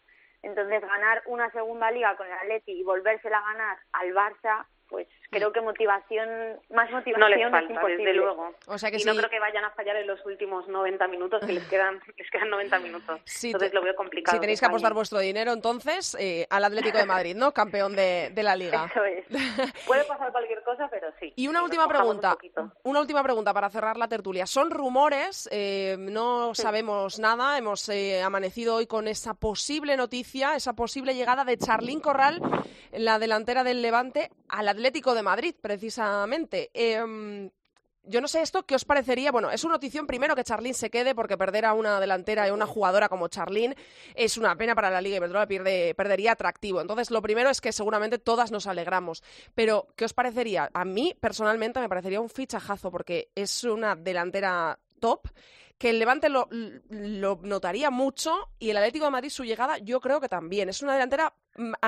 Entonces, 0.43 0.81
ganar 0.81 1.23
una 1.25 1.51
segunda 1.51 1.91
liga 1.91 2.15
con 2.15 2.27
el 2.27 2.33
Atleti 2.33 2.71
y 2.71 2.83
volvérsela 2.83 3.37
a 3.39 3.53
ganar 3.53 3.77
al 3.93 4.13
Barça, 4.13 4.65
pues 4.89 5.08
creo 5.30 5.52
que 5.52 5.62
motivación, 5.62 6.60
más 6.69 6.89
motivación 6.91 7.19
no 7.19 7.30
les 7.30 7.52
falta, 7.52 7.82
es 7.88 7.97
desde 7.97 8.13
luego. 8.13 8.54
O 8.67 8.78
sea 8.78 8.91
que 8.91 8.97
y 8.97 9.04
no 9.04 9.15
creo 9.15 9.30
que 9.30 9.39
vayan 9.39 9.65
a 9.65 9.71
fallar 9.71 9.97
en 9.97 10.08
los 10.08 10.26
últimos 10.26 10.67
90 10.67 11.08
minutos, 11.08 11.41
que 11.45 11.54
les 11.54 11.63
quedan, 11.69 12.02
les 12.17 12.30
quedan 12.32 12.50
90 12.50 12.80
minutos. 12.80 13.21
entonces 13.43 13.73
lo 13.73 13.82
veo 13.82 13.95
complicado. 13.95 14.38
Si 14.38 14.41
tenéis 14.41 14.60
que 14.60 14.65
apostar 14.65 14.93
vuestro 14.93 15.19
dinero, 15.19 15.52
entonces, 15.52 16.15
eh, 16.19 16.47
al 16.50 16.63
Atlético 16.63 16.97
de 16.97 17.06
Madrid, 17.06 17.36
¿no? 17.36 17.54
Campeón 17.54 17.95
de, 17.95 18.32
de 18.34 18.43
la 18.43 18.56
Liga. 18.56 18.89
Eso 18.91 19.04
es. 19.04 19.26
Puede 19.86 20.04
pasar 20.06 20.32
cualquier 20.32 20.63
cosa, 20.63 20.88
pero 20.89 21.08
sí. 21.19 21.34
Y 21.36 21.47
una 21.47 21.63
última 21.63 21.88
pregunta, 21.88 22.38
una 22.84 23.02
última 23.02 23.23
pregunta 23.23 23.54
para 23.54 23.69
cerrar 23.69 23.97
la 23.97 24.08
tertulia. 24.08 24.45
Son 24.45 24.71
rumores, 24.71 25.50
eh, 25.52 25.95
no 26.00 26.56
sabemos 26.56 27.19
nada, 27.19 27.58
hemos 27.58 27.88
eh, 27.89 28.21
amanecido 28.21 28.76
hoy 28.76 28.88
con 28.88 29.08
esa 29.08 29.34
posible 29.34 29.97
noticia, 29.97 30.56
esa 30.56 30.73
posible 30.73 31.15
llegada 31.15 31.43
de 31.43 31.58
Charlín 31.58 32.00
Corral, 32.00 32.41
la 32.91 33.19
delantera 33.19 33.63
del 33.63 33.82
Levante, 33.82 34.32
al 34.47 34.67
Atlético 34.67 34.76
de 34.77 35.23
Madrid 35.23 35.55
precisamente. 35.59 36.69
Em, 36.73 37.49
yo 38.03 38.21
no 38.21 38.27
sé 38.27 38.41
esto, 38.41 38.65
¿qué 38.65 38.75
os 38.75 38.85
parecería? 38.85 39.31
Bueno, 39.31 39.51
es 39.51 39.63
una 39.65 39.73
notición 39.73 40.07
primero 40.07 40.35
que 40.35 40.43
Charlín 40.43 40.73
se 40.73 40.89
quede 40.89 41.13
porque 41.13 41.37
perder 41.37 41.65
a 41.65 41.73
una 41.73 41.99
delantera 41.99 42.47
y 42.47 42.51
una 42.51 42.65
jugadora 42.65 43.09
como 43.09 43.27
Charlín 43.27 43.75
es 44.15 44.37
una 44.37 44.55
pena 44.55 44.75
para 44.75 44.89
la 44.89 45.01
Liga 45.01 45.17
Iberdrola, 45.17 45.45
pierde, 45.45 45.93
perdería 45.93 46.31
atractivo. 46.31 46.79
Entonces, 46.79 47.11
lo 47.11 47.21
primero 47.21 47.49
es 47.49 47.59
que 47.59 47.73
seguramente 47.73 48.17
todas 48.17 48.51
nos 48.51 48.65
alegramos. 48.65 49.23
Pero, 49.55 49.87
¿qué 49.95 50.05
os 50.05 50.13
parecería? 50.13 50.69
A 50.73 50.85
mí, 50.85 51.15
personalmente, 51.19 51.81
me 51.81 51.89
parecería 51.89 52.21
un 52.21 52.29
fichajazo 52.29 52.91
porque 52.91 53.29
es 53.35 53.63
una 53.65 53.95
delantera 53.95 54.79
top 54.99 55.27
que 55.77 55.91
el 55.91 55.99
Levante 55.99 56.29
lo, 56.29 56.47
notaría 57.43 57.91
mucho 57.91 58.49
y 58.57 58.71
el 58.71 58.77
Atlético 58.77 59.05
de 59.05 59.11
Madrid 59.11 59.29
su 59.29 59.43
llegada 59.43 59.77
yo 59.77 59.99
creo 59.99 60.19
que 60.19 60.29
también. 60.29 60.69
Es 60.69 60.81
una 60.81 60.93
delantera, 60.93 61.33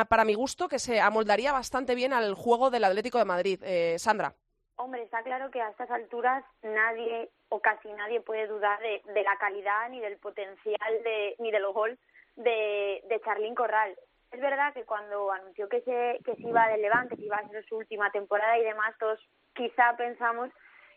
para 0.09 0.25
mi 0.25 0.33
gusto, 0.33 0.67
que 0.67 0.79
se 0.79 0.99
amoldaría 0.99 1.51
bastante 1.51 1.95
bien 1.95 2.13
al 2.13 2.33
juego 2.33 2.69
del 2.69 2.83
Atlético 2.83 3.17
de 3.17 3.25
Madrid. 3.25 3.59
Eh, 3.63 3.97
Sandra. 3.99 4.33
Hombre, 4.75 5.03
está 5.03 5.21
claro 5.23 5.51
que 5.51 5.61
a 5.61 5.69
estas 5.69 5.91
alturas 5.91 6.43
nadie 6.63 7.29
o 7.49 7.59
casi 7.59 7.91
nadie 7.93 8.21
puede 8.21 8.47
dudar 8.47 8.79
de, 8.79 9.01
la 9.23 9.37
calidad 9.37 9.89
ni 9.89 9.99
del 9.99 10.17
potencial 10.17 11.03
de, 11.03 11.35
ni 11.39 11.51
del 11.51 11.67
gol 11.73 11.97
de, 12.35 13.03
de 13.09 13.21
Charlín 13.21 13.55
Corral. 13.55 13.95
Es 14.31 14.39
verdad 14.39 14.73
que 14.73 14.85
cuando 14.85 15.31
anunció 15.31 15.67
que 15.67 15.81
se, 15.81 16.19
que 16.23 16.35
se 16.35 16.47
iba 16.47 16.67
del 16.67 16.81
Levante, 16.81 17.17
que 17.17 17.25
iba 17.25 17.37
a 17.37 17.49
ser 17.49 17.65
su 17.65 17.77
última 17.77 18.11
temporada 18.11 18.57
y 18.57 18.63
demás, 18.63 18.95
todos 18.99 19.19
quizá 19.53 19.97
pensamos 19.97 20.49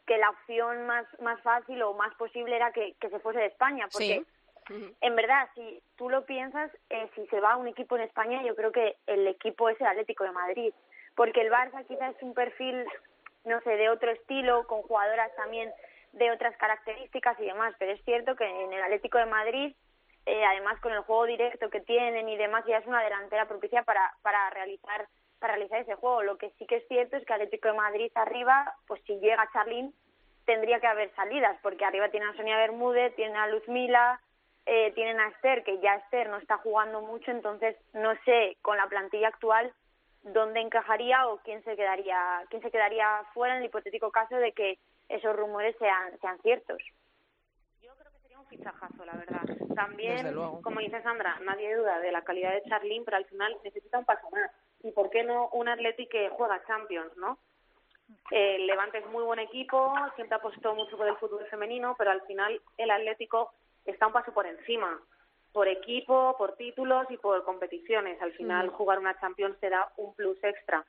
que 0.06 0.18
la 0.18 0.30
opción 0.30 0.86
más, 0.86 1.06
más 1.20 1.40
fácil 1.42 1.82
o 1.82 1.94
más 1.94 2.14
posible 2.16 2.54
era 2.54 2.72
que, 2.72 2.94
que 3.00 3.08
se 3.08 3.20
fuese 3.20 3.40
de 3.40 3.46
España, 3.46 3.88
porque 3.90 4.24
en 5.00 5.16
verdad, 5.16 5.48
si 5.54 5.82
tú 5.96 6.08
lo 6.08 6.24
piensas, 6.24 6.70
eh, 6.90 7.08
si 7.14 7.26
se 7.26 7.40
va 7.40 7.52
a 7.52 7.56
un 7.56 7.68
equipo 7.68 7.96
en 7.96 8.02
España, 8.02 8.42
yo 8.42 8.54
creo 8.54 8.72
que 8.72 8.96
el 9.06 9.26
equipo 9.26 9.68
es 9.68 9.80
el 9.80 9.86
Atlético 9.86 10.24
de 10.24 10.32
Madrid, 10.32 10.72
porque 11.14 11.40
el 11.40 11.50
Barça 11.50 11.86
quizás 11.86 12.14
es 12.16 12.22
un 12.22 12.34
perfil, 12.34 12.86
no 13.44 13.60
sé, 13.62 13.76
de 13.76 13.88
otro 13.88 14.10
estilo, 14.10 14.66
con 14.66 14.82
jugadoras 14.82 15.34
también 15.36 15.70
de 16.12 16.30
otras 16.30 16.56
características 16.56 17.38
y 17.40 17.46
demás, 17.46 17.74
pero 17.78 17.92
es 17.92 18.04
cierto 18.04 18.36
que 18.36 18.44
en 18.44 18.72
el 18.72 18.82
Atlético 18.82 19.18
de 19.18 19.26
Madrid, 19.26 19.74
eh, 20.26 20.44
además 20.44 20.80
con 20.80 20.92
el 20.92 21.00
juego 21.00 21.26
directo 21.26 21.70
que 21.70 21.80
tienen 21.80 22.28
y 22.28 22.36
demás, 22.36 22.64
ya 22.66 22.78
es 22.78 22.86
una 22.86 23.02
delantera 23.02 23.48
propicia 23.48 23.82
para, 23.82 24.14
para 24.22 24.50
realizar 24.50 25.08
para 25.42 25.56
realizar 25.56 25.80
ese 25.80 25.96
juego. 25.96 26.22
Lo 26.22 26.38
que 26.38 26.50
sí 26.50 26.66
que 26.66 26.76
es 26.76 26.86
cierto 26.86 27.16
es 27.16 27.26
que 27.26 27.32
Atlético 27.32 27.66
de 27.66 27.74
Madrid 27.74 28.12
arriba, 28.14 28.76
pues 28.86 29.02
si 29.06 29.18
llega 29.18 29.50
Charlín, 29.52 29.92
tendría 30.46 30.78
que 30.78 30.86
haber 30.86 31.12
salidas, 31.16 31.58
porque 31.62 31.84
arriba 31.84 32.10
tiene 32.10 32.26
a 32.26 32.36
Sonia 32.36 32.56
Bermúdez, 32.56 33.14
tiene 33.16 33.36
a 33.36 33.48
Luzmila, 33.48 34.20
eh, 34.66 34.92
tienen 34.94 35.18
a 35.20 35.28
Esther, 35.28 35.64
que 35.64 35.80
ya 35.80 35.96
Esther 35.96 36.28
no 36.28 36.36
está 36.36 36.58
jugando 36.58 37.00
mucho, 37.00 37.30
entonces 37.30 37.76
no 37.92 38.14
sé 38.24 38.56
con 38.62 38.76
la 38.76 38.86
plantilla 38.86 39.28
actual 39.28 39.72
dónde 40.22 40.60
encajaría 40.60 41.26
o 41.26 41.38
quién 41.38 41.64
se 41.64 41.74
quedaría 41.74 42.44
quién 42.48 42.62
se 42.62 42.70
quedaría 42.70 43.24
fuera 43.34 43.54
en 43.54 43.62
el 43.62 43.66
hipotético 43.66 44.12
caso 44.12 44.36
de 44.36 44.52
que 44.52 44.78
esos 45.08 45.34
rumores 45.34 45.76
sean 45.78 46.16
sean 46.20 46.38
ciertos. 46.42 46.80
Yo 47.80 47.92
creo 47.96 48.12
que 48.12 48.18
sería 48.20 48.38
un 48.38 48.46
fichajazo, 48.46 49.04
la 49.04 49.16
verdad. 49.16 49.42
También, 49.74 50.32
como 50.62 50.80
dice 50.80 51.02
Sandra, 51.02 51.38
nadie 51.40 51.74
duda 51.74 51.98
de 51.98 52.12
la 52.12 52.22
calidad 52.22 52.52
de 52.52 52.62
Charlín, 52.68 53.04
pero 53.04 53.16
al 53.16 53.24
final 53.24 53.56
necesita 53.64 53.98
un 53.98 54.04
paso 54.04 54.30
más. 54.30 54.50
¿Y 54.84 54.92
por 54.92 55.10
qué 55.10 55.24
no 55.24 55.48
un 55.48 55.68
Atleti 55.68 56.06
que 56.06 56.28
juega 56.30 56.64
Champions, 56.66 57.16
no? 57.16 57.38
Eh, 58.30 58.58
Levante 58.60 58.98
es 58.98 59.06
muy 59.06 59.24
buen 59.24 59.38
equipo, 59.38 59.94
siempre 60.14 60.34
ha 60.34 60.38
apostado 60.38 60.74
mucho 60.74 60.96
por 60.96 61.08
el 61.08 61.16
fútbol 61.16 61.46
femenino, 61.46 61.94
pero 61.98 62.10
al 62.10 62.22
final 62.22 62.60
el 62.76 62.90
Atlético 62.90 63.52
está 63.84 64.06
un 64.06 64.12
paso 64.12 64.32
por 64.32 64.46
encima, 64.46 65.00
por 65.52 65.68
equipo, 65.68 66.34
por 66.38 66.56
títulos 66.56 67.06
y 67.10 67.16
por 67.16 67.44
competiciones. 67.44 68.20
Al 68.22 68.32
final, 68.32 68.70
jugar 68.70 68.98
una 68.98 69.18
Champions 69.20 69.58
te 69.60 69.70
da 69.70 69.92
un 69.96 70.14
plus 70.14 70.42
extra. 70.42 70.84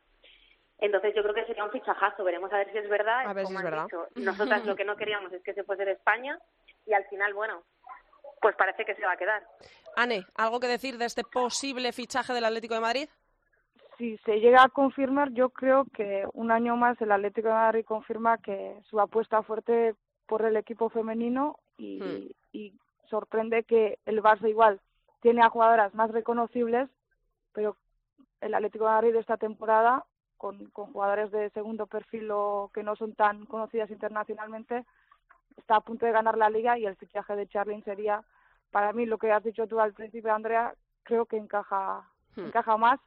Entonces, 0.80 1.14
yo 1.16 1.22
creo 1.22 1.36
que 1.36 1.46
sería 1.46 1.64
un 1.64 1.72
fichajazo. 1.72 2.24
Veremos 2.24 2.52
a 2.52 2.58
ver 2.58 2.72
si 2.72 2.78
es 2.78 2.90
verdad. 2.90 3.28
A 3.28 3.34
ver 3.34 3.46
si 3.46 3.56
es 3.56 3.64
verdad. 3.64 3.88
Nosotras 4.16 4.66
lo 4.66 4.76
que 4.76 4.86
no 4.86 4.96
queríamos 4.96 5.32
es 5.34 5.44
que 5.44 5.54
se 5.54 5.64
fuese 5.64 5.86
de 5.86 5.94
España 5.94 6.40
y 6.86 6.94
al 6.94 7.06
final, 7.06 7.34
bueno, 7.34 7.64
pues 8.42 8.56
parece 8.56 8.86
que 8.86 8.96
se 8.96 9.06
va 9.06 9.14
a 9.14 9.18
quedar. 9.18 9.44
Ane, 9.96 10.26
¿algo 10.36 10.60
que 10.60 10.68
decir 10.68 10.98
de 10.98 11.06
este 11.06 11.24
posible 11.24 11.92
fichaje 11.92 12.34
del 12.34 12.46
Atlético 12.46 12.74
de 12.74 12.82
Madrid? 12.82 13.10
Si 13.98 14.18
se 14.20 14.40
llega 14.40 14.64
a 14.64 14.70
confirmar, 14.70 15.32
yo 15.32 15.50
creo 15.50 15.86
que 15.94 16.26
un 16.34 16.52
año 16.52 16.76
más 16.76 17.00
el 17.02 17.12
Atlético 17.12 17.50
de 17.50 17.54
Madrid 17.54 17.86
confirma 17.86 18.38
que 18.40 18.76
su 18.90 19.00
apuesta 19.00 19.44
fuerte 19.44 19.96
por 20.26 20.44
el 20.46 20.58
equipo 20.58 20.90
femenino 20.90 21.60
y, 21.78 22.02
hmm. 22.02 22.30
y 22.54 22.74
sorprende 23.10 23.64
que 23.64 24.00
el 24.06 24.22
Barça 24.22 24.50
igual 24.50 24.80
tiene 25.22 25.42
a 25.42 25.50
jugadoras 25.50 25.94
más 25.94 26.12
reconocibles, 26.12 26.90
pero 27.54 27.78
el 28.42 28.54
Atlético 28.54 28.86
de 28.86 28.92
Madrid 28.92 29.16
esta 29.16 29.38
temporada, 29.38 30.06
con, 30.38 30.66
con 30.72 30.92
jugadores 30.92 31.32
de 31.32 31.50
segundo 31.52 31.88
perfil 31.88 32.30
o 32.32 32.72
que 32.74 32.84
no 32.84 32.96
son 32.96 33.14
tan 33.14 33.46
conocidas 33.46 33.90
internacionalmente, 33.90 34.86
está 35.58 35.78
a 35.78 35.82
punto 35.82 36.06
de 36.06 36.12
ganar 36.12 36.38
la 36.38 36.50
liga 36.50 36.78
y 36.78 36.86
el 36.86 36.96
fichaje 36.96 37.36
de 37.36 37.48
Charlin 37.48 37.84
sería, 37.84 38.24
para 38.72 38.92
mí, 38.92 39.06
lo 39.06 39.18
que 39.18 39.32
has 39.32 39.44
dicho 39.44 39.68
tú 39.68 39.80
al 39.80 39.94
principio, 39.94 40.34
Andrea, 40.34 40.74
creo 41.04 41.26
que 41.26 41.38
encaja, 41.38 42.10
hmm. 42.36 42.48
encaja 42.48 42.78
más 42.78 43.00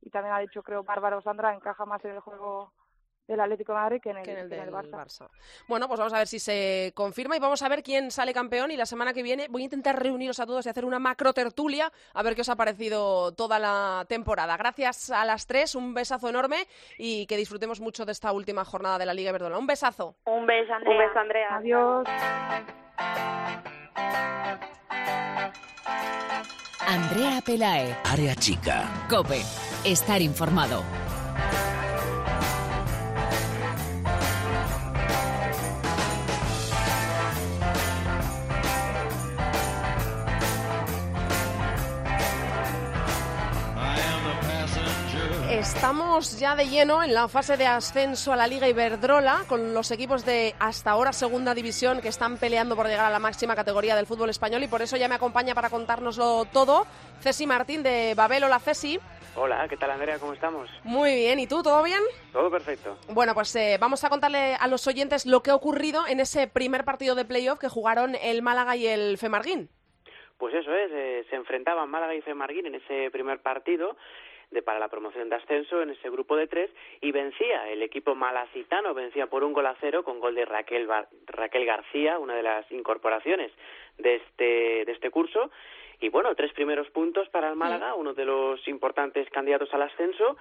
y 0.00 0.10
también 0.10 0.34
ha 0.34 0.38
dicho, 0.38 0.62
creo, 0.62 0.84
Bárbara 0.84 1.20
Sandra, 1.22 1.54
encaja 1.54 1.84
más 1.84 2.04
en 2.04 2.12
el 2.12 2.20
juego 2.20 2.72
del 3.28 3.40
Atlético 3.40 3.72
de 3.72 3.78
Madrid 3.78 4.00
que 4.02 4.10
en 4.10 4.16
el, 4.16 4.48
del 4.48 4.72
Barça. 4.72 5.28
Bueno, 5.68 5.86
pues 5.86 6.00
vamos 6.00 6.14
a 6.14 6.18
ver 6.18 6.26
si 6.26 6.38
se 6.38 6.92
confirma 6.94 7.36
y 7.36 7.38
vamos 7.38 7.62
a 7.62 7.68
ver 7.68 7.82
quién 7.82 8.10
sale 8.10 8.32
campeón 8.32 8.70
y 8.70 8.76
la 8.76 8.86
semana 8.86 9.12
que 9.12 9.22
viene 9.22 9.46
voy 9.48 9.62
a 9.62 9.64
intentar 9.64 10.02
reuniros 10.02 10.40
a 10.40 10.46
todos 10.46 10.64
y 10.66 10.70
hacer 10.70 10.84
una 10.84 10.98
macro 10.98 11.32
tertulia 11.34 11.92
a 12.14 12.22
ver 12.22 12.34
qué 12.34 12.40
os 12.40 12.48
ha 12.48 12.56
parecido 12.56 13.32
toda 13.32 13.58
la 13.58 14.06
temporada. 14.08 14.56
Gracias 14.56 15.10
a 15.10 15.24
las 15.24 15.46
tres, 15.46 15.74
un 15.74 15.92
besazo 15.94 16.28
enorme 16.28 16.66
y 16.96 17.26
que 17.26 17.36
disfrutemos 17.36 17.80
mucho 17.80 18.06
de 18.06 18.12
esta 18.12 18.32
última 18.32 18.64
jornada 18.64 18.98
de 18.98 19.06
la 19.06 19.14
Liga 19.14 19.32
Verdona. 19.32 19.58
Un 19.58 19.66
besazo. 19.66 20.16
Un 20.24 20.46
beso, 20.46 20.72
Andrea. 20.72 20.92
Un 20.92 20.98
beso, 20.98 21.18
Andrea. 21.18 21.56
Adiós. 21.56 22.08
Andrea 26.80 27.42
Pelae. 27.44 27.96
Área 28.04 28.34
chica. 28.34 28.84
Cope. 29.10 29.42
Estar 29.84 30.22
informado. 30.22 30.82
Estamos 45.58 46.38
ya 46.38 46.54
de 46.54 46.66
lleno 46.66 47.02
en 47.02 47.12
la 47.12 47.26
fase 47.26 47.56
de 47.56 47.66
ascenso 47.66 48.32
a 48.32 48.36
la 48.36 48.46
Liga 48.46 48.68
Iberdrola 48.68 49.42
con 49.48 49.74
los 49.74 49.90
equipos 49.90 50.24
de 50.24 50.54
hasta 50.60 50.92
ahora 50.92 51.12
Segunda 51.12 51.52
División 51.52 52.00
que 52.00 52.06
están 52.06 52.38
peleando 52.38 52.76
por 52.76 52.86
llegar 52.86 53.06
a 53.06 53.10
la 53.10 53.18
máxima 53.18 53.56
categoría 53.56 53.96
del 53.96 54.06
fútbol 54.06 54.30
español 54.30 54.62
y 54.62 54.68
por 54.68 54.82
eso 54.82 54.96
ya 54.96 55.08
me 55.08 55.16
acompaña 55.16 55.56
para 55.56 55.68
contárnoslo 55.68 56.44
todo 56.52 56.86
Cesi 57.18 57.44
Martín 57.48 57.82
de 57.82 58.14
Babel. 58.16 58.44
Hola 58.44 58.60
Cesi. 58.60 59.00
Hola, 59.34 59.66
¿qué 59.68 59.76
tal 59.76 59.90
Andrea? 59.90 60.20
¿Cómo 60.20 60.32
estamos? 60.32 60.70
Muy 60.84 61.12
bien, 61.12 61.40
¿y 61.40 61.48
tú? 61.48 61.60
¿Todo 61.60 61.82
bien? 61.82 62.02
Todo 62.32 62.52
perfecto. 62.52 62.96
Bueno, 63.08 63.34
pues 63.34 63.54
eh, 63.56 63.78
vamos 63.80 64.04
a 64.04 64.10
contarle 64.10 64.54
a 64.54 64.68
los 64.68 64.86
oyentes 64.86 65.26
lo 65.26 65.42
que 65.42 65.50
ha 65.50 65.56
ocurrido 65.56 66.06
en 66.06 66.20
ese 66.20 66.46
primer 66.46 66.84
partido 66.84 67.16
de 67.16 67.24
playoff 67.24 67.58
que 67.58 67.68
jugaron 67.68 68.14
el 68.22 68.42
Málaga 68.42 68.76
y 68.76 68.86
el 68.86 69.18
Femarguín. 69.18 69.70
Pues 70.38 70.54
eso 70.54 70.72
es, 70.72 70.92
eh, 70.92 71.26
se 71.28 71.34
enfrentaban 71.34 71.90
Málaga 71.90 72.14
y 72.14 72.22
Femarguín 72.22 72.66
en 72.66 72.76
ese 72.76 73.10
primer 73.10 73.40
partido 73.40 73.96
de 74.50 74.62
para 74.62 74.78
la 74.78 74.88
promoción 74.88 75.28
de 75.28 75.36
ascenso 75.36 75.82
en 75.82 75.90
ese 75.90 76.10
grupo 76.10 76.36
de 76.36 76.46
tres 76.46 76.70
y 77.00 77.12
vencía 77.12 77.70
el 77.70 77.82
equipo 77.82 78.14
malacitano, 78.14 78.94
vencía 78.94 79.26
por 79.26 79.44
un 79.44 79.52
gol 79.52 79.66
a 79.66 79.76
cero 79.80 80.02
con 80.04 80.20
gol 80.20 80.34
de 80.34 80.44
Raquel, 80.44 80.88
Raquel 81.26 81.64
García, 81.66 82.18
una 82.18 82.34
de 82.34 82.42
las 82.42 82.70
incorporaciones 82.72 83.52
de 83.98 84.16
este, 84.16 84.84
de 84.84 84.92
este 84.92 85.10
curso. 85.10 85.50
Y 86.00 86.10
bueno, 86.10 86.34
tres 86.34 86.52
primeros 86.52 86.88
puntos 86.90 87.28
para 87.30 87.50
el 87.50 87.56
Málaga, 87.56 87.94
uno 87.94 88.14
de 88.14 88.24
los 88.24 88.66
importantes 88.68 89.28
candidatos 89.30 89.72
al 89.74 89.82
ascenso 89.82 90.36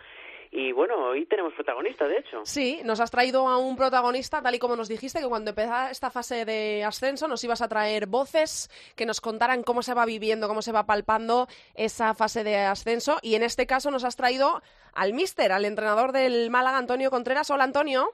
y 0.51 0.71
bueno, 0.71 0.95
hoy 1.09 1.25
tenemos 1.25 1.53
protagonista, 1.53 2.07
de 2.07 2.17
hecho. 2.17 2.41
Sí, 2.45 2.81
nos 2.83 2.99
has 2.99 3.11
traído 3.11 3.47
a 3.47 3.57
un 3.57 3.75
protagonista, 3.75 4.41
tal 4.41 4.55
y 4.55 4.59
como 4.59 4.75
nos 4.75 4.87
dijiste, 4.87 5.19
que 5.19 5.27
cuando 5.27 5.49
empezara 5.49 5.91
esta 5.91 6.09
fase 6.09 6.45
de 6.45 6.83
ascenso 6.83 7.27
nos 7.27 7.43
ibas 7.43 7.61
a 7.61 7.67
traer 7.67 8.07
voces 8.07 8.69
que 8.95 9.05
nos 9.05 9.21
contaran 9.21 9.63
cómo 9.63 9.81
se 9.83 9.93
va 9.93 10.05
viviendo, 10.05 10.47
cómo 10.47 10.61
se 10.61 10.71
va 10.71 10.85
palpando 10.85 11.47
esa 11.75 12.13
fase 12.13 12.43
de 12.43 12.57
ascenso. 12.57 13.17
Y 13.21 13.35
en 13.35 13.43
este 13.43 13.67
caso 13.67 13.91
nos 13.91 14.03
has 14.03 14.15
traído 14.15 14.61
al 14.93 15.13
míster, 15.13 15.51
al 15.51 15.65
entrenador 15.65 16.11
del 16.11 16.49
Málaga, 16.49 16.77
Antonio 16.77 17.11
Contreras. 17.11 17.49
Hola, 17.49 17.63
Antonio. 17.63 18.09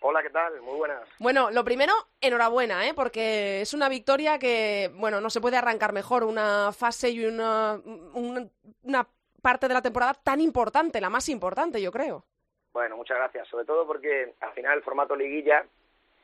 Hola, 0.00 0.22
¿qué 0.22 0.30
tal? 0.30 0.60
Muy 0.60 0.76
buenas. 0.76 1.08
Bueno, 1.18 1.50
lo 1.50 1.64
primero, 1.64 1.92
enhorabuena, 2.20 2.86
¿eh? 2.86 2.94
porque 2.94 3.62
es 3.62 3.74
una 3.74 3.88
victoria 3.88 4.38
que, 4.38 4.90
bueno, 4.94 5.20
no 5.20 5.30
se 5.30 5.40
puede 5.40 5.56
arrancar 5.56 5.92
mejor. 5.92 6.24
Una 6.24 6.72
fase 6.72 7.10
y 7.10 7.24
una, 7.24 7.80
una 8.82 9.08
parte 9.46 9.68
de 9.68 9.74
la 9.74 9.80
temporada 9.80 10.12
tan 10.12 10.40
importante, 10.40 11.00
la 11.00 11.08
más 11.08 11.28
importante, 11.28 11.80
yo 11.80 11.92
creo. 11.92 12.24
Bueno, 12.72 12.96
muchas 12.96 13.16
gracias. 13.16 13.46
Sobre 13.46 13.64
todo 13.64 13.86
porque 13.86 14.34
al 14.40 14.52
final 14.54 14.76
el 14.76 14.82
formato 14.82 15.14
liguilla, 15.14 15.64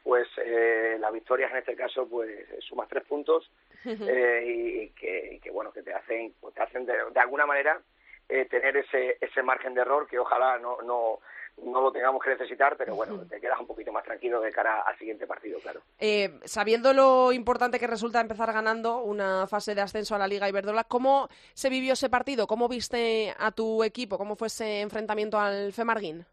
pues 0.02 0.26
eh, 0.44 0.96
las 0.98 1.12
victorias 1.12 1.52
en 1.52 1.58
este 1.58 1.76
caso, 1.76 2.08
pues 2.08 2.28
sumas 2.68 2.88
tres 2.88 3.04
puntos 3.04 3.48
eh, 3.84 4.42
y, 4.44 4.88
que, 4.88 5.50
bueno, 5.52 5.72
que 5.72 5.84
te 5.84 5.94
hacen, 5.94 6.34
pues, 6.40 6.52
te 6.52 6.62
hacen 6.62 6.84
de, 6.84 6.94
alguna 7.14 7.46
manera 7.46 7.80
eh, 8.28 8.44
tener 8.46 8.76
ese, 8.78 9.18
ese 9.20 9.40
margen 9.44 9.74
de 9.74 9.82
error 9.82 10.08
que 10.08 10.18
ojalá 10.18 10.58
no, 10.58 10.82
no, 10.82 11.20
no 11.58 11.80
lo 11.80 11.92
tengamos 11.92 12.22
que 12.22 12.30
necesitar, 12.30 12.76
pero 12.76 12.94
bueno, 12.94 13.24
te 13.28 13.40
quedas 13.40 13.60
un 13.60 13.66
poquito 13.66 13.92
más 13.92 14.04
tranquilo 14.04 14.40
de 14.40 14.50
cara 14.50 14.82
al 14.82 14.96
siguiente 14.98 15.26
partido, 15.26 15.58
claro. 15.60 15.80
Eh, 15.98 16.40
sabiendo 16.44 16.92
lo 16.92 17.32
importante 17.32 17.78
que 17.78 17.86
resulta 17.86 18.20
empezar 18.20 18.52
ganando 18.52 18.98
una 18.98 19.46
fase 19.46 19.74
de 19.74 19.80
ascenso 19.80 20.14
a 20.14 20.18
la 20.18 20.26
Liga 20.26 20.48
Iberdrola, 20.48 20.84
¿cómo 20.84 21.28
se 21.54 21.70
vivió 21.70 21.92
ese 21.92 22.10
partido? 22.10 22.46
¿Cómo 22.46 22.68
viste 22.68 23.34
a 23.38 23.52
tu 23.52 23.84
equipo? 23.84 24.18
¿Cómo 24.18 24.36
fue 24.36 24.48
ese 24.48 24.80
enfrentamiento 24.80 25.38
al 25.38 25.72
Femarguín? 25.72 26.26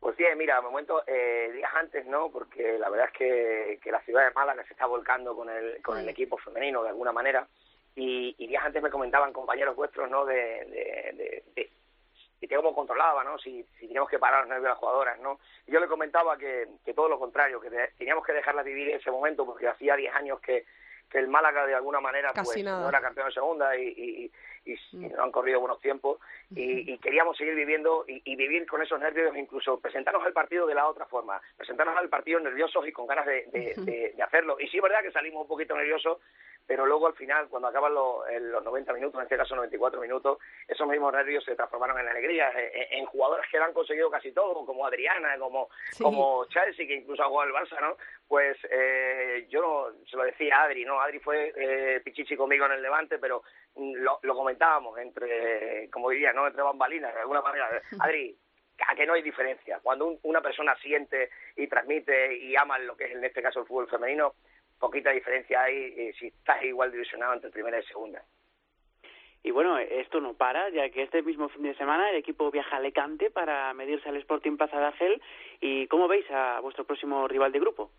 Pues 0.00 0.16
bien, 0.16 0.36
mira, 0.36 0.60
momento, 0.60 1.02
eh, 1.06 1.50
días 1.54 1.70
antes, 1.74 2.06
¿no? 2.06 2.30
Porque 2.30 2.78
la 2.78 2.90
verdad 2.90 3.08
es 3.12 3.18
que, 3.18 3.80
que 3.82 3.90
la 3.90 4.02
ciudad 4.02 4.24
de 4.26 4.34
Málaga 4.34 4.62
se 4.66 4.74
está 4.74 4.86
volcando 4.86 5.34
con 5.34 5.48
el, 5.48 5.80
con 5.82 5.98
el 5.98 6.08
equipo 6.08 6.36
femenino 6.36 6.82
de 6.82 6.90
alguna 6.90 7.12
manera. 7.12 7.46
Y, 7.96 8.34
y 8.38 8.46
días 8.48 8.64
antes 8.64 8.82
me 8.82 8.90
comentaban 8.90 9.32
compañeros 9.32 9.76
vuestros, 9.76 10.10
¿no? 10.10 10.26
de, 10.26 10.34
de, 10.34 11.12
de 11.16 11.44
que 11.54 11.70
cómo 12.64 12.74
controlaba, 12.74 13.22
¿no? 13.22 13.38
Si, 13.38 13.62
si 13.78 13.86
teníamos 13.86 14.08
que 14.08 14.18
parar 14.18 14.40
los 14.40 14.48
nervios 14.48 14.64
de 14.64 14.68
las 14.70 14.78
jugadoras, 14.78 15.18
¿no? 15.20 15.38
Y 15.66 15.72
yo 15.72 15.80
le 15.80 15.86
comentaba 15.86 16.38
que, 16.38 16.66
que 16.84 16.94
todo 16.94 17.08
lo 17.08 17.18
contrario, 17.18 17.60
que 17.60 17.70
teníamos 17.98 18.24
que 18.24 18.32
dejarlas 18.32 18.64
vivir 18.64 18.88
ese 18.88 19.10
momento 19.10 19.44
porque 19.44 19.68
hacía 19.68 19.96
10 19.96 20.14
años 20.14 20.40
que, 20.40 20.64
que 21.10 21.18
el 21.18 21.28
Málaga 21.28 21.66
de 21.66 21.74
alguna 21.74 22.00
manera 22.00 22.32
pues 22.32 22.64
no 22.64 22.88
era 22.88 23.00
campeón 23.00 23.28
de 23.28 23.34
segunda 23.34 23.76
y, 23.76 24.32
y, 24.64 24.72
y, 24.72 24.78
mm. 24.96 25.12
no 25.12 25.24
han 25.24 25.30
corrido 25.30 25.60
buenos 25.60 25.80
tiempos 25.80 26.18
y, 26.50 26.96
queríamos 26.98 27.36
seguir 27.36 27.54
viviendo 27.54 28.04
y, 28.08 28.34
vivir 28.36 28.66
con 28.66 28.82
esos 28.82 28.98
nervios 28.98 29.36
incluso 29.36 29.78
presentarnos 29.78 30.24
al 30.24 30.32
partido 30.32 30.66
de 30.66 30.74
la 30.74 30.88
otra 30.88 31.04
forma 31.06 31.40
presentarnos 31.56 31.96
al 31.96 32.08
partido 32.08 32.40
nerviosos 32.40 32.88
y 32.88 32.92
con 32.92 33.06
ganas 33.06 33.26
de, 33.26 33.46
de, 33.52 34.12
de, 34.16 34.22
hacerlo 34.22 34.56
y 34.58 34.66
sí 34.68 34.78
es 34.78 34.82
verdad 34.82 35.02
que 35.02 35.12
salimos 35.12 35.42
un 35.42 35.48
poquito 35.48 35.76
nerviosos 35.76 36.18
pero 36.66 36.86
luego 36.86 37.06
al 37.06 37.14
final, 37.14 37.48
cuando 37.48 37.68
acaban 37.68 37.94
los, 37.94 38.24
los 38.40 38.64
90 38.64 38.92
minutos, 38.94 39.18
en 39.18 39.24
este 39.24 39.36
caso 39.36 39.54
94 39.54 40.00
minutos, 40.00 40.38
esos 40.66 40.88
mismos 40.88 41.12
nervios 41.12 41.44
se 41.44 41.54
transformaron 41.54 41.98
en 42.00 42.08
alegría, 42.08 42.50
en, 42.54 43.04
jugadores 43.06 43.46
que 43.50 43.58
han 43.58 43.72
conseguido 43.72 44.10
casi 44.10 44.32
todo, 44.32 44.64
como 44.64 44.86
Adriana, 44.86 45.38
como, 45.38 45.68
como 46.00 46.46
Chelsea, 46.46 46.86
que 46.86 46.96
incluso 46.96 47.22
ha 47.22 47.28
jugado 47.28 47.48
el 47.48 47.54
Barça, 47.54 47.80
¿no? 47.80 47.96
Pues 48.26 48.56
eh, 48.70 49.46
yo 49.50 49.92
se 50.10 50.16
lo 50.16 50.24
decía 50.24 50.56
a 50.56 50.62
Adri, 50.64 50.84
¿no? 50.84 51.00
Adri 51.00 51.20
fue 51.20 51.52
eh, 51.54 52.00
pichichi 52.00 52.36
conmigo 52.36 52.66
en 52.66 52.72
el 52.72 52.82
Levante, 52.82 53.18
pero 53.18 53.42
lo, 53.76 54.18
lo 54.22 54.34
comentábamos 54.34 54.98
entre, 54.98 55.88
como 55.90 56.10
diría, 56.10 56.32
¿no? 56.32 56.46
Entre 56.46 56.62
bambalinas, 56.62 57.14
de 57.14 57.20
alguna 57.20 57.42
manera. 57.42 57.68
Adri, 58.00 58.36
a 58.88 58.94
que 58.94 59.06
no 59.06 59.14
hay 59.14 59.22
diferencia. 59.22 59.80
Cuando 59.82 60.18
una 60.22 60.40
persona 60.40 60.76
siente 60.76 61.30
y 61.56 61.68
transmite 61.68 62.36
y 62.36 62.56
ama 62.56 62.78
lo 62.78 62.96
que 62.96 63.04
es 63.04 63.12
en 63.12 63.24
este 63.24 63.42
caso 63.42 63.60
el 63.60 63.66
fútbol 63.66 63.88
femenino, 63.88 64.34
poquita 64.84 65.10
diferencia 65.10 65.62
hay 65.62 65.94
eh, 65.96 66.14
si 66.18 66.26
estás 66.26 66.62
igual 66.62 66.92
divisionado 66.92 67.32
entre 67.32 67.50
primera 67.50 67.78
y 67.78 67.84
segunda. 67.84 68.22
Y 69.42 69.50
bueno, 69.50 69.78
esto 69.78 70.20
no 70.20 70.34
para, 70.34 70.68
ya 70.70 70.90
que 70.90 71.02
este 71.02 71.22
mismo 71.22 71.48
fin 71.48 71.62
de 71.62 71.74
semana 71.74 72.10
el 72.10 72.16
equipo 72.16 72.50
viaja 72.50 72.76
a 72.76 72.78
Alicante 72.78 73.30
para 73.30 73.72
medirse 73.72 74.08
al 74.08 74.16
Sporting 74.16 74.56
Plaza 74.56 74.78
de 74.78 74.86
Argel. 74.86 75.22
¿Y 75.60 75.86
cómo 75.88 76.06
veis 76.08 76.30
a 76.30 76.60
vuestro 76.60 76.84
próximo 76.84 77.26
rival 77.28 77.52
de 77.52 77.60
grupo? 77.60 77.90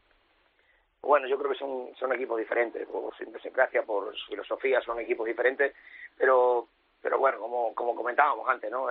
Bueno, 1.01 1.27
yo 1.27 1.37
creo 1.37 1.51
que 1.51 1.57
son, 1.57 1.95
son 1.95 2.13
equipos 2.13 2.37
diferentes, 2.39 2.87
por 2.87 3.15
su 3.15 3.23
idiosincrasia, 3.23 3.83
por 3.83 4.15
su 4.15 4.27
filosofía, 4.27 4.81
son 4.81 4.99
equipos 4.99 5.25
diferentes, 5.25 5.73
pero 6.17 6.67
pero 7.01 7.19
bueno, 7.19 7.37
como, 7.37 7.75
como 7.75 7.95
comentábamos 7.95 8.49
antes, 8.49 8.71
¿no? 8.71 8.87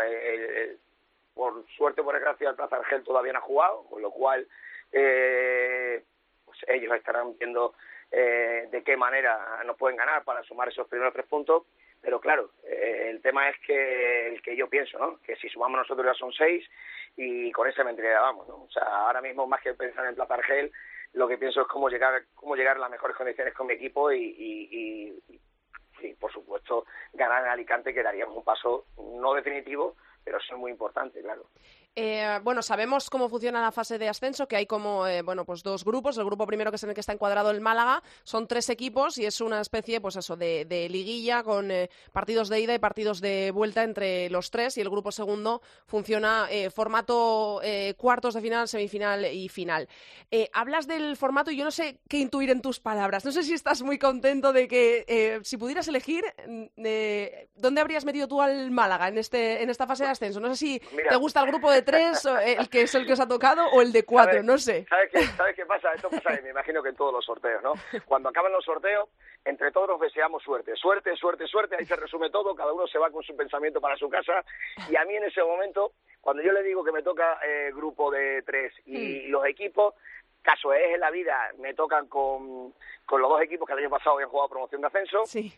por 1.35 1.67
suerte 1.77 2.01
por 2.05 2.15
desgracia 2.15 2.51
el 2.51 2.55
Plaza 2.55 2.77
Argel 2.77 3.03
todavía 3.03 3.33
no 3.33 3.41
ha 3.41 3.43
jugado, 3.43 3.83
con 3.91 4.01
lo 4.01 4.13
cual 4.13 4.47
eh, 4.93 6.05
pues 6.55 6.77
ellos 6.77 6.95
estarán 6.95 7.37
viendo 7.39 7.75
eh, 8.11 8.69
de 8.71 8.83
qué 8.83 8.97
manera 8.97 9.63
nos 9.65 9.77
pueden 9.77 9.97
ganar 9.97 10.25
para 10.25 10.43
sumar 10.43 10.69
esos 10.69 10.87
primeros 10.89 11.13
tres 11.13 11.27
puntos. 11.27 11.65
Pero 12.01 12.21
claro, 12.21 12.51
eh, 12.65 13.09
el 13.11 13.23
tema 13.23 13.49
es 13.49 13.57
que 13.67 14.29
el 14.29 14.43
que 14.43 14.57
yo 14.57 14.69
pienso, 14.69 14.99
¿no? 14.99 15.21
Que 15.23 15.37
si 15.37 15.49
sumamos 15.49 15.79
nosotros 15.79 16.07
ya 16.07 16.15
son 16.15 16.33
seis 16.33 16.69
y 17.17 17.51
con 17.53 17.69
esa 17.69 17.83
mentalidad 17.83 18.21
vamos, 18.21 18.77
ahora 18.77 19.23
mismo 19.23 19.47
más 19.47 19.63
que 19.63 19.73
pensar 19.75 20.07
en 20.07 20.15
Plaza 20.15 20.35
Argel, 20.35 20.71
lo 21.15 21.27
que 21.29 21.39
pienso 21.39 21.63
es 21.63 21.69
cómo 21.69 21.89
llegar, 21.89 22.25
cómo 22.35 22.57
llegar 22.57 22.77
a 22.77 22.81
las 22.81 22.91
mejores 22.91 23.17
condiciones 23.17 23.55
con 23.55 23.69
mi 23.69 23.75
equipo 23.75 24.13
y, 24.13 24.35
y, 26.01 26.15
por 26.21 26.31
supuesto, 26.33 26.85
ganar 27.15 27.45
en 27.45 27.51
Alicante, 27.51 27.95
que 27.95 28.03
daríamos 28.03 28.37
un 28.37 28.45
paso 28.45 28.87
no 28.99 29.33
definitivo, 29.33 29.97
pero 30.23 30.39
es 30.39 30.53
muy 30.53 30.73
importante, 30.73 31.23
claro. 31.23 31.47
Eh, 31.97 32.41
bueno, 32.43 32.61
sabemos 32.61 33.09
cómo 33.09 33.29
funciona 33.29 33.61
la 33.61 33.71
fase 33.71 33.99
de 33.99 34.09
ascenso, 34.09 34.49
que 34.49 34.57
hay 34.57 34.67
como 34.67 35.07
eh, 35.07 35.23
bueno, 35.23 35.45
pues 35.45 35.63
dos 35.63 35.85
grupos. 35.85 36.19
El 36.19 36.25
grupo 36.25 36.47
primero, 36.47 36.71
que 36.73 36.77
es 36.77 36.83
en 36.83 36.89
el 36.89 36.95
que 36.95 37.01
está 37.01 37.13
encuadrado 37.13 37.51
el 37.51 37.61
Málaga, 37.61 38.03
son 38.25 38.49
tres 38.49 38.69
equipos 38.69 39.17
y 39.19 39.27
es 39.27 39.41
una 39.41 39.61
especie, 39.61 40.01
pues 40.01 40.17
eso, 40.17 40.37
de, 40.37 40.89
liguilla 40.91 41.45
con 41.45 41.71
eh, 41.71 41.89
partidos 42.13 42.49
de 42.49 42.61
ida 42.61 42.75
y 42.75 42.79
partidos 42.79 43.21
de 43.21 43.53
vuelta 43.53 43.85
entre 43.85 44.29
los 44.31 44.51
tres. 44.51 44.77
Y 44.77 44.81
el 44.81 44.91
grupo 44.91 45.13
segundo 45.13 45.63
funciona 45.87 46.49
formato 46.75 47.61
cuartos 47.97 48.35
de 48.35 48.41
final, 48.41 48.69
semifinal 48.69 49.25
y 49.27 49.49
final. 49.49 49.89
hablas 50.53 50.87
del 50.87 51.17
formato 51.17 51.51
y 51.51 51.57
yo 51.57 51.65
no 51.65 51.71
sé 51.71 51.99
qué 52.09 52.19
intuir 52.19 52.51
en 52.51 52.61
tus 52.61 52.81
palabras. 52.81 53.25
No 53.25 53.33
sé 53.33 53.43
si 53.43 53.53
estás 53.53 53.83
muy 53.83 53.99
contento 53.99 54.53
de 54.53 54.67
que, 54.67 55.41
si 55.45 55.57
pudieras 55.57 55.87
elegir, 55.89 56.25
mm, 56.47 56.65
¿dónde 57.57 57.81
habrías 57.81 58.05
metido 58.05 58.27
tú 58.27 58.43
al 58.43 58.71
Málaga 58.71 59.09
en, 59.09 59.19
este, 59.19 59.63
en 59.63 59.71
esta 59.71 59.87
fase 59.87 60.05
de 60.05 60.11
ascenso? 60.11 60.41
No 60.41 60.49
sé 60.49 60.57
si 60.57 60.83
te 61.09 61.17
gusta 61.17 61.41
el 61.41 61.47
grupo 61.47 61.71
de 61.71 61.84
tres, 61.85 62.25
el 62.25 62.69
que 62.69 62.83
es 62.83 62.95
el 62.95 63.07
que 63.07 63.13
os 63.13 63.21
ha 63.21 63.29
tocado, 63.29 63.67
o 63.73 63.83
el 63.83 63.93
de 63.93 64.05
cuatro, 64.05 64.43
no 64.43 64.59
sé. 64.59 64.87
¿sabes 64.89 65.11
qué, 65.11 65.23
¿Sabes 65.23 65.55
qué 65.55 65.67
pasa? 65.67 65.93
Esto 65.95 66.11
pasa, 66.11 66.41
me 66.43 66.51
imagino 66.51 66.83
que 66.83 66.89
en 66.89 66.97
todos 66.97 67.13
los 67.13 67.25
sorteos, 67.25 67.63
¿no? 67.63 67.75
Cuando 68.07 68.29
acaban 68.29 68.53
los 68.53 68.65
sorteos, 68.65 69.09
entre 69.45 69.71
todos 69.71 70.01
deseamos 70.01 70.43
suerte. 70.43 70.75
Suerte, 70.77 71.15
suerte, 71.17 71.47
suerte, 71.47 71.77
ahí 71.79 71.85
se 71.85 71.97
resume 71.97 72.31
todo, 72.31 72.55
cada 72.55 72.73
uno 72.73 72.87
se 72.87 72.99
va 72.99 73.11
con 73.11 73.23
su 73.23 73.37
pensamiento 73.37 73.81
para 73.81 73.97
su 73.97 74.09
casa, 74.09 74.45
y 74.89 74.97
a 74.97 75.05
mí 75.05 75.15
en 75.15 75.25
ese 75.25 75.43
momento, 75.43 75.93
cuando 76.21 76.43
yo 76.43 76.53
le 76.53 76.63
digo 76.63 76.83
que 76.83 76.93
me 76.93 77.03
toca 77.03 77.39
eh, 77.45 77.71
grupo 77.75 78.11
de 78.11 78.43
tres 78.43 78.73
y, 78.87 79.27
mm. 79.27 79.31
los 79.31 79.47
equipos, 79.47 79.95
caso 80.43 80.73
es 80.73 80.95
en 80.95 81.01
la 81.01 81.11
vida, 81.11 81.51
me 81.59 81.75
tocan 81.75 82.07
con, 82.09 82.75
con 83.07 83.21
los 83.21 83.31
dos 83.31 83.43
equipos 83.43 83.67
que 83.67 83.75
el 83.75 83.81
año 83.81 83.91
pasado 83.91 84.17
habían 84.17 84.31
jugado 84.31 84.49
promoción 84.49 84.81
de 84.81 84.87
ascenso. 84.87 85.25
Sí 85.27 85.53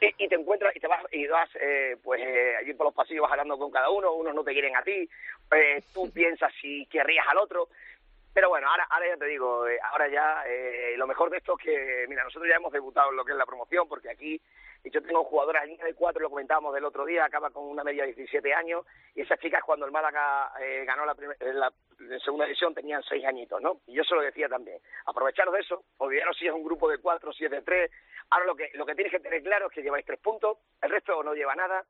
y, 0.00 0.28
te 0.28 0.34
encuentras 0.34 0.74
y 0.76 0.80
te 0.80 0.86
vas 0.86 1.02
y 1.12 1.26
vas 1.26 1.48
eh, 1.60 1.96
pues 2.02 2.20
eh, 2.20 2.56
allí 2.60 2.74
por 2.74 2.86
los 2.86 2.94
pasillos 2.94 3.22
vas 3.22 3.32
hablando 3.32 3.58
con 3.58 3.70
cada 3.70 3.90
uno 3.90 4.12
unos 4.14 4.34
no 4.34 4.44
te 4.44 4.52
quieren 4.52 4.76
a 4.76 4.82
ti 4.82 5.08
eh, 5.52 5.82
tú 5.92 6.10
piensas 6.12 6.52
si 6.60 6.86
querrías 6.86 7.26
al 7.28 7.38
otro 7.38 7.68
pero 8.38 8.50
bueno 8.50 8.70
ahora 8.70 8.86
ahora 8.88 9.08
ya 9.08 9.16
te 9.16 9.26
digo 9.26 9.66
eh, 9.66 9.80
ahora 9.82 10.06
ya 10.06 10.44
eh, 10.46 10.94
lo 10.96 11.08
mejor 11.08 11.28
de 11.28 11.38
esto 11.38 11.56
es 11.58 11.64
que 11.64 12.06
mira 12.08 12.22
nosotros 12.22 12.48
ya 12.48 12.54
hemos 12.54 12.72
debutado 12.72 13.10
en 13.10 13.16
lo 13.16 13.24
que 13.24 13.32
es 13.32 13.36
la 13.36 13.44
promoción 13.44 13.88
porque 13.88 14.10
aquí 14.10 14.40
yo 14.84 15.02
tengo 15.02 15.24
jugadoras 15.24 15.64
de 15.66 15.94
cuatro 15.94 16.22
lo 16.22 16.30
comentábamos 16.30 16.72
del 16.72 16.84
otro 16.84 17.04
día 17.04 17.24
acaba 17.24 17.50
con 17.50 17.64
una 17.64 17.82
media 17.82 18.04
de 18.04 18.12
17 18.12 18.54
años 18.54 18.86
y 19.16 19.22
esas 19.22 19.40
chicas 19.40 19.64
cuando 19.66 19.86
el 19.86 19.90
Málaga 19.90 20.52
ganó 20.84 21.04
la, 21.04 21.72
segunda 22.22 22.46
edición 22.46 22.76
tenían 22.76 23.02
seis 23.02 23.24
añitos 23.24 23.60
no 23.60 23.80
y 23.88 23.94
yo 23.94 24.04
se 24.04 24.14
lo 24.14 24.20
decía 24.20 24.48
también. 24.48 24.78
Aprovecharos 25.06 25.52
de 25.52 25.58
eso 25.58 25.82
olvidaros 25.96 26.36
si 26.38 26.46
es 26.46 26.52
un 26.52 26.62
grupo 26.62 26.88
de 26.88 26.98
cuatro 26.98 27.32
si 27.32 27.44
es 27.44 27.50
de 27.50 27.62
tres. 27.62 27.90
Ahora 28.30 28.46
lo 28.46 28.54
que, 28.54 28.70
lo 28.74 28.86
que 28.86 28.94
tienes 28.94 29.10
que 29.10 29.18
tener 29.18 29.42
claro 29.42 29.66
es 29.66 29.72
que 29.72 29.82
lleváis 29.82 30.06
tres 30.06 30.20
puntos, 30.20 30.58
el 30.80 30.90
resto 30.90 31.24
no 31.24 31.34
lleva 31.34 31.56
nada, 31.56 31.84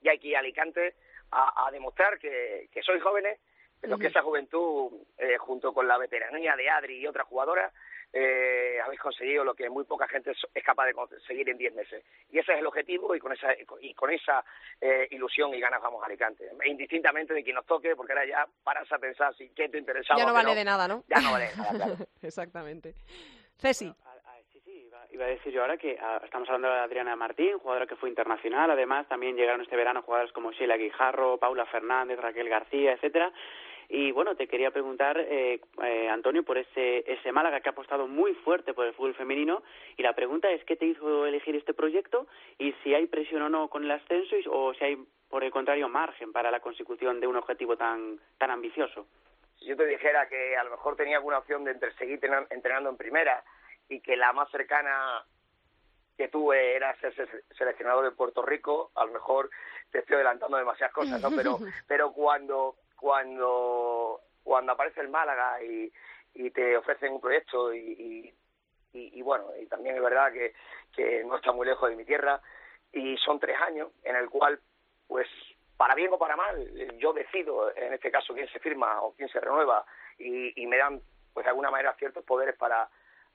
y 0.00 0.08
hay 0.08 0.18
que 0.18 0.28
ir 0.28 0.36
a 0.36 0.38
Alicante 0.38 0.94
a, 1.30 1.68
demostrar 1.70 2.18
que, 2.18 2.70
que 2.72 2.82
sois 2.82 3.02
jóvenes, 3.02 3.38
pero 3.80 3.98
que 3.98 4.08
esa 4.08 4.22
juventud, 4.22 4.90
eh, 5.16 5.36
junto 5.38 5.72
con 5.72 5.86
la 5.86 5.98
veteranía 5.98 6.56
de 6.56 6.68
Adri 6.68 6.98
y 6.98 7.06
otras 7.06 7.26
jugadoras, 7.26 7.72
eh, 8.12 8.78
habéis 8.82 9.00
conseguido 9.00 9.44
lo 9.44 9.54
que 9.54 9.68
muy 9.68 9.84
poca 9.84 10.08
gente 10.08 10.32
es 10.32 10.64
capaz 10.64 10.86
de 10.86 10.94
conseguir 10.94 11.48
en 11.48 11.58
diez 11.58 11.74
meses. 11.74 12.04
Y 12.30 12.38
ese 12.38 12.54
es 12.54 12.58
el 12.58 12.66
objetivo 12.66 13.14
y 13.14 13.20
con 13.20 13.32
esa, 13.32 13.48
y 13.80 13.94
con 13.94 14.10
esa 14.10 14.44
eh, 14.80 15.06
ilusión 15.10 15.54
y 15.54 15.60
ganas 15.60 15.82
vamos 15.82 16.02
a 16.02 16.06
Alicante. 16.06 16.50
Indistintamente 16.64 17.34
de 17.34 17.44
quien 17.44 17.56
nos 17.56 17.66
toque, 17.66 17.94
porque 17.94 18.12
ahora 18.12 18.26
ya 18.26 18.46
paras 18.64 18.90
a 18.90 18.98
pensar 18.98 19.34
si 19.36 19.50
qué 19.50 19.68
te 19.68 19.78
interesaba. 19.78 20.18
Ya 20.18 20.26
no 20.26 20.32
vale 20.32 20.54
de 20.54 20.64
nada, 20.64 20.88
¿no? 20.88 21.04
Ya 21.08 21.20
no 21.20 21.32
vale 21.32 21.48
de 21.48 21.56
nada, 21.56 21.70
claro. 21.74 21.96
Exactamente. 22.22 22.94
Ceci 23.58 23.92
iba 25.10 25.24
a 25.24 25.28
decir 25.28 25.52
yo 25.52 25.62
ahora 25.62 25.76
que 25.76 25.98
ah, 26.00 26.20
estamos 26.24 26.48
hablando 26.48 26.68
de 26.68 26.80
Adriana 26.80 27.16
Martín, 27.16 27.58
jugadora 27.58 27.86
que 27.86 27.96
fue 27.96 28.08
internacional, 28.08 28.70
además 28.70 29.08
también 29.08 29.36
llegaron 29.36 29.60
este 29.62 29.76
verano 29.76 30.02
jugadoras 30.02 30.32
como 30.32 30.52
Sheila 30.52 30.76
Guijarro, 30.76 31.38
Paula 31.38 31.66
Fernández, 31.66 32.18
Raquel 32.20 32.48
García, 32.48 32.92
etcétera. 32.92 33.32
Y 33.88 34.12
bueno, 34.12 34.36
te 34.36 34.48
quería 34.48 34.70
preguntar, 34.70 35.18
eh, 35.18 35.60
eh, 35.82 36.08
Antonio, 36.10 36.42
por 36.42 36.58
ese, 36.58 37.10
ese 37.10 37.32
Málaga 37.32 37.60
que 37.60 37.70
ha 37.70 37.72
apostado 37.72 38.06
muy 38.06 38.34
fuerte 38.34 38.74
por 38.74 38.86
el 38.86 38.92
fútbol 38.92 39.14
femenino. 39.14 39.62
Y 39.96 40.02
la 40.02 40.14
pregunta 40.14 40.50
es, 40.50 40.62
¿qué 40.64 40.76
te 40.76 40.86
hizo 40.86 41.24
elegir 41.24 41.56
este 41.56 41.72
proyecto? 41.72 42.26
Y 42.58 42.72
si 42.82 42.94
hay 42.94 43.06
presión 43.06 43.42
o 43.42 43.48
no 43.48 43.68
con 43.68 43.84
el 43.84 43.90
ascenso, 43.90 44.36
o 44.50 44.74
si 44.74 44.84
hay, 44.84 45.06
por 45.30 45.42
el 45.42 45.50
contrario, 45.50 45.88
margen 45.88 46.32
para 46.32 46.50
la 46.50 46.60
consecución 46.60 47.18
de 47.20 47.26
un 47.26 47.36
objetivo 47.36 47.76
tan, 47.76 48.20
tan 48.36 48.50
ambicioso. 48.50 49.06
Si 49.58 49.64
yo 49.64 49.76
te 49.76 49.86
dijera 49.86 50.28
que 50.28 50.56
a 50.56 50.64
lo 50.64 50.70
mejor 50.70 50.94
tenía 50.94 51.16
alguna 51.16 51.38
opción 51.38 51.64
de 51.64 51.74
seguir 51.98 52.20
entrenando 52.50 52.90
en 52.90 52.96
primera, 52.96 53.42
y 53.88 54.00
que 54.00 54.16
la 54.16 54.32
más 54.32 54.50
cercana 54.50 55.24
que 56.16 56.28
tuve 56.28 56.74
era 56.74 56.94
ser 57.00 57.14
seleccionador 57.56 58.04
de 58.04 58.10
Puerto 58.10 58.42
Rico, 58.42 58.90
a 58.94 59.04
lo 59.06 59.12
mejor 59.12 59.50
te 59.90 60.00
estoy 60.00 60.16
adelantando 60.16 60.56
demasiadas 60.56 60.92
cosas, 60.92 61.20
¿no? 61.22 61.30
Pero, 61.36 61.58
pero 61.86 62.12
cuando, 62.12 62.76
cuando, 62.98 64.20
cuando 64.42 64.72
aparece 64.72 65.00
el 65.00 65.08
Málaga 65.08 65.62
y, 65.62 65.92
y 66.34 66.50
te 66.50 66.76
ofrecen 66.76 67.12
un 67.12 67.20
proyecto 67.20 67.72
y, 67.72 68.34
y, 68.92 69.18
y, 69.18 69.22
bueno, 69.22 69.46
y 69.60 69.66
también 69.66 69.96
es 69.96 70.02
verdad 70.02 70.32
que, 70.32 70.54
que 70.94 71.24
no 71.24 71.36
está 71.36 71.52
muy 71.52 71.66
lejos 71.66 71.88
de 71.88 71.96
mi 71.96 72.04
tierra 72.04 72.40
y 72.92 73.16
son 73.18 73.38
tres 73.38 73.56
años 73.60 73.90
en 74.02 74.16
el 74.16 74.28
cual, 74.28 74.60
pues, 75.06 75.28
para 75.76 75.94
bien 75.94 76.12
o 76.12 76.18
para 76.18 76.36
mal, 76.36 76.98
yo 76.98 77.12
decido, 77.12 77.74
en 77.76 77.92
este 77.92 78.10
caso, 78.10 78.34
quién 78.34 78.48
se 78.48 78.58
firma 78.58 79.00
o 79.02 79.14
quién 79.14 79.28
se 79.28 79.40
renueva 79.40 79.84
y, 80.18 80.60
y 80.60 80.66
me 80.66 80.76
dan, 80.76 81.00
pues, 81.32 81.44
de 81.44 81.50
alguna 81.50 81.70
manera 81.70 81.94
ciertos 81.94 82.24
poderes 82.24 82.56
para 82.56 82.88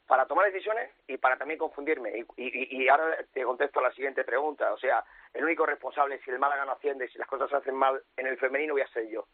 para 0.07 0.25
tomar 0.25 0.51
decisiones 0.51 0.91
y 1.07 1.17
para 1.17 1.37
también 1.37 1.57
confundirme. 1.57 2.25
Y, 2.35 2.83
y, 2.83 2.87
ahora 2.89 3.17
te 3.31 3.43
contesto 3.43 3.81
la 3.81 3.91
siguiente 3.93 4.23
pregunta. 4.23 4.73
O 4.73 4.77
sea, 4.77 5.03
el 5.33 5.43
único 5.43 5.65
responsable 5.65 6.19
si 6.23 6.31
el 6.31 6.39
Málaga 6.39 6.65
no 6.65 6.73
asciende, 6.73 7.07
si 7.07 7.17
las 7.17 7.27
cosas 7.27 7.49
se 7.49 7.55
hacen 7.55 7.75
mal 7.75 8.01
en 8.17 8.27
el 8.27 8.37
femenino, 8.37 8.73
voy 8.73 8.81
a 8.81 8.87
ser 8.89 9.07
yo. 9.07 9.25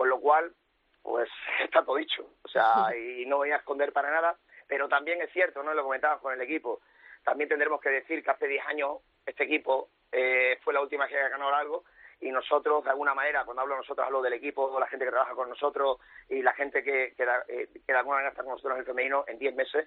Con 0.00 0.08
lo 0.08 0.18
cual, 0.18 0.50
pues 1.02 1.28
está 1.62 1.84
todo 1.84 1.96
dicho. 1.96 2.24
O 2.42 2.48
sea, 2.48 2.86
y 2.96 3.26
no 3.26 3.36
voy 3.36 3.50
a 3.50 3.56
esconder 3.56 3.92
para 3.92 4.10
nada. 4.10 4.34
Pero 4.66 4.88
también 4.88 5.20
es 5.20 5.30
cierto, 5.30 5.62
¿no? 5.62 5.74
Lo 5.74 5.82
comentabas 5.82 6.22
con 6.22 6.32
el 6.32 6.40
equipo. 6.40 6.80
También 7.22 7.50
tendremos 7.50 7.82
que 7.82 7.90
decir 7.90 8.24
que 8.24 8.30
hace 8.30 8.48
10 8.48 8.64
años 8.64 9.02
este 9.26 9.44
equipo 9.44 9.90
eh, 10.10 10.58
fue 10.64 10.72
la 10.72 10.80
última 10.80 11.06
que 11.06 11.16
ganó 11.28 11.54
algo 11.54 11.84
y 12.18 12.30
nosotros, 12.30 12.82
de 12.82 12.88
alguna 12.88 13.12
manera, 13.12 13.44
cuando 13.44 13.60
hablo 13.60 13.76
nosotros, 13.76 14.06
hablo 14.06 14.22
del 14.22 14.32
equipo, 14.32 14.74
la 14.80 14.86
gente 14.86 15.04
que 15.04 15.10
trabaja 15.10 15.34
con 15.34 15.50
nosotros 15.50 15.98
y 16.30 16.40
la 16.40 16.54
gente 16.54 16.82
que, 16.82 17.12
que, 17.14 17.24
eh, 17.48 17.68
de 17.86 17.94
alguna 17.94 18.16
manera 18.16 18.30
está 18.30 18.42
con 18.42 18.52
nosotros 18.52 18.72
en 18.72 18.80
el 18.80 18.86
femenino, 18.86 19.24
en 19.26 19.38
10 19.38 19.54
meses 19.54 19.86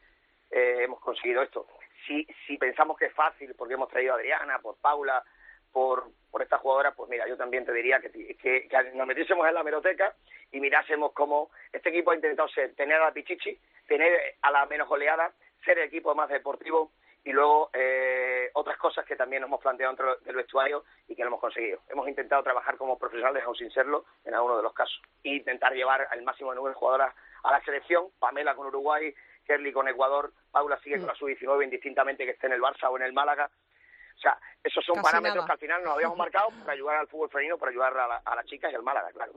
eh, 0.52 0.84
hemos 0.84 1.00
conseguido 1.00 1.42
esto. 1.42 1.66
Si, 2.06 2.28
si 2.46 2.60
pensamos 2.60 3.00
que 3.00 3.06
es 3.06 3.14
fácil, 3.14 3.56
porque 3.56 3.74
hemos 3.74 3.90
traído 3.90 4.14
a 4.14 4.18
Adriana, 4.18 4.60
por 4.60 4.78
Paula, 4.78 5.24
por, 5.74 6.06
por 6.32 6.42
esta 6.42 6.60
jugadora, 6.60 6.92
pues 6.92 7.10
mira, 7.10 7.28
yo 7.28 7.36
también 7.36 7.66
te 7.66 7.74
diría 7.74 8.00
que, 8.00 8.10
que, 8.36 8.68
nos 8.94 9.08
metiésemos 9.08 9.46
en 9.48 9.56
la 9.56 9.64
meroteca 9.64 10.16
y 10.52 10.60
mirásemos 10.60 11.12
cómo 11.12 11.50
este 11.74 11.90
equipo 11.90 12.12
ha 12.12 12.16
intentado 12.16 12.48
ser, 12.48 12.74
tener 12.76 13.02
a 13.02 13.06
la 13.06 13.12
Pichichi, 13.12 13.60
tener 13.88 14.36
a 14.42 14.52
la 14.52 14.66
menos 14.68 14.88
goleada, 14.88 15.34
ser 15.66 15.80
el 15.80 15.86
equipo 15.86 16.16
más 16.16 16.30
deportivo 16.30 16.92
y 17.26 17.32
luego 17.32 17.70
eh, 17.74 18.50
otras 18.54 18.78
cosas 18.78 19.06
que 19.06 19.16
también 19.16 19.42
nos 19.42 19.48
hemos 19.48 19.62
planteado 19.62 19.92
dentro 19.92 20.16
del 20.18 20.36
vestuario 20.36 20.84
y 21.08 21.16
que 21.16 21.24
lo 21.24 21.30
hemos 21.30 21.40
conseguido. 21.40 21.80
Hemos 21.90 22.08
intentado 22.08 22.44
trabajar 22.44 22.78
como 22.78 22.98
profesionales, 22.98 23.44
aún 23.46 23.56
sin 23.56 23.72
serlo, 23.72 24.06
en 24.26 24.36
alguno 24.36 24.58
de 24.58 24.64
los 24.64 24.74
casos. 24.74 25.02
E 25.24 25.36
intentar 25.36 25.74
llevar 25.74 26.08
al 26.12 26.22
máximo 26.22 26.54
número 26.54 26.74
de 26.74 26.80
jugadoras 26.80 27.16
a 27.44 27.52
la 27.52 27.64
selección, 27.64 28.08
Pamela 28.20 28.56
con 28.56 28.68
Uruguay, 28.68 29.14
Kerly 29.46 29.72
con 29.72 29.88
Ecuador, 29.88 30.32
Paula 30.52 30.80
sigue 30.80 30.98
con 30.98 31.08
la 31.08 31.16
sub-19 31.16 31.64
indistintamente 31.64 32.26
que 32.26 32.32
esté 32.32 32.48
en 32.48 32.54
el 32.54 32.62
Barça 32.62 32.90
o 32.90 32.98
en 32.98 33.04
el 33.04 33.14
Málaga. 33.14 33.50
O 34.24 34.30
sea, 34.30 34.38
esos 34.64 34.86
son 34.86 35.02
parámetros 35.02 35.46
que 35.46 35.52
al 35.52 35.58
final 35.58 35.84
nos 35.84 35.96
habíamos 35.96 36.18
marcado 36.24 36.50
para 36.62 36.72
ayudar 36.72 36.96
al 36.96 37.08
fútbol 37.08 37.30
femenino, 37.30 37.58
para 37.58 37.72
ayudar 37.72 37.98
a, 37.98 38.22
a 38.24 38.36
las 38.36 38.46
chicas 38.46 38.72
y 38.72 38.76
al 38.76 38.84
Málaga, 38.84 39.12
claro. 39.12 39.34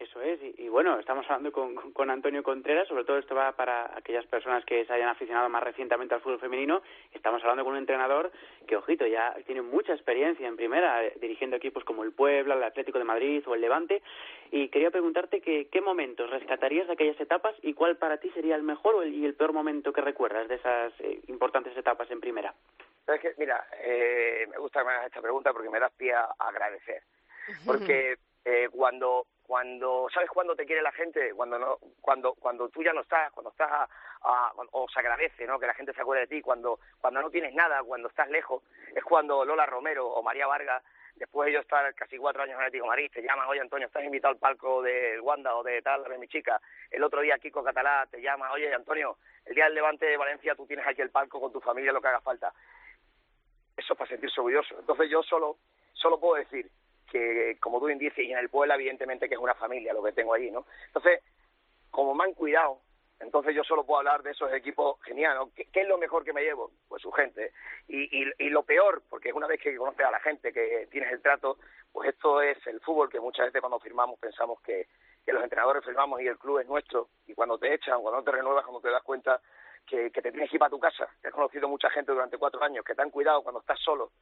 Eso 0.00 0.22
es, 0.22 0.40
y, 0.56 0.66
bueno, 0.70 0.98
estamos 0.98 1.26
hablando 1.26 1.52
con, 1.52 1.74
con, 1.92 2.08
Antonio 2.08 2.42
Contreras, 2.42 2.88
sobre 2.88 3.04
todo 3.04 3.18
esto 3.18 3.34
va 3.34 3.52
para 3.52 3.94
aquellas 3.94 4.24
personas 4.24 4.64
que 4.64 4.86
se 4.86 4.92
hayan 4.94 5.10
aficionado 5.10 5.50
más 5.50 5.62
recientemente 5.62 6.14
al 6.14 6.22
fútbol 6.22 6.40
femenino. 6.40 6.80
Estamos 7.12 7.42
hablando 7.42 7.64
con 7.64 7.74
un 7.74 7.80
entrenador 7.80 8.32
que, 8.66 8.76
ojito, 8.76 9.06
ya 9.06 9.36
tiene 9.44 9.60
mucha 9.60 9.92
experiencia 9.92 10.48
en 10.48 10.56
primera, 10.56 11.04
eh, 11.04 11.12
dirigiendo 11.20 11.56
equipos 11.56 11.84
como 11.84 12.02
el 12.02 12.12
Puebla, 12.12 12.54
el 12.54 12.62
Atlético 12.62 12.98
de 12.98 13.04
Madrid 13.04 13.42
o 13.46 13.54
el 13.54 13.60
Levante. 13.60 14.02
Y 14.50 14.68
quería 14.68 14.90
preguntarte 14.90 15.42
que, 15.42 15.68
qué 15.68 15.82
momentos 15.82 16.30
rescatarías 16.30 16.86
de 16.86 16.94
aquellas 16.94 17.20
etapas 17.20 17.54
y 17.60 17.74
cuál 17.74 17.98
para 17.98 18.16
ti 18.16 18.30
sería 18.30 18.56
el 18.56 18.62
mejor 18.62 18.94
o 18.94 19.02
el, 19.02 19.12
y 19.12 19.26
el 19.26 19.34
peor 19.34 19.52
momento 19.52 19.92
que 19.92 20.00
recuerdas 20.00 20.48
de 20.48 20.54
esas 20.54 20.94
eh, 21.00 21.20
importantes 21.28 21.76
etapas 21.76 22.10
en 22.10 22.20
primera. 22.20 22.54
Es 23.12 23.20
que, 23.20 23.34
mira, 23.38 23.66
eh, 23.82 24.46
me 24.50 24.58
gusta 24.58 24.84
más 24.84 25.06
esta 25.06 25.20
pregunta 25.20 25.52
porque 25.52 25.70
me 25.70 25.80
das 25.80 25.92
pie 25.92 26.14
a 26.14 26.34
agradecer. 26.38 27.02
Porque 27.66 28.16
cuando 28.72 29.26
cuando 29.50 30.06
sabes 30.14 30.30
cuándo 30.30 30.54
te 30.54 30.64
quiere 30.64 30.80
la 30.80 30.92
gente 30.92 31.34
cuando 31.34 31.58
no 31.58 31.78
cuando 32.00 32.34
cuando 32.34 32.68
tú 32.68 32.84
ya 32.84 32.92
no 32.92 33.00
estás 33.00 33.32
cuando 33.32 33.50
estás 33.50 33.90
o 34.70 34.88
se 34.88 35.00
agradece 35.00 35.44
no 35.44 35.58
que 35.58 35.66
la 35.66 35.74
gente 35.74 35.92
se 35.92 36.00
acuerde 36.00 36.20
de 36.20 36.36
ti. 36.36 36.40
Cuando 36.40 36.78
cuando 37.00 37.20
no 37.20 37.30
tienes 37.30 37.52
nada 37.52 37.82
cuando 37.82 38.06
estás 38.06 38.30
lejos 38.30 38.62
es 38.94 39.02
cuando 39.02 39.44
Lola 39.44 39.66
Romero 39.66 40.06
o 40.06 40.22
María 40.22 40.46
Vargas 40.46 40.84
después 41.16 41.46
de 41.46 41.54
yo 41.54 41.60
estar 41.60 41.92
casi 41.96 42.16
cuatro 42.16 42.44
años 42.44 42.54
en 42.54 42.60
Atlético 42.60 42.86
Madrid 42.86 43.10
te 43.12 43.22
llaman 43.22 43.48
oye 43.48 43.60
Antonio 43.60 43.88
estás 43.88 44.04
invitado 44.04 44.32
al 44.32 44.38
palco 44.38 44.82
de 44.82 45.18
Wanda 45.18 45.56
o 45.56 45.64
de 45.64 45.82
tal 45.82 46.04
de 46.04 46.18
mi 46.18 46.28
chica 46.28 46.60
el 46.88 47.02
otro 47.02 47.20
día 47.20 47.36
Kiko 47.38 47.64
Catalá 47.64 48.06
te 48.08 48.22
llama 48.22 48.52
oye 48.52 48.72
Antonio 48.72 49.18
el 49.46 49.56
día 49.56 49.64
del 49.64 49.74
Levante 49.74 50.06
de 50.06 50.16
Valencia 50.16 50.54
tú 50.54 50.64
tienes 50.64 50.86
aquí 50.86 51.02
el 51.02 51.10
palco 51.10 51.40
con 51.40 51.52
tu 51.52 51.60
familia 51.60 51.92
lo 51.92 52.00
que 52.00 52.06
haga 52.06 52.20
falta 52.20 52.52
eso 53.76 53.92
es 53.92 53.98
para 53.98 54.10
sentirse 54.10 54.40
orgulloso 54.40 54.78
entonces 54.78 55.10
yo 55.10 55.22
solo 55.22 55.56
solo 55.94 56.18
puedo 56.18 56.36
decir 56.36 56.70
que, 57.10 57.58
como 57.60 57.80
tú 57.80 57.86
bien 57.86 57.98
dices, 57.98 58.24
y 58.24 58.32
en 58.32 58.38
el 58.38 58.48
pueblo 58.48 58.74
evidentemente 58.74 59.28
que 59.28 59.34
es 59.34 59.40
una 59.40 59.54
familia 59.54 59.92
lo 59.92 60.02
que 60.02 60.12
tengo 60.12 60.32
allí, 60.32 60.50
¿no? 60.50 60.64
Entonces, 60.86 61.20
como 61.90 62.14
me 62.14 62.24
han 62.24 62.34
cuidado, 62.34 62.80
entonces 63.18 63.54
yo 63.54 63.62
solo 63.64 63.84
puedo 63.84 63.98
hablar 63.98 64.22
de 64.22 64.30
esos 64.30 64.50
equipos 64.52 64.98
geniales. 65.02 65.48
¿Qué, 65.54 65.68
es 65.72 65.88
lo 65.88 65.98
mejor 65.98 66.24
que 66.24 66.32
me 66.32 66.42
llevo? 66.42 66.70
Pues 66.88 67.02
su 67.02 67.12
gente. 67.12 67.52
Y, 67.88 68.22
y, 68.22 68.32
y, 68.38 68.48
lo 68.48 68.62
peor, 68.62 69.02
porque 69.10 69.32
una 69.32 69.46
vez 69.46 69.60
que 69.60 69.76
conoces 69.76 70.06
a 70.06 70.10
la 70.10 70.20
gente, 70.20 70.52
que 70.52 70.88
tienes 70.90 71.12
el 71.12 71.20
trato, 71.20 71.58
pues 71.92 72.08
esto 72.08 72.40
es 72.40 72.64
el 72.66 72.80
fútbol, 72.80 73.10
que 73.10 73.20
muchas 73.20 73.46
veces 73.46 73.60
cuando 73.60 73.78
firmamos 73.80 74.18
pensamos 74.18 74.60
que, 74.62 74.86
que 75.24 75.32
los 75.32 75.42
entrenadores 75.42 75.84
firmamos 75.84 76.22
y 76.22 76.28
el 76.28 76.38
club 76.38 76.60
es 76.60 76.66
nuestro, 76.66 77.08
y 77.26 77.34
cuando 77.34 77.58
te 77.58 77.74
echan, 77.74 78.00
cuando 78.00 78.22
te 78.22 78.30
renuevas, 78.30 78.64
cuando 78.64 78.80
te 78.80 78.90
das 78.90 79.02
cuenta 79.02 79.40
que, 79.90 80.10
que 80.10 80.22
te 80.22 80.30
tienes 80.30 80.48
que 80.48 80.56
ir 80.56 80.60
para 80.60 80.70
tu 80.70 80.78
casa, 80.78 81.08
que 81.20 81.28
has 81.28 81.34
conocido 81.34 81.68
mucha 81.68 81.90
gente 81.90 82.12
durante 82.12 82.38
cuatro 82.38 82.62
años, 82.62 82.84
que 82.84 82.94
te 82.94 83.02
han 83.02 83.10
cuidado 83.10 83.42
cuando 83.42 83.60
estás 83.60 83.80
solo, 83.80 84.12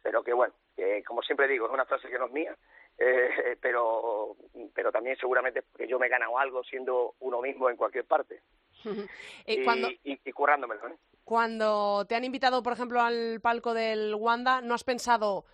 pero 0.00 0.22
que 0.22 0.32
bueno, 0.32 0.54
que 0.76 1.02
como 1.04 1.22
siempre 1.22 1.48
digo, 1.48 1.66
es 1.66 1.72
una 1.72 1.84
frase 1.84 2.08
que 2.08 2.18
no 2.18 2.26
es 2.26 2.32
mía, 2.32 2.56
eh, 2.98 3.56
pero, 3.60 4.36
pero 4.74 4.92
también 4.92 5.16
seguramente 5.16 5.62
porque 5.62 5.88
yo 5.88 5.98
me 5.98 6.06
he 6.06 6.10
ganado 6.10 6.38
algo 6.38 6.62
siendo 6.62 7.14
uno 7.20 7.40
mismo 7.40 7.68
en 7.68 7.76
cualquier 7.76 8.04
parte. 8.04 8.42
y, 9.46 9.64
cuando, 9.64 9.88
y, 10.04 10.32
currándomelo. 10.32 10.88
¿eh? 10.88 10.96
Cuando 11.24 12.04
te 12.08 12.14
han 12.14 12.24
invitado, 12.24 12.62
por 12.62 12.72
ejemplo, 12.72 13.00
al 13.00 13.40
palco 13.40 13.74
del 13.74 14.14
Wanda, 14.14 14.60
¿no 14.60 14.74
has 14.74 14.84
pensado, 14.84 15.44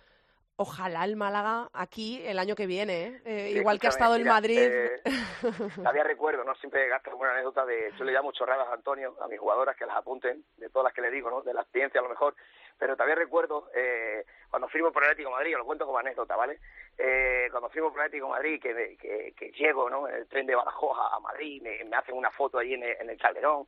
ojalá 0.59 1.05
el 1.05 1.15
Málaga 1.15 1.69
aquí 1.73 2.21
el 2.25 2.37
año 2.37 2.53
que 2.53 2.67
viene, 2.67 3.07
¿eh? 3.07 3.21
eh 3.25 3.53
igual 3.55 3.79
que 3.79 3.87
ha 3.87 3.91
estado 3.91 4.15
el 4.15 4.25
Madrid. 4.25 4.59
Eh, 4.59 5.01
todavía 5.75 6.03
recuerdo, 6.03 6.43
¿no? 6.43 6.53
Siempre 6.55 6.89
gasto 6.89 7.15
una 7.15 7.31
anécdota 7.31 7.65
de, 7.65 7.93
yo 7.97 8.03
le 8.03 8.11
llamo 8.11 8.33
chorradas 8.33 8.67
a 8.67 8.73
Antonio, 8.73 9.15
a 9.21 9.27
mis 9.29 9.39
jugadoras 9.39 9.77
que 9.77 9.85
las 9.85 9.95
apunten, 9.95 10.43
de 10.57 10.69
todas 10.69 10.83
las 10.85 10.93
que 10.93 11.01
le 11.01 11.11
digo, 11.11 11.29
¿no? 11.29 11.41
De 11.41 11.53
la 11.53 11.61
experiencia 11.61 12.01
a 12.01 12.03
lo 12.03 12.09
mejor, 12.09 12.35
pero 12.77 12.95
todavía 12.95 13.15
recuerdo 13.15 13.69
eh, 13.73 14.25
cuando 14.49 14.67
firmo 14.67 14.91
por 14.91 15.03
Atlético 15.03 15.31
Madrid, 15.31 15.55
lo 15.55 15.65
cuento 15.65 15.85
como 15.85 15.97
anécdota, 15.97 16.35
¿vale? 16.35 16.59
Eh, 16.97 17.47
cuando 17.51 17.69
firmo 17.69 17.91
por 17.91 18.01
Atlético 18.01 18.27
Madrid, 18.27 18.61
que, 18.61 18.97
que, 18.97 19.33
que, 19.37 19.51
llego, 19.53 19.89
¿no? 19.89 20.09
En 20.09 20.15
el 20.15 20.27
tren 20.27 20.45
de 20.45 20.55
Badajoz 20.55 20.97
a, 21.13 21.19
Madrid, 21.21 21.61
me, 21.61 21.85
me, 21.85 21.95
hacen 21.95 22.15
una 22.15 22.31
foto 22.31 22.57
ahí 22.57 22.73
en 22.73 22.83
el, 22.83 22.97
en 22.99 23.09
el 23.11 23.17
Calderón, 23.17 23.65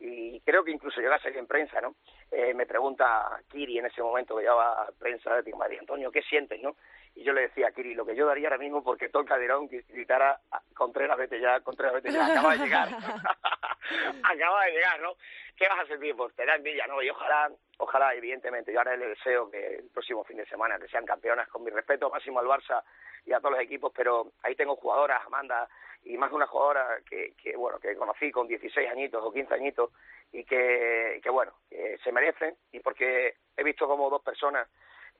y 0.00 0.40
creo 0.40 0.64
que 0.64 0.70
incluso 0.70 1.00
llega 1.00 1.16
a 1.16 1.20
salir 1.20 1.38
en 1.38 1.46
prensa, 1.46 1.80
¿no? 1.80 1.94
Eh, 2.30 2.54
me 2.54 2.66
pregunta 2.66 3.40
Kiri 3.48 3.78
en 3.78 3.86
ese 3.86 4.02
momento 4.02 4.34
que 4.34 4.42
llevaba 4.42 4.88
prensa, 4.98 5.42
digo, 5.42 5.58
María 5.58 5.78
Antonio, 5.78 6.10
¿qué 6.10 6.22
sientes, 6.22 6.60
no? 6.62 6.74
Y 7.14 7.24
yo 7.24 7.32
le 7.32 7.42
decía 7.42 7.68
a 7.68 7.72
Kiri, 7.72 7.94
lo 7.94 8.06
que 8.06 8.14
yo 8.14 8.26
daría 8.26 8.48
ahora 8.48 8.58
mismo 8.58 8.82
porque 8.82 9.08
todo 9.08 9.22
el 9.22 9.28
Calderón 9.28 9.68
gritara, 9.68 10.40
Contreras, 10.74 11.18
vete 11.18 11.40
ya, 11.40 11.60
Contreras, 11.60 11.94
vete 11.94 12.12
ya, 12.12 12.26
acaba 12.26 12.56
de 12.56 12.64
llegar. 12.64 12.88
acaba 14.22 14.64
de 14.64 14.72
llegar, 14.72 15.00
¿no? 15.00 15.14
¿Qué 15.56 15.68
vas 15.68 15.80
a 15.80 15.86
sentir? 15.86 16.14
Pues 16.16 16.34
te 16.34 16.46
da 16.46 16.54
envidia, 16.54 16.86
¿no? 16.86 17.02
Y 17.02 17.10
ojalá, 17.10 17.50
ojalá, 17.78 18.14
evidentemente, 18.14 18.72
yo 18.72 18.78
ahora 18.78 18.96
le 18.96 19.08
deseo 19.08 19.50
que 19.50 19.76
el 19.76 19.90
próximo 19.90 20.24
fin 20.24 20.38
de 20.38 20.46
semana 20.46 20.78
que 20.78 20.88
sean 20.88 21.04
campeonas, 21.04 21.48
con 21.48 21.64
mi 21.64 21.70
respeto 21.70 22.08
máximo 22.08 22.38
al 22.38 22.46
Barça 22.46 22.82
y 23.26 23.32
a 23.32 23.40
todos 23.40 23.52
los 23.52 23.60
equipos, 23.60 23.92
pero 23.94 24.32
ahí 24.42 24.54
tengo 24.54 24.76
jugadoras, 24.76 25.20
Amanda, 25.26 25.68
y 26.04 26.16
más 26.16 26.30
de 26.30 26.36
una 26.36 26.46
jugadora 26.46 27.00
que, 27.08 27.34
que, 27.36 27.56
bueno 27.56 27.78
que 27.78 27.94
conocí 27.96 28.30
con 28.30 28.48
16 28.48 28.90
añitos 28.90 29.22
o 29.22 29.32
15 29.32 29.54
añitos 29.54 29.90
y 30.32 30.44
que, 30.44 31.20
que 31.22 31.30
bueno 31.30 31.52
que 31.68 31.98
se 32.02 32.12
merecen 32.12 32.56
y 32.72 32.80
porque 32.80 33.34
he 33.56 33.62
visto 33.62 33.86
como 33.86 34.08
dos 34.08 34.22
personas 34.22 34.68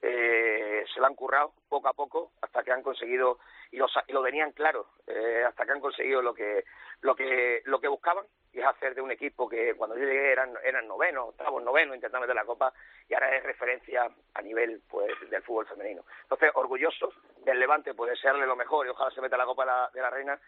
eh, 0.03 0.85
se 0.93 1.01
lo 1.01 1.07
han 1.07 1.15
currado 1.15 1.53
poco 1.69 1.89
a 1.89 1.93
poco 1.93 2.33
hasta 2.41 2.63
que 2.63 2.73
han 2.73 2.83
conseguido 2.83 3.39
y 3.71 3.77
lo, 3.77 3.87
y 4.07 4.13
lo 4.13 4.23
venían 4.23 4.53
claro 4.53 4.87
eh, 5.07 5.45
hasta 5.47 5.65
que 5.65 5.73
han 5.73 5.81
conseguido 5.81 6.23
lo 6.23 6.35
que 6.35 6.65
lo 7.03 7.15
que 7.15 7.63
lo 7.65 7.81
que 7.81 7.89
buscaban 7.89 8.25
y 8.53 8.61
es 8.61 8.67
hacer 8.67 8.95
de 8.95 9.03
un 9.03 9.11
equipo 9.11 9.49
que 9.49 9.75
cuando 9.75 9.97
yo 9.97 10.05
llegué 10.05 10.33
eran 10.33 10.55
eran 10.65 10.89
novenos 10.89 11.29
octavos 11.29 11.63
novenos 11.63 11.95
intentando 11.95 12.27
meter 12.27 12.35
la 12.35 12.47
copa 12.47 12.73
y 13.09 13.15
ahora 13.15 13.37
es 13.37 13.43
referencia 13.43 14.11
a 14.35 14.43
nivel 14.43 14.83
pues 14.89 15.13
del 15.29 15.43
fútbol 15.43 15.67
femenino 15.67 16.05
entonces 16.23 16.51
orgullosos 16.55 17.15
del 17.45 17.61
Levante 17.61 17.95
puede 17.95 18.17
serle 18.17 18.47
lo 18.47 18.57
mejor 18.57 18.87
y 18.87 18.91
ojalá 18.91 19.11
se 19.11 19.21
meta 19.21 19.37
la 19.37 19.47
copa 19.47 19.65
de 19.65 19.71
la, 19.71 19.91
de 19.93 20.01
la 20.01 20.11
reina 20.11 20.41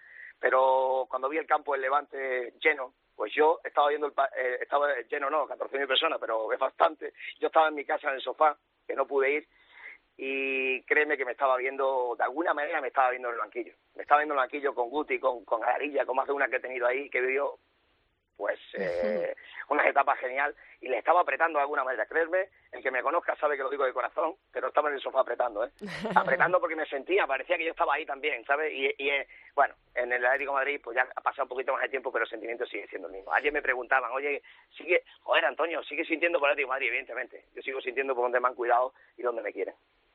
pero 0.42 1.06
cuando 1.08 1.28
vi 1.28 1.38
el 1.38 1.46
campo 1.46 1.72
del 1.72 1.82
Levante 1.82 2.54
lleno, 2.60 2.94
pues 3.14 3.32
yo 3.32 3.60
estaba 3.62 3.90
viendo 3.90 4.08
el 4.08 4.12
eh, 4.36 4.58
estaba 4.60 4.88
lleno 5.08 5.30
no, 5.30 5.46
14.000 5.46 5.86
personas, 5.86 6.18
pero 6.18 6.52
es 6.52 6.58
bastante. 6.58 7.12
Yo 7.38 7.46
estaba 7.46 7.68
en 7.68 7.76
mi 7.76 7.84
casa 7.84 8.08
en 8.08 8.16
el 8.16 8.20
sofá, 8.20 8.58
que 8.86 8.94
no 8.94 9.06
pude 9.06 9.30
ir, 9.32 9.48
y 10.16 10.82
créeme 10.82 11.16
que 11.16 11.24
me 11.24 11.32
estaba 11.32 11.56
viendo, 11.56 12.14
de 12.16 12.24
alguna 12.24 12.54
manera 12.54 12.80
me 12.80 12.88
estaba 12.88 13.10
viendo 13.10 13.28
en 13.28 13.34
el 13.34 13.40
banquillo. 13.40 13.74
Me 13.94 14.02
estaba 14.02 14.20
viendo 14.20 14.34
en 14.34 14.38
el 14.38 14.44
banquillo 14.44 14.74
con 14.74 14.90
Guti, 14.90 15.18
con, 15.18 15.44
con 15.44 15.60
con 15.60 16.16
más 16.16 16.26
de 16.26 16.32
una 16.32 16.48
que 16.48 16.56
he 16.56 16.60
tenido 16.60 16.86
ahí, 16.86 17.08
que 17.08 17.20
vivió 17.20 17.58
pues 18.36 18.58
eh, 18.74 19.34
unas 19.68 19.86
etapas 19.86 20.18
genial 20.18 20.54
y 20.80 20.88
le 20.88 20.98
estaba 20.98 21.20
apretando 21.20 21.58
de 21.58 21.62
alguna 21.62 21.84
manera. 21.84 22.06
Creerme, 22.06 22.48
el 22.72 22.82
que 22.82 22.90
me 22.90 23.02
conozca 23.02 23.36
sabe 23.36 23.56
que 23.56 23.62
lo 23.62 23.70
digo 23.70 23.84
de 23.84 23.92
corazón, 23.92 24.34
pero 24.52 24.68
estaba 24.68 24.88
en 24.88 24.96
el 24.96 25.00
sofá 25.00 25.20
apretando, 25.20 25.64
¿eh? 25.64 25.70
apretando 26.14 26.60
porque 26.60 26.76
me 26.76 26.86
sentía, 26.86 27.26
parecía 27.26 27.56
que 27.56 27.64
yo 27.64 27.70
estaba 27.70 27.94
ahí 27.94 28.04
también, 28.04 28.44
¿sabes? 28.44 28.72
Y, 28.72 28.92
y 28.98 29.10
eh, 29.10 29.28
bueno, 29.54 29.74
en 29.94 30.12
el 30.12 30.24
Atlético 30.24 30.52
de 30.52 30.58
Madrid 30.58 30.80
pues 30.82 30.96
ya 30.96 31.06
ha 31.14 31.20
pasado 31.20 31.44
un 31.44 31.50
poquito 31.50 31.72
más 31.72 31.82
de 31.82 31.88
tiempo, 31.88 32.12
pero 32.12 32.24
el 32.24 32.30
sentimiento 32.30 32.66
sigue 32.66 32.86
siendo 32.88 33.08
el 33.08 33.14
mismo. 33.14 33.32
Ayer 33.32 33.52
me 33.52 33.62
preguntaban, 33.62 34.10
oye, 34.12 34.42
sigue, 34.76 35.04
joder 35.22 35.44
Antonio, 35.44 35.82
sigue 35.84 36.04
sintiendo 36.04 36.38
por 36.38 36.48
el 36.48 36.52
Atlético 36.52 36.72
de 36.72 36.74
Madrid, 36.74 36.88
evidentemente. 36.88 37.44
Yo 37.54 37.62
sigo 37.62 37.80
sintiendo 37.80 38.14
por 38.14 38.24
donde 38.24 38.40
me 38.40 38.48
han 38.48 38.54
cuidado 38.54 38.92
y 39.16 39.22
donde 39.22 39.42
me 39.42 39.52
quieren. 39.52 39.74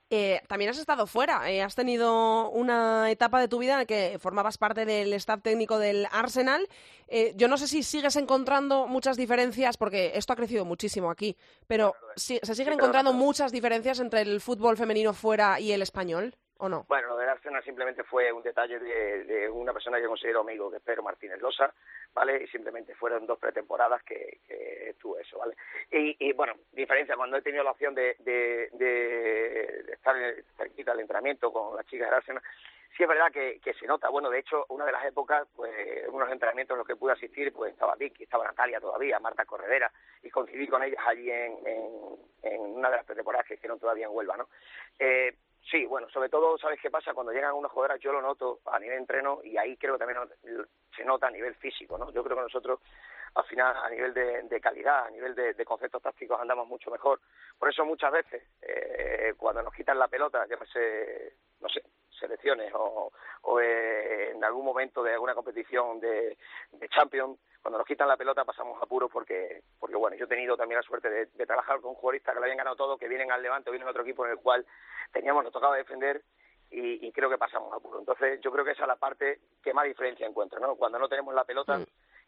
Eh, 0.10 0.42
también 0.48 0.72
has 0.72 0.78
estado 0.78 1.06
fuera, 1.06 1.52
eh, 1.52 1.62
has 1.62 1.76
tenido 1.76 2.50
una 2.52 3.12
etapa 3.12 3.42
de 3.42 3.50
tu 3.50 3.60
vida 3.60 3.74
en 3.74 3.80
la 3.80 3.86
que 3.86 4.18
formabas 4.20 4.58
parte 4.58 4.86
del 4.86 5.12
staff 5.14 5.42
técnico 5.42 5.80
del 5.80 6.08
Arsenal. 6.12 6.66
Eh, 7.10 7.34
yo 7.36 7.50
no 7.50 7.58
sé 7.58 7.68
si 7.68 7.84
sigues 7.84 8.16
encontrando 8.16 8.88
muchas 8.88 9.18
diferencias, 9.18 9.76
porque 9.76 10.14
esto 10.16 10.32
ha 10.32 10.38
crecido 10.38 10.64
muchísimo 10.64 11.12
aquí, 11.12 11.36
pero 11.68 11.94
¿se 12.16 12.40
siguen 12.40 12.74
encontrando 12.74 13.12
muchas 13.12 13.52
diferencias 13.52 14.00
entre 14.00 14.22
el 14.22 14.40
fútbol 14.40 14.78
femenino 14.78 15.14
fuera 15.14 15.60
y 15.60 15.74
el 15.74 15.82
español? 15.82 16.36
¿O 16.60 16.70
no? 16.70 16.86
Bueno, 16.88 17.10
lo 17.10 17.18
del 17.18 17.30
Arsenal 17.30 17.64
simplemente 17.64 18.04
fue 18.04 18.32
un 18.32 18.42
detalle 18.42 18.80
de, 18.80 19.50
una 19.50 19.74
persona 19.74 20.00
que 20.00 20.08
considero 20.08 20.42
amigo, 20.42 20.72
que 20.72 20.78
es 20.78 20.84
Pedro 20.84 21.04
Martínez 21.04 21.40
Losa, 21.40 21.74
¿vale? 22.14 22.44
Y 22.44 22.48
simplemente 22.48 22.96
fueron 22.96 23.28
dos 23.28 23.38
pretemporadas 23.38 24.02
que, 24.04 24.40
que 24.48 24.78
eso, 25.20 25.38
¿vale? 25.40 25.56
Y, 25.92 26.16
y, 26.20 26.34
bueno, 26.34 26.54
diferencia, 26.72 27.16
cuando 27.16 27.38
he 27.38 27.42
tenido 27.42 27.64
la 27.64 27.72
opción 27.72 27.96
de, 27.96 28.16
de, 28.20 28.70
de, 28.74 29.94
estar 29.94 30.16
cerquita 30.58 30.92
del 30.92 31.02
entrenamiento 31.02 31.52
con 31.52 31.76
las 31.76 31.86
chicas 31.86 32.08
del 32.08 32.16
Arsenal, 32.16 32.44
sí 32.96 33.04
es 33.04 33.10
verdad 33.10 33.32
que, 33.32 33.60
que, 33.60 33.74
se 33.74 33.86
nota. 33.88 34.10
Bueno, 34.10 34.30
de 34.30 34.40
hecho, 34.40 34.66
una 34.70 34.86
de 34.86 34.92
las 34.92 35.06
épocas, 35.06 35.48
pues, 35.56 35.72
unos 36.10 36.30
entrenamientos 36.32 36.76
en 36.76 36.80
los 36.80 36.88
que 36.88 36.96
pude 36.96 37.14
asistir, 37.14 37.54
pues 37.54 37.74
estaba 37.74 37.96
Vicky, 37.96 38.24
estaba 38.24 38.46
Natalia 38.46 38.80
todavía, 38.80 39.20
Marta 39.20 39.46
Corredera, 39.46 39.92
y 40.24 40.30
coincidí 40.30 40.68
con 40.68 40.84
ellas 40.84 41.02
allí 41.06 41.30
en, 41.30 41.58
en, 41.66 41.90
en 42.44 42.62
una 42.62 42.90
de 42.90 42.98
las 42.98 43.06
pretemporadas 43.06 43.48
que 43.48 43.56
hicieron 43.56 43.80
todavía 43.80 44.06
en 44.06 44.14
Huelva, 44.14 44.38
¿no? 44.38 44.50
Eh, 45.00 45.36
Sí, 45.70 45.86
bueno, 45.86 46.08
sobre 46.10 46.30
todo, 46.30 46.58
¿sabes 46.58 46.80
qué 46.82 46.90
pasa? 46.90 47.14
Cuando 47.14 47.34
llegan 47.34 47.54
unas 47.54 47.72
jugadoras, 47.72 48.00
yo 48.00 48.14
lo 48.14 48.22
noto 48.22 48.62
a 48.66 48.80
nivel 48.80 49.00
entreno 49.00 49.42
y 49.44 49.58
ahí 49.58 49.76
creo 49.76 49.94
que 49.98 50.06
también 50.06 50.20
se 50.96 51.04
nota 51.04 51.28
a 51.28 51.32
nivel 51.32 51.56
físico, 51.56 51.98
¿no? 51.98 52.10
Yo 52.14 52.24
creo 52.24 52.38
que 52.38 52.44
nosotros, 52.44 52.80
al 53.36 53.44
final, 53.44 53.76
a 53.76 53.90
nivel 53.90 54.14
de, 54.14 54.62
calidad, 54.62 55.08
a 55.08 55.10
nivel 55.10 55.36
de, 55.36 55.66
conceptos 55.66 56.02
tácticos, 56.02 56.40
andamos 56.40 56.68
mucho 56.68 56.90
mejor. 56.90 57.20
Por 57.60 57.70
eso 57.70 57.84
muchas 57.84 58.14
veces, 58.14 58.44
eh, 58.62 59.34
cuando 59.36 59.62
nos 59.62 59.74
quitan 59.74 60.00
la 60.00 60.08
pelota, 60.08 60.46
llámese, 60.48 61.36
no 61.60 61.68
sé, 61.68 61.82
selecciones 62.18 62.72
o, 62.74 63.12
o 63.44 63.60
eh, 63.60 64.32
en 64.32 64.44
algún 64.44 64.66
momento 64.66 65.04
de 65.04 65.14
alguna 65.14 65.36
competición 65.36 66.00
de, 66.00 66.38
de 66.72 66.90
Champions, 66.90 67.40
cuando 67.62 67.80
nos 67.80 67.88
quitan 67.88 68.08
la 68.08 68.18
pelota 68.18 68.46
pasamos 68.46 68.82
apuros 68.82 69.10
porque, 69.12 69.62
porque 69.80 69.96
bueno, 69.96 70.16
yo 70.16 70.26
he 70.26 70.30
tenido 70.30 70.56
también 70.56 70.78
la 70.78 70.88
suerte 70.88 71.10
de, 71.10 71.46
trabajar 71.46 71.82
con 71.82 71.96
jugadores 71.96 72.24
que 72.24 72.34
lo 72.34 72.42
habían 72.42 72.58
ganado 72.58 72.76
todo, 72.76 72.98
que 72.98 73.08
vienen 73.08 73.32
al 73.32 73.42
Levante 73.42 73.70
o 73.70 73.74
vienen 73.74 73.88
a 73.88 73.92
otro 73.92 74.04
equipo 74.04 74.26
en 74.26 74.32
el 74.32 74.38
cual 74.38 74.66
teníamos, 75.12 75.44
nos 75.44 75.54
tocaba 75.54 75.76
defender 75.76 76.22
y, 76.70 77.12
creo 77.12 77.30
que 77.30 77.38
pasamos 77.38 77.74
apuros. 77.74 78.00
Entonces 78.00 78.40
yo 78.42 78.52
creo 78.52 78.64
que 78.64 78.72
esa 78.72 78.84
es 78.84 78.88
la 78.88 78.96
parte 78.96 79.40
que 79.64 79.74
más 79.74 79.86
diferencia 79.86 80.28
encuentro, 80.28 80.60
¿no? 80.60 80.76
Cuando 80.76 81.00
no 81.00 81.08
tenemos 81.08 81.34
la 81.34 81.46
pelota, 81.46 81.78
mm. 81.78 81.86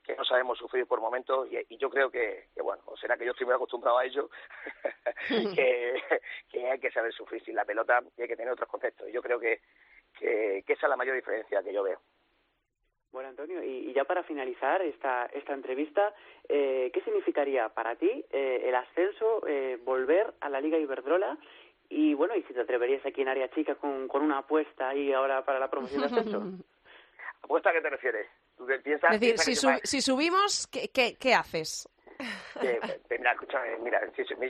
Que 0.10 0.16
no 0.16 0.26
sabemos 0.26 0.58
sufrir 0.58 0.88
por 0.88 1.00
momentos 1.00 1.48
y, 1.52 1.78
yo 1.78 1.88
creo 1.88 2.10
que, 2.10 2.48
que, 2.56 2.64
bueno, 2.64 2.82
o 2.88 2.98
será 2.98 3.16
que 3.16 3.26
yo 3.26 3.32
estoy 3.32 3.46
muy 3.46 3.54
acostumbrado 3.54 4.00
a 4.00 4.06
ello, 4.06 4.28
que, 5.56 6.02
que 6.50 6.68
hay 6.68 6.80
que 6.80 6.90
saber 6.90 7.14
sufrir 7.14 7.44
sin 7.44 7.56
la 7.56 7.64
pelota 7.64 8.02
y 8.18 8.24
hay 8.24 8.28
que 8.28 8.36
tener 8.36 8.52
otros 8.52 8.68
conceptos. 8.68 9.08
Yo 9.12 9.22
creo 9.22 9.40
que, 9.40 9.62
que, 10.18 10.64
esa 10.66 10.86
es 10.88 10.90
la 10.90 10.98
mayor 10.98 11.16
diferencia 11.16 11.62
que 11.62 11.72
yo 11.72 11.84
veo. 11.84 12.00
Bueno, 13.12 13.30
Antonio, 13.30 13.64
y, 13.64 13.94
ya 13.94 14.04
para 14.04 14.24
finalizar 14.24 14.82
esta, 14.82 15.28
esta 15.28 15.54
entrevista, 15.54 16.14
eh, 16.48 16.90
¿qué 16.92 17.02
significaría 17.02 17.70
para 17.70 17.96
ti 17.96 18.26
eh, 18.32 18.64
el 18.66 18.74
ascenso, 18.74 19.48
eh, 19.48 19.78
volver 19.84 20.34
a 20.42 20.50
la 20.50 20.60
Liga 20.60 20.80
Iberdrola? 20.80 21.38
Y 21.88 22.16
bueno, 22.16 22.36
y 22.36 22.42
si 22.44 22.54
te 22.54 22.62
atreverías 22.62 23.06
aquí 23.06 23.22
en 23.22 23.30
área 23.30 23.50
chica 23.50 23.76
con, 23.76 24.08
con 24.08 24.24
una 24.24 24.40
apuesta 24.40 24.90
ahí 24.90 25.14
ahora 25.14 25.46
para 25.46 25.60
la 25.60 25.70
promoción 25.70 26.02
de 26.02 26.08
ascenso. 26.08 26.42
¿Apuesta 27.44 27.70
a 27.70 27.74
qué 27.74 27.82
te 27.82 27.90
refieres? 27.90 28.28
Es 28.60 29.20
decir, 29.20 29.38
si, 29.38 29.56
si 29.84 30.02
subimos, 30.02 30.68
¿qué, 30.68 30.90
qué, 30.90 31.16
qué 31.18 31.34
haces? 31.34 31.88
Eh, 32.62 32.80
mira, 33.10 33.32
escúchame, 33.32 33.78
mira, 33.78 34.02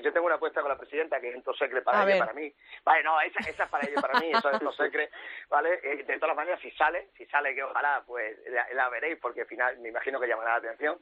yo 0.01 0.11
tengo 0.11 0.25
una 0.25 0.35
apuesta 0.35 0.61
con 0.61 0.69
la 0.69 0.77
presidenta 0.77 1.21
que 1.21 1.29
es 1.29 1.35
en 1.35 1.43
secre 1.53 1.83
para 1.83 2.03
ella, 2.03 2.25
para 2.25 2.33
mí. 2.33 2.51
Vale, 2.83 3.03
no, 3.03 3.21
esa, 3.21 3.39
esa 3.47 3.63
es 3.65 3.69
para 3.69 3.87
ella, 3.87 4.01
para 4.01 4.19
mí, 4.19 4.31
eso 4.31 4.49
es 4.49 4.61
en 4.61 4.71
secre, 4.71 5.11
¿vale? 5.49 5.79
Eh, 5.83 6.03
de 6.03 6.17
todas 6.17 6.35
maneras, 6.35 6.59
si 6.61 6.71
sale, 6.71 7.09
si 7.15 7.27
sale, 7.27 7.53
que 7.53 7.63
ojalá, 7.63 8.03
pues 8.07 8.35
la, 8.73 8.89
veréis, 8.89 9.19
porque 9.21 9.41
al 9.41 9.47
final 9.47 9.77
me 9.79 9.89
imagino 9.89 10.19
que 10.19 10.27
llamará 10.27 10.53
la 10.53 10.57
atención. 10.57 10.99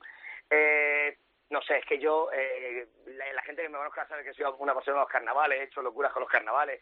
Eh, 0.50 1.18
no 1.50 1.62
sé, 1.62 1.78
es 1.78 1.86
que 1.86 2.00
yo, 2.00 2.30
eh, 2.34 2.88
la, 3.06 3.42
gente 3.44 3.62
que 3.62 3.70
me 3.70 3.78
conozca 3.78 4.08
sabe 4.08 4.24
que 4.24 4.34
soy 4.34 4.46
una 4.60 4.74
persona 4.74 4.98
de 4.98 5.02
los 5.02 5.10
carnavales, 5.10 5.60
he 5.60 5.64
hecho 5.64 5.82
locuras 5.82 6.12
con 6.12 6.22
los 6.22 6.30
carnavales, 6.30 6.82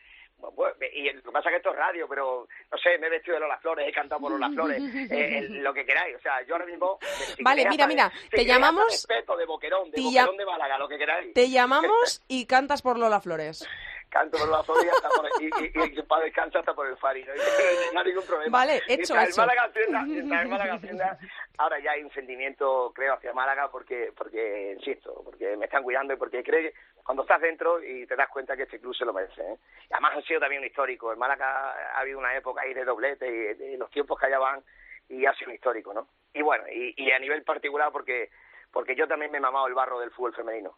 y 0.94 1.12
lo 1.12 1.22
que 1.22 1.32
pasa 1.32 1.50
es 1.50 1.54
que 1.54 1.58
esto 1.58 1.72
es 1.72 1.78
radio, 1.78 2.08
pero 2.08 2.48
no 2.72 2.78
sé, 2.78 2.98
me 2.98 3.08
he 3.08 3.10
vestido 3.10 3.36
de 3.36 3.42
Lola 3.42 3.58
Flores, 3.60 3.88
he 3.88 3.92
cantado 3.92 4.22
por 4.22 4.32
Lola 4.32 4.50
Flores, 4.50 4.82
eh, 5.12 5.48
lo 5.50 5.74
que 5.74 5.86
queráis. 5.86 6.16
O 6.16 6.20
sea, 6.20 6.42
yo 6.44 6.56
ahora 6.56 6.66
mismo. 6.66 7.00
vale, 7.42 7.68
mira, 7.70 7.88
mira, 7.88 8.12
te 8.30 8.46
llamamos. 8.46 8.86
Respeto 8.92 9.38
de 9.38 9.46
Boquerón, 9.46 9.92
de 9.92 10.02
Boquerón 10.02 10.38
de 10.38 10.46
Málaga, 10.46 10.78
lo 10.78 10.88
que 10.88 10.98
queráis. 10.98 11.34
Te 11.34 11.50
llamamos 11.50 12.24
y 12.28 12.46
cantas 12.46 12.82
por 12.82 12.98
Lola 13.00 13.22
Flores 13.22 13.68
canto 14.16 14.38
por 14.38 14.48
la 14.48 14.64
Flores 14.64 14.94
y, 15.42 15.46
y, 15.46 15.72
y, 15.76 16.00
y, 16.00 16.02
para 16.04 16.24
descansar 16.24 16.62
hasta 16.62 16.74
por 16.74 16.88
el 16.88 16.96
Fari, 16.96 17.26
no, 17.94 18.00
hay 18.00 18.06
ningún 18.06 18.26
problema. 18.26 18.60
Vale, 18.60 18.82
hecho, 18.88 19.14
hecho. 19.20 19.42
Málaga 19.42 19.70
Málaga 20.48 21.20
ahora 21.58 21.80
ya 21.80 21.92
hay 21.92 22.04
un 22.04 22.12
sentimiento, 22.12 22.94
creo, 22.96 23.16
hacia 23.16 23.34
Málaga 23.34 23.70
porque, 23.70 24.14
porque 24.16 24.76
insisto, 24.78 25.22
porque 25.26 25.58
me 25.58 25.66
están 25.66 25.84
cuidando 25.84 26.14
y 26.14 26.18
porque 26.18 26.44
creo 26.44 26.62
que 26.62 26.74
cuando 27.04 27.24
estás 27.24 27.42
dentro 27.42 27.84
y 27.84 28.08
te 28.08 28.16
das 28.16 28.30
cuenta 28.30 28.56
que 28.56 28.64
este 28.64 28.80
club 28.80 28.96
se 28.96 29.04
lo 29.04 29.12
merece. 29.12 29.42
¿eh? 29.42 29.58
Y 29.90 29.94
además 29.94 30.14
ha 30.16 30.22
sido 30.22 30.40
también 30.40 30.62
un 30.62 30.68
histórico. 30.68 31.12
En 31.12 31.20
Málaga 31.20 31.74
ha 31.94 32.00
habido 32.00 32.18
una 32.18 32.34
época 32.38 32.62
ahí 32.62 32.74
de 32.74 32.86
doblete 32.86 33.28
y 33.28 33.54
de 33.54 33.78
los 33.78 33.92
tiempos 33.92 34.18
que 34.18 34.28
allá 34.28 34.40
van 34.40 34.64
y 35.10 35.26
ha 35.26 35.34
sido 35.34 35.50
un 35.50 35.56
histórico, 35.56 35.94
¿no? 35.94 36.08
Y 36.34 36.42
bueno, 36.42 36.64
y, 36.72 36.94
y 36.96 37.12
a 37.12 37.20
nivel 37.20 37.44
particular 37.44 37.92
porque, 37.92 38.30
porque 38.72 38.96
yo 38.96 39.10
también 39.10 39.30
me 39.32 39.40
he 39.40 39.42
mamado 39.42 39.68
el 39.68 39.74
barro 39.74 40.00
del 40.00 40.12
fútbol 40.12 40.34
femenino. 40.34 40.78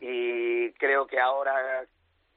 Y 0.00 0.72
creo 0.72 1.06
que 1.06 1.20
ahora 1.20 1.84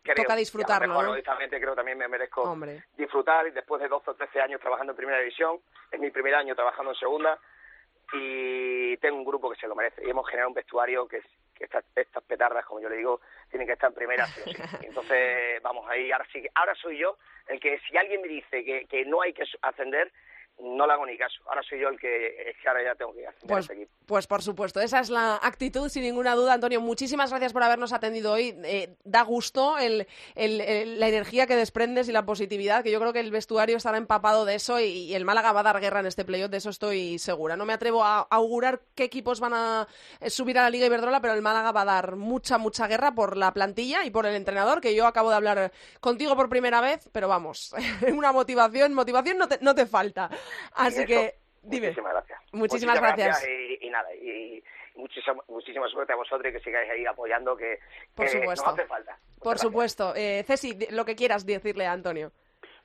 creo, 0.03 0.15
Toca 0.15 0.35
disfrutarlo, 0.35 0.87
mejor, 0.87 1.07
honestamente 1.09 1.59
creo 1.59 1.75
también 1.75 1.97
me 1.97 2.07
merezco 2.07 2.55
disfrutar 2.97 3.47
y 3.47 3.51
después 3.51 3.81
de 3.81 3.87
12 3.87 4.11
o 4.11 4.13
13 4.15 4.41
años 4.41 4.61
trabajando 4.61 4.91
en 4.91 4.97
primera 4.97 5.19
división, 5.19 5.59
es 5.91 5.99
mi 5.99 6.11
primer 6.11 6.35
año 6.35 6.55
trabajando 6.55 6.91
en 6.91 6.97
segunda 6.97 7.39
y 8.11 8.97
tengo 8.97 9.17
un 9.17 9.25
grupo 9.25 9.49
que 9.49 9.59
se 9.59 9.67
lo 9.67 9.75
merece 9.75 10.05
y 10.05 10.09
hemos 10.09 10.27
generado 10.27 10.49
un 10.49 10.55
vestuario 10.55 11.07
que, 11.07 11.21
que 11.55 11.63
estas, 11.63 11.83
estas 11.95 12.23
petardas, 12.23 12.65
como 12.65 12.81
yo 12.81 12.89
le 12.89 12.97
digo, 12.97 13.21
tienen 13.49 13.65
que 13.65 13.73
estar 13.73 13.89
en 13.89 13.95
primera. 13.95 14.27
Entonces, 14.83 15.61
vamos 15.63 15.89
ahí, 15.89 16.11
ahora 16.11 16.27
sí, 16.31 16.45
ahora 16.53 16.75
soy 16.75 16.99
yo 16.99 17.17
el 17.47 17.59
que 17.59 17.79
si 17.79 17.97
alguien 17.97 18.21
me 18.21 18.27
dice 18.27 18.63
que, 18.63 18.85
que 18.85 19.05
no 19.05 19.21
hay 19.21 19.33
que 19.33 19.43
ascender, 19.61 20.11
no 20.59 20.85
le 20.87 20.93
hago 20.93 21.05
ni 21.05 21.17
caso. 21.17 21.41
Ahora 21.47 21.61
soy 21.67 21.79
yo 21.79 21.89
el 21.89 21.99
que, 21.99 22.27
es 22.49 22.55
que 22.61 22.69
ahora 22.69 22.83
ya 22.83 22.95
tengo 22.95 23.13
que 23.13 23.25
hacer 23.27 23.47
pues, 23.47 23.69
equipo. 23.69 23.91
Pues 24.05 24.27
por 24.27 24.41
supuesto, 24.41 24.79
esa 24.79 24.99
es 24.99 25.09
la 25.09 25.35
actitud, 25.41 25.89
sin 25.89 26.03
ninguna 26.03 26.35
duda. 26.35 26.53
Antonio, 26.53 26.79
muchísimas 26.79 27.29
gracias 27.31 27.53
por 27.53 27.63
habernos 27.63 27.91
atendido 27.91 28.33
hoy. 28.33 28.55
Eh, 28.63 28.95
da 29.03 29.23
gusto 29.23 29.77
el, 29.77 30.07
el, 30.35 30.99
la 30.99 31.07
energía 31.07 31.47
que 31.47 31.55
desprendes 31.55 32.07
y 32.07 32.11
la 32.11 32.25
positividad, 32.25 32.83
que 32.83 32.91
yo 32.91 32.99
creo 32.99 33.13
que 33.13 33.19
el 33.19 33.31
vestuario 33.31 33.77
estará 33.77 33.97
empapado 33.97 34.45
de 34.45 34.55
eso 34.55 34.79
y, 34.79 35.13
el 35.13 35.25
Málaga 35.25 35.51
va 35.51 35.59
a 35.59 35.63
dar 35.63 35.79
guerra 35.79 35.99
en 35.99 36.07
este 36.07 36.25
playoff, 36.25 36.49
de 36.49 36.57
eso 36.57 36.69
estoy 36.69 37.19
segura. 37.19 37.55
No 37.55 37.65
me 37.65 37.73
atrevo 37.73 38.03
a 38.03 38.21
augurar 38.21 38.81
qué 38.95 39.03
equipos 39.03 39.39
van 39.39 39.53
a 39.53 39.87
eh, 40.19 40.29
subir 40.29 40.57
a 40.57 40.63
la 40.63 40.69
Liga 40.69 40.85
Iberdrola, 40.85 41.21
pero 41.21 41.33
el 41.33 41.41
Málaga 41.41 41.71
va 41.71 41.81
a 41.81 41.85
dar 41.85 42.15
mucha, 42.15 42.57
mucha 42.57 42.87
guerra 42.87 43.13
por 43.13 43.37
la 43.37 43.53
plantilla 43.53 44.05
y 44.05 44.11
por 44.11 44.25
el 44.25 44.35
entrenador, 44.35 44.81
que 44.81 44.95
yo 44.95 45.05
acabo 45.05 45.29
de 45.29 45.35
hablar 45.35 45.71
contigo 45.99 46.35
por 46.35 46.49
primera 46.49 46.81
vez, 46.81 47.09
pero 47.11 47.27
vamos, 47.27 47.75
una 48.11 48.31
motivación, 48.31 48.93
motivación 48.93 49.37
no 49.37 49.47
te, 49.47 49.59
no 49.61 49.75
te 49.75 49.85
falta. 49.85 50.29
Así 50.73 51.05
que, 51.05 51.35
dime. 51.61 51.87
Muchísimas 51.87 52.13
gracias. 52.13 52.39
Muchísimas, 52.51 52.99
gracias. 52.99 53.47
y, 53.81 53.89
nada, 53.89 54.13
y 54.15 54.63
muchísima, 54.95 55.43
muchísima 55.47 55.87
suerte 55.87 56.13
a 56.13 56.15
vosotros 56.15 56.49
y 56.49 56.57
que 56.57 56.63
sigáis 56.63 56.89
ahí 56.89 57.05
apoyando, 57.05 57.55
que, 57.55 57.79
Por 58.15 58.27
supuesto. 58.27 58.69
hace 58.69 58.85
falta. 58.85 59.17
Por 59.39 59.59
supuesto. 59.59 60.13
Eh, 60.15 60.43
Ceci, 60.45 60.77
lo 60.91 61.05
que 61.05 61.15
quieras 61.15 61.45
decirle 61.45 61.85
a 61.85 61.91
Antonio. 61.91 62.31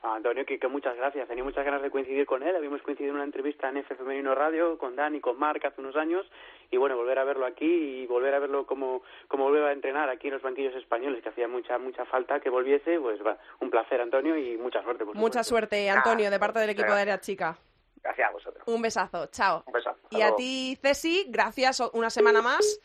A 0.01 0.15
Antonio, 0.15 0.45
que, 0.45 0.59
muchas 0.69 0.95
gracias. 0.95 1.27
Tenía 1.27 1.43
muchas 1.43 1.65
ganas 1.65 1.81
de 1.81 1.91
coincidir 1.91 2.25
con 2.25 2.41
él. 2.41 2.55
Habíamos 2.55 2.81
coincidido 2.81 3.11
en 3.11 3.15
una 3.17 3.25
entrevista 3.25 3.67
en 3.67 3.77
F 3.77 3.95
Femenino 3.95 4.33
Radio 4.33 4.77
con 4.77 4.95
Dani, 4.95 5.19
con 5.19 5.37
Marc 5.37 5.65
hace 5.65 5.81
unos 5.81 5.97
años. 5.97 6.25
Y 6.71 6.77
bueno, 6.77 6.95
volver 6.95 7.19
a 7.19 7.25
verlo 7.25 7.45
aquí 7.45 7.65
y 7.65 8.07
volver 8.07 8.33
a 8.33 8.39
verlo 8.39 8.65
como, 8.65 9.01
como 9.27 9.43
volver 9.45 9.63
a 9.65 9.73
entrenar 9.73 10.09
aquí 10.09 10.27
en 10.27 10.35
los 10.35 10.41
banquillos 10.41 10.73
españoles, 10.75 11.21
que 11.21 11.29
hacía 11.29 11.49
mucha 11.49 11.77
mucha 11.77 12.05
falta 12.05 12.39
que 12.39 12.49
volviese. 12.49 12.97
Pues 12.97 13.19
va, 13.25 13.37
un 13.59 13.69
placer, 13.69 13.99
Antonio, 13.99 14.37
y 14.37 14.57
mucha 14.57 14.81
suerte. 14.83 15.03
mucha 15.03 15.43
suerte, 15.43 15.89
Antonio, 15.89 16.31
de 16.31 16.39
parte 16.39 16.59
del 16.59 16.69
equipo 16.69 16.93
de 16.93 17.01
Área 17.01 17.19
Chica. 17.19 17.57
Gracias 18.01 18.29
a 18.29 18.31
vosotros. 18.31 18.63
Un 18.67 18.81
besazo, 18.81 19.27
chao. 19.27 19.63
Un 19.65 19.73
besazo. 19.73 19.99
Y 20.11 20.21
a 20.21 20.33
ti, 20.33 20.77
Ceci, 20.81 21.25
gracias 21.27 21.81
una 21.93 22.09
semana 22.09 22.41
más 22.41 22.79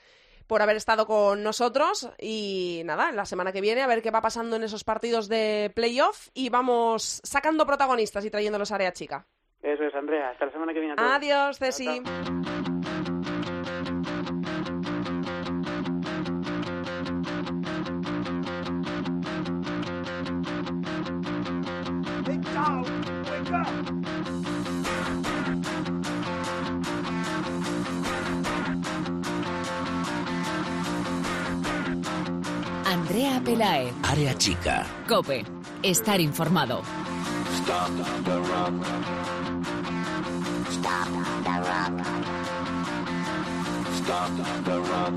por 0.47 0.63
haber 0.63 0.77
estado 0.77 1.07
con 1.07 1.43
nosotros 1.43 2.11
y 2.19 2.83
nada, 2.85 3.13
la 3.13 3.25
semana 3.25 3.53
que 3.53 3.61
viene 3.61 3.83
a 3.83 3.87
ver 3.87 4.03
qué 4.03 4.11
va 4.11 4.21
pasando 4.21 4.57
en 4.57 4.63
esos 4.63 4.85
partidos 4.85 5.29
de 5.29 5.73
playoff 5.75 6.29
y 6.35 6.51
vamos 6.51 7.21
sacando 7.25 7.67
protagonistas 7.67 8.25
y 8.25 8.31
trayéndolos 8.31 8.73
a 8.73 8.77
área 8.77 8.93
chica. 8.93 9.27
Eso 9.63 9.85
es, 9.85 9.95
Andrea. 9.95 10.31
Hasta 10.31 10.47
la 10.47 10.53
semana 10.53 10.75
que 10.75 10.81
viene. 10.81 10.95
Adiós, 10.99 11.59
Ceci. 11.59 12.03
Andrea 33.15 33.41
Pelae. 33.45 33.93
Área 34.03 34.37
chica. 34.37 34.85
Cope. 35.07 35.45
Estar 35.85 36.21
informado. 36.21 36.83
Stop 37.63 37.93
the 38.25 38.41
rock. 38.41 38.75
Stop 40.69 41.09
the 41.45 41.57
rock. 41.63 41.95
Stop 43.95 44.31
the 44.65 44.79
rock. 44.81 45.15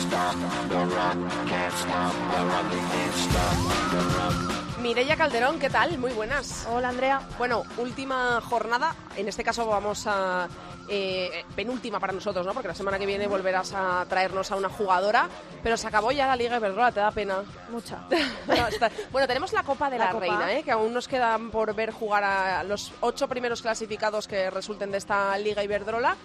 Stop 0.00 0.36
the 0.70 0.86
rock. 0.86 1.18
Can't 1.46 1.74
stop 1.74 2.14
the 2.30 2.44
rock. 2.48 2.70
Can't 2.70 3.14
stop 3.16 3.56
the 3.90 4.00
rock. 4.16 4.80
Mireya 4.80 5.16
Calderón, 5.16 5.58
¿qué 5.58 5.68
tal? 5.68 5.98
Muy 5.98 6.12
buenas. 6.12 6.66
Hola, 6.70 6.88
Andrea. 6.88 7.20
Bueno, 7.36 7.64
última 7.76 8.40
jornada. 8.40 8.96
En 9.18 9.28
este 9.28 9.44
caso 9.44 9.66
vamos 9.66 10.06
a 10.06 10.48
eh, 10.88 11.44
penúltima 11.54 12.00
para 12.00 12.12
nosotros, 12.12 12.44
¿no? 12.44 12.52
Porque 12.52 12.68
la 12.68 12.74
semana 12.74 12.98
que 12.98 13.06
viene 13.06 13.26
volverás 13.26 13.72
a 13.74 14.04
traernos 14.08 14.50
a 14.50 14.56
una 14.56 14.68
jugadora, 14.68 15.28
pero 15.62 15.76
se 15.76 15.86
acabó 15.86 16.12
ya 16.12 16.26
la 16.26 16.36
Liga 16.36 16.56
Iberdrola, 16.56 16.92
¿te 16.92 17.00
da 17.00 17.10
pena? 17.10 17.42
Mucha. 17.70 18.04
bueno, 19.12 19.26
tenemos 19.26 19.52
la 19.52 19.62
Copa 19.62 19.90
de 19.90 19.98
la, 19.98 20.12
Reina, 20.12 20.52
¿eh? 20.52 20.62
que 20.62 20.72
aún 20.72 20.92
nos 20.92 21.08
quedan 21.08 21.50
por 21.50 21.74
ver 21.74 21.90
jugar 21.92 22.24
a 22.24 22.62
los 22.64 22.92
ocho 23.00 23.28
primeros 23.28 23.62
clasificados 23.62 24.26
que 24.26 24.50
resulten 24.50 24.90
de 24.90 24.98
esta 24.98 25.36
Liga 25.38 25.62
Iberdrola. 25.62 26.16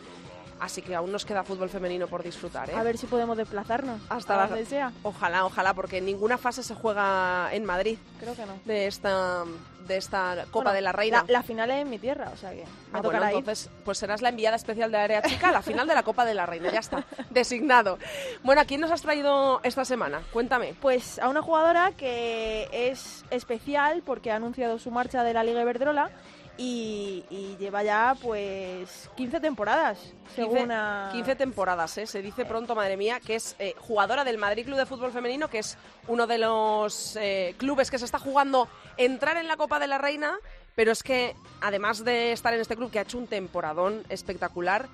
Así 0.60 0.82
que 0.82 0.96
aún 0.96 1.12
nos 1.12 1.26
queda 1.26 1.44
fútbol 1.44 1.70
femenino 1.70 2.08
por 2.08 2.24
disfrutar. 2.24 2.70
¿eh? 2.70 2.76
A 2.76 2.84
ver 2.84 2.98
si 2.98 3.08
podemos 3.08 3.38
desplazarnos 3.38 4.02
hasta 4.10 4.38
la 4.38 4.48
donde 4.48 4.66
sea. 4.66 4.92
Ojalá, 5.04 5.46
ojalá, 5.46 5.74
porque 5.74 6.02
ninguna 6.02 6.38
fase 6.38 6.64
se 6.64 6.76
juega 6.76 7.50
en 7.52 7.66
Madrid. 7.66 7.98
Creo 8.20 8.36
que 8.36 8.46
no. 8.46 8.54
De 8.66 8.88
esta 8.88 9.44
de 9.88 9.98
esta 9.98 10.46
Copa 10.52 10.74
de 10.74 10.82
la 10.82 10.92
Reina. 10.92 11.24
La, 11.28 11.44
final 11.44 11.70
es 11.72 11.82
en 11.82 11.90
mi 11.90 12.00
tierra, 12.00 12.32
o 12.34 12.38
sea 12.38 12.52
que 12.52 12.64
me 12.92 13.00
ah, 13.00 13.02
bueno, 13.02 13.24
entonces 13.24 13.70
pues 13.84 13.98
serás 13.98 14.22
la 14.22 14.30
enviada 14.30 14.56
especial 14.56 14.92
de 14.92 14.98
Área 14.98 15.22
Chica, 15.22 15.52
la 15.52 15.62
final 15.62 15.88
de 15.88 15.94
la 15.94 16.04
Copa 16.04 16.26
de 16.26 16.34
la 16.34 16.46
Reina, 16.46 16.72
ya 16.72 16.80
está, 16.80 17.06
designado. 17.30 18.00
Bueno, 18.44 18.62
¿a 18.62 18.66
quién 18.66 18.82
nos 18.82 18.92
has 18.92 19.02
traído 19.02 19.62
esta 19.64 19.86
semana? 19.86 20.22
Cuéntame. 20.34 20.74
Pues 20.82 21.20
a 21.20 21.30
una 21.30 21.42
jugadora 21.42 21.92
que 21.92 22.68
es 22.72 23.26
especial 23.30 24.02
porque 24.06 24.32
ha 24.32 24.38
anunciado 24.38 24.80
su 24.80 24.92
marcha 24.92 25.24
de 25.24 25.34
la 25.34 25.44
Liga 25.44 25.62
Iberdrola 25.62 26.10
y, 26.58 27.56
lleva 27.60 27.84
ya 27.84 28.16
pues 28.22 29.10
15 29.16 29.40
temporadas. 29.40 30.00
15, 30.36 30.68
15 31.12 31.36
temporadas, 31.36 31.98
¿eh? 31.98 32.08
se 32.08 32.22
dice 32.22 32.46
pronto, 32.46 32.76
madre 32.76 32.98
mía, 32.98 33.20
que 33.20 33.36
es 33.36 33.56
eh, 33.60 33.76
jugadora 33.78 34.24
del 34.24 34.38
Madrid 34.38 34.66
Club 34.66 34.78
de 34.78 34.86
Fútbol 34.86 35.12
Femenino, 35.12 35.50
que 35.50 35.60
es 35.60 35.78
uno 36.08 36.28
de 36.28 36.38
los 36.38 37.16
eh, 37.16 37.56
clubes 37.58 37.90
que 37.90 38.00
se 38.00 38.06
está 38.06 38.20
jugando 38.20 38.68
entrar 38.98 39.38
en 39.38 39.48
la 39.48 39.58
Copa 39.58 39.80
de 39.80 39.88
la 39.88 39.98
Reina, 39.98 40.38
pero 40.76 40.92
es 40.92 41.04
que 41.04 41.36
además 41.62 42.04
de 42.04 42.32
estar 42.32 42.54
en 42.54 42.62
este 42.62 42.76
club 42.76 42.92
que 42.92 43.00
ha 43.00 43.04
hecho 43.04 43.18
un 43.18 43.28
temporadón 43.28 44.04
espectacular, 44.10 44.88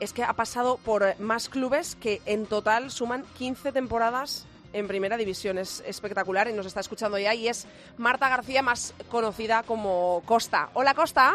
es 0.00 0.12
que 0.12 0.24
ha 0.24 0.32
pasado 0.32 0.78
por 0.78 1.18
más 1.20 1.48
clubes 1.48 1.96
que 1.96 2.20
en 2.26 2.46
total 2.46 2.90
suman 2.90 3.24
15 3.38 3.72
temporadas 3.72 4.46
en 4.74 4.86
primera 4.88 5.16
división. 5.16 5.56
Es 5.56 5.82
espectacular 5.86 6.48
y 6.48 6.52
nos 6.52 6.66
está 6.66 6.80
escuchando 6.80 7.18
ya 7.18 7.34
y 7.34 7.48
es 7.48 7.66
Marta 7.96 8.28
García, 8.28 8.60
más 8.60 8.94
conocida 9.08 9.62
como 9.62 10.22
Costa. 10.26 10.68
Hola 10.74 10.92
Costa. 10.92 11.34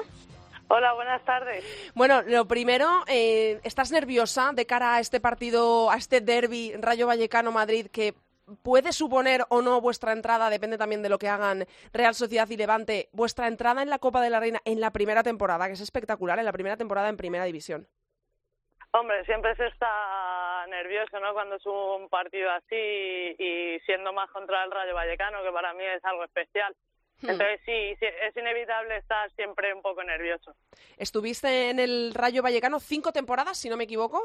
Hola, 0.68 0.94
buenas 0.94 1.26
tardes. 1.26 1.64
Bueno, 1.96 2.22
lo 2.22 2.48
primero, 2.48 3.04
eh, 3.08 3.60
¿estás 3.64 3.92
nerviosa 3.92 4.52
de 4.54 4.68
cara 4.68 4.96
a 4.96 5.00
este 5.00 5.20
partido, 5.20 5.90
a 5.90 5.98
este 5.98 6.22
derby 6.22 6.74
Rayo 6.80 7.08
Vallecano-Madrid 7.08 7.88
que 7.88 8.14
puede 8.62 8.94
suponer 8.94 9.46
o 9.50 9.62
no 9.62 9.82
vuestra 9.82 10.12
entrada, 10.12 10.50
depende 10.50 10.78
también 10.78 11.02
de 11.02 11.10
lo 11.10 11.18
que 11.18 11.30
hagan 11.30 11.66
Real 11.94 12.16
Sociedad 12.16 12.50
y 12.50 12.58
Levante, 12.58 13.10
vuestra 13.14 13.48
entrada 13.48 13.82
en 13.82 13.90
la 13.90 14.00
Copa 14.00 14.22
de 14.22 14.30
la 14.30 14.40
Reina 14.40 14.62
en 14.66 14.80
la 14.80 14.92
primera 14.92 15.24
temporada, 15.24 15.68
que 15.68 15.74
es 15.74 15.82
espectacular, 15.82 16.38
en 16.40 16.46
la 16.46 16.54
primera 16.54 16.78
temporada 16.78 17.10
en 17.10 17.18
primera 17.18 17.46
división? 17.46 17.88
Hombre, 18.92 19.24
siempre 19.26 19.56
se 19.56 19.68
está 19.68 20.66
nervioso, 20.68 21.20
¿no? 21.20 21.34
Cuando 21.34 21.58
es 21.58 21.66
un 21.66 22.10
partido 22.10 22.50
así 22.50 23.36
y 23.38 23.80
siendo 23.86 24.12
más 24.14 24.30
contra 24.32 24.64
el 24.64 24.72
Rayo 24.72 24.96
Vallecano, 24.96 25.44
que 25.44 25.52
para 25.52 25.74
mí 25.74 25.84
es 25.84 26.04
algo 26.04 26.24
especial. 26.24 26.76
Hmm. 27.22 27.30
Entonces 27.30 27.62
sí, 27.66 27.98
es 28.02 28.36
inevitable 28.36 28.98
estar 28.98 29.30
siempre 29.32 29.74
un 29.74 29.84
poco 29.84 30.04
nervioso. 30.04 30.56
¿Estuviste 30.98 31.70
en 31.70 31.80
el 31.80 32.14
Rayo 32.16 32.42
Vallecano 32.42 32.80
cinco 32.80 33.12
temporadas, 33.12 33.58
si 33.58 33.70
no 33.70 33.78
me 33.78 33.84
equivoco? 33.84 34.24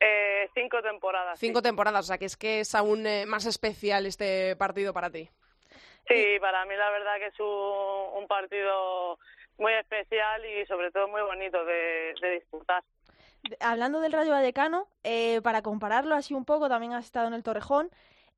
Eh, 0.00 0.48
cinco 0.52 0.82
temporadas. 0.82 1.38
Cinco 1.38 1.62
temporadas, 1.62 2.06
o 2.06 2.08
sea 2.08 2.18
que 2.18 2.24
es 2.24 2.36
que 2.36 2.60
es 2.60 2.74
aún 2.74 3.06
eh, 3.06 3.24
más 3.24 3.46
especial 3.46 4.04
este 4.04 4.56
partido 4.56 4.92
para 4.92 5.10
ti. 5.10 5.30
Sí, 6.08 6.38
para 6.40 6.64
mí 6.64 6.74
la 6.74 6.90
verdad 6.90 7.18
que 7.18 7.26
es 7.26 7.40
un, 7.40 8.26
partido 8.26 9.18
muy 9.58 9.72
especial 9.74 10.44
y 10.44 10.66
sobre 10.66 10.90
todo 10.90 11.06
muy 11.06 11.22
bonito 11.22 11.64
de 11.64 12.14
disfrutar 12.34 12.82
hablando 13.60 14.00
del 14.00 14.12
Rayo 14.12 14.30
Vallecano, 14.30 14.88
eh, 15.04 15.40
para 15.42 15.62
compararlo 15.62 16.14
así 16.14 16.34
un 16.34 16.44
poco, 16.44 16.68
también 16.68 16.92
has 16.92 17.04
estado 17.04 17.28
en 17.28 17.34
el 17.34 17.42
Torrejón. 17.42 17.90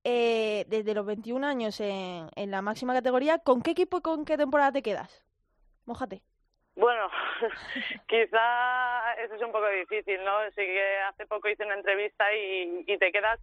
Eh, 0.05 0.65
desde 0.69 0.95
los 0.95 1.05
21 1.05 1.45
años 1.47 1.81
en, 1.81 2.29
en, 2.37 2.51
la 2.51 2.63
máxima 2.63 2.95
categoría, 2.95 3.39
¿con 3.39 3.63
qué 3.63 3.73
equipo 3.73 3.99
y 3.99 4.01
con 4.03 4.25
qué 4.25 4.37
temporada 4.37 4.73
te 4.73 4.83
quedas? 4.83 5.25
Mójate. 5.87 6.23
Bueno, 6.79 7.11
quizá 8.07 9.15
eso 9.15 9.35
es 9.35 9.43
un 9.43 9.51
poco 9.51 9.69
difícil, 9.69 10.25
¿no? 10.25 10.45
Sí 10.51 10.63
que 10.63 10.99
hace 11.09 11.27
poco 11.27 11.49
hice 11.49 11.65
una 11.65 11.75
entrevista 11.75 12.33
y, 12.33 12.85
y 12.87 12.99
te 12.99 13.11
quedas, 13.11 13.41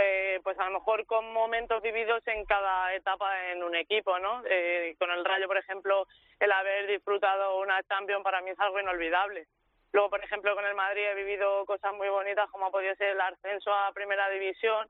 eh, 0.00 0.38
pues 0.44 0.56
a 0.60 0.66
lo 0.66 0.78
mejor 0.78 1.04
con 1.04 1.32
momentos 1.32 1.82
vividos 1.82 2.22
en 2.28 2.44
cada 2.44 2.94
etapa 2.94 3.50
en 3.50 3.64
un 3.64 3.74
equipo, 3.74 4.20
¿no? 4.20 4.40
Eh, 4.48 4.94
con 5.00 5.10
el 5.10 5.24
Rayo, 5.24 5.48
por 5.48 5.58
ejemplo, 5.58 6.06
el 6.38 6.52
haber 6.52 6.86
disfrutado 6.86 7.58
una 7.58 7.82
Champions 7.82 8.22
para 8.22 8.40
mí 8.40 8.50
es 8.50 8.60
algo 8.60 8.78
inolvidable. 8.78 9.48
Luego, 9.96 10.10
por 10.10 10.22
ejemplo, 10.22 10.54
con 10.54 10.66
el 10.66 10.74
Madrid 10.74 11.04
he 11.04 11.14
vivido 11.14 11.64
cosas 11.64 11.94
muy 11.94 12.10
bonitas 12.10 12.50
como 12.50 12.66
ha 12.66 12.70
podido 12.70 12.94
ser 12.96 13.12
el 13.12 13.20
ascenso 13.22 13.72
a 13.72 13.94
Primera 13.94 14.28
División 14.28 14.86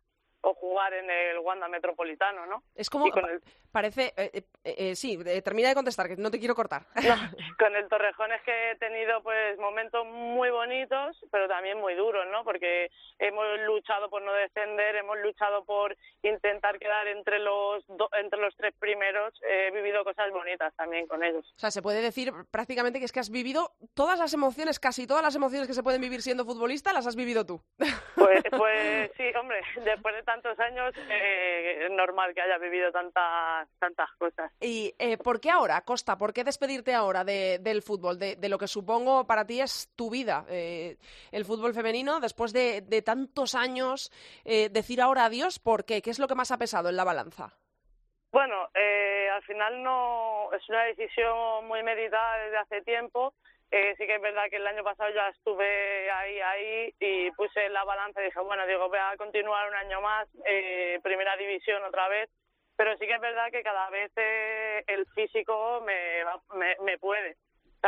o 0.47 0.55
jugar 0.55 0.95
en 0.95 1.11
el 1.11 1.39
Wanda 1.41 1.67
Metropolitano, 1.67 2.47
¿no? 2.47 2.63
Es 2.77 2.89
como, 2.89 3.07
parece, 3.73 4.15
eh, 4.17 4.31
eh, 4.33 4.43
eh, 4.65 4.95
sí, 4.95 5.19
termina 5.43 5.69
de 5.69 5.75
contestar, 5.75 6.07
que 6.07 6.17
no 6.17 6.31
te 6.31 6.39
quiero 6.39 6.55
cortar. 6.55 6.87
con 7.59 7.75
el 7.75 7.89
Torrejón 7.89 8.31
es 8.31 8.41
que 8.43 8.71
he 8.71 8.77
tenido 8.77 9.23
pues 9.25 9.59
momentos 9.59 10.07
muy 10.07 10.51
bonitos, 10.51 11.17
pero 11.33 11.49
también 11.49 11.81
muy 11.81 11.95
duros, 11.97 12.27
¿no? 12.31 12.45
Porque 12.45 12.93
hemos 13.19 13.45
luchado 13.67 14.09
por 14.09 14.23
no 14.23 14.33
descender, 14.35 14.95
hemos 14.95 15.19
luchado 15.19 15.65
por 15.65 15.97
intentar 16.23 16.79
quedar 16.79 17.09
entre 17.09 17.41
los 17.41 17.85
entre 18.13 18.41
los 18.41 18.55
tres 18.57 18.73
primeros, 18.79 19.35
he 19.43 19.73
vivido 19.73 20.05
cosas 20.05 20.31
bonitas 20.31 20.73
también 20.77 21.09
con 21.09 21.25
ellos. 21.25 21.45
O 21.57 21.59
sea, 21.59 21.73
se 21.73 21.83
puede 21.83 22.03
decir 22.03 22.33
prácticamente 22.53 23.01
que 23.01 23.05
es 23.05 23.13
que 23.13 23.21
has 23.21 23.31
vivido 23.31 23.73
todas 23.95 24.21
las 24.21 24.33
emociones, 24.33 24.79
casi 24.79 25.09
todas 25.09 25.25
las 25.25 25.35
emociones 25.35 25.67
que 25.67 25.75
se 25.75 25.83
pueden 25.83 26.01
vivir 26.01 26.23
siendo 26.23 26.45
futbolista, 26.45 26.93
las 26.93 27.07
has 27.07 27.17
vivido 27.17 27.45
tú. 27.45 27.61
Pues, 28.15 28.43
pues 28.57 29.11
sí, 29.17 29.25
hombre, 29.39 29.61
después 29.85 30.15
de 30.15 30.23
tantos 30.37 30.59
años 30.61 30.93
eh, 31.09 31.87
es 31.87 31.91
normal 31.91 32.35
que 32.35 32.43
haya 32.43 32.59
vivido 32.59 32.93
tantas 32.93 33.69
tantas 33.79 34.11
cosas. 34.19 34.53
¿Y 34.61 34.95
eh, 34.99 35.17
por 35.17 35.41
qué 35.41 35.51
ahora, 35.51 35.81
Costa? 35.83 36.17
¿Por 36.19 36.33
qué 36.33 36.45
despedirte 36.45 36.95
ahora 36.95 37.25
de, 37.25 37.59
del 37.61 37.83
fútbol, 37.83 38.19
de, 38.19 38.37
de, 38.37 38.49
lo 38.49 38.59
que 38.59 38.67
supongo 38.67 39.27
para 39.27 39.47
ti 39.47 39.61
es 39.61 39.93
tu 39.97 40.11
vida, 40.11 40.45
eh, 40.49 40.97
el 41.33 41.45
fútbol 41.45 41.73
femenino, 41.73 42.21
después 42.21 42.53
de, 42.53 42.83
de 42.83 43.03
tantos 43.03 43.55
años, 43.55 44.13
eh, 44.45 44.69
decir 44.69 45.01
ahora 45.01 45.25
adiós? 45.25 45.59
¿Por 45.59 45.85
qué? 45.85 46.03
¿Qué 46.03 46.11
es 46.11 46.19
lo 46.19 46.29
que 46.29 46.35
más 46.35 46.51
ha 46.51 46.59
pesado 46.59 46.89
en 46.89 46.97
la 46.97 47.05
balanza? 47.05 47.55
Bueno, 48.31 48.69
eh, 48.75 49.31
al 49.33 49.43
final 49.45 49.83
no 49.83 50.53
es 50.53 50.69
una 50.69 50.85
decisión 50.85 51.67
muy 51.67 51.83
meditada 51.83 52.37
desde 52.45 52.59
hace 52.59 52.83
tiempo 52.83 53.33
eh, 53.71 53.95
sí 53.97 54.07
que 54.07 54.15
es 54.15 54.21
verdad 54.21 54.49
que 54.49 54.57
el 54.57 54.67
año 54.67 54.85
pasado 54.85 55.11
ya 55.13 55.29
estuve 55.29 56.11
ahí, 56.11 56.41
ahí 56.41 56.95
y 57.01 57.31
puse 57.33 57.69
la 57.69 57.85
balanza 57.85 58.23
y 58.23 58.27
dije, 58.27 58.41
bueno, 58.41 58.67
digo, 58.67 58.89
voy 58.89 58.99
a 58.99 59.17
continuar 59.17 59.69
un 59.69 59.75
año 59.75 60.01
más, 60.01 60.29
eh, 60.45 61.01
primera 61.03 61.37
división 61.37 61.83
otra 61.85 62.09
vez, 62.09 62.31
pero 62.77 62.97
sí 62.97 63.07
que 63.07 63.15
es 63.15 63.21
verdad 63.21 63.51
que 63.51 63.63
cada 63.63 63.91
vez 63.91 64.13
eh, 64.17 64.85
el 64.87 65.07
físico 65.15 65.83
me, 65.85 66.25
me, 66.55 66.77
me 66.85 66.99
puede 66.99 67.37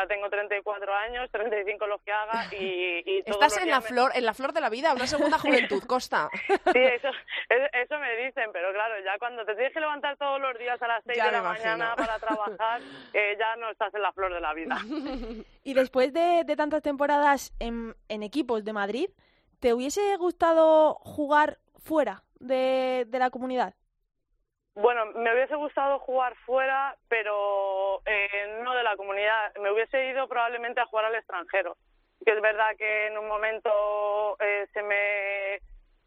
tengo 0.07 0.29
34 0.29 0.95
años, 0.95 1.31
35 1.31 1.87
los 1.87 2.01
que 2.03 2.13
haga 2.13 2.47
y, 2.55 3.03
y 3.05 3.23
Estás 3.27 3.59
en 3.59 3.71
la 3.71 3.81
flor, 3.81 4.13
en 4.15 4.25
la 4.25 4.35
flor 4.35 4.53
de 4.53 4.61
la 4.61 4.71
vida, 4.71 4.95
una 4.95 5.07
segunda 5.07 5.39
juventud, 5.39 5.83
Costa. 5.85 6.29
Sí, 6.47 6.79
eso, 6.79 7.09
eso 7.49 7.99
me 7.99 8.17
dicen, 8.25 8.51
pero 8.53 8.73
claro, 8.73 8.95
ya 9.05 9.19
cuando 9.19 9.45
te 9.45 9.55
tienes 9.55 9.73
que 9.73 9.81
levantar 9.81 10.17
todos 10.17 10.41
los 10.41 10.59
días 10.59 10.81
a 10.81 10.89
las 10.89 11.03
6 11.05 11.23
de 11.23 11.33
la 11.33 11.43
mañana 11.43 11.95
para 11.97 12.19
trabajar, 12.19 12.81
eh, 13.13 13.37
ya 13.39 13.57
no 13.57 13.71
estás 13.71 13.95
en 13.95 14.03
la 14.03 14.13
flor 14.13 14.33
de 14.33 14.41
la 14.41 14.55
vida. 14.55 14.79
y 15.65 15.75
después 15.75 16.13
de, 16.13 16.45
de 16.45 16.57
tantas 16.57 16.83
temporadas 16.83 17.53
en, 17.59 17.95
en 18.09 18.23
equipos 18.23 18.65
de 18.65 18.73
Madrid, 18.73 19.11
¿te 19.61 19.73
hubiese 19.75 20.17
gustado 20.17 20.95
jugar 20.95 21.59
fuera 21.77 22.23
de, 22.39 23.05
de 23.09 23.19
la 23.19 23.31
comunidad? 23.31 23.75
Bueno, 24.81 25.07
me 25.07 25.35
hubiese 25.35 25.57
gustado 25.57 25.99
jugar 25.99 26.37
fuera, 26.47 26.95
pero 27.09 28.01
eh, 28.07 28.61
no 28.63 28.77
de 28.77 28.85
la 28.85 28.97
comunidad. 28.97 29.53
Me 29.57 29.73
hubiese 29.73 30.07
ido 30.07 30.29
probablemente 30.29 30.81
a 30.81 30.87
jugar 30.87 31.07
al 31.07 31.17
extranjero. 31.17 31.77
Que 32.25 32.31
es 32.31 32.41
verdad 32.41 32.77
que 32.79 33.09
en 33.09 33.19
un 33.19 33.27
momento 33.27 34.37
eh, 34.39 34.69
se 34.73 34.83
me, 34.85 35.57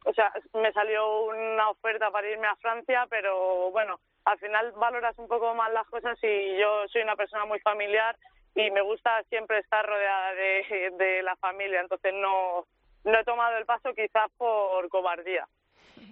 o 0.06 0.14
sea, 0.14 0.32
me 0.54 0.72
salió 0.72 1.24
una 1.24 1.70
oferta 1.70 2.12
para 2.12 2.30
irme 2.30 2.48
a 2.48 2.56
Francia, 2.56 3.08
pero 3.10 3.72
bueno, 3.72 4.00
al 4.24 4.40
final 4.40 4.72
valoras 4.78 5.20
un 5.20 5.28
poco 5.28 5.54
más 5.54 5.74
las 5.74 5.88
cosas 5.90 6.18
y 6.24 6.58
yo 6.58 6.88
soy 6.88 7.02
una 7.02 7.18
persona 7.18 7.44
muy 7.44 7.60
familiar 7.60 8.16
y 8.56 8.72
me 8.72 8.82
gusta 8.82 9.22
siempre 9.24 9.58
estar 9.58 9.86
rodeada 9.86 10.34
de, 10.34 10.94
de 10.98 11.24
la 11.24 11.36
familia, 11.36 11.82
entonces 11.82 12.14
no, 12.14 12.66
no 13.04 13.20
he 13.20 13.24
tomado 13.26 13.58
el 13.58 13.66
paso 13.66 13.94
quizás 13.94 14.32
por 14.38 14.88
cobardía. 14.88 15.46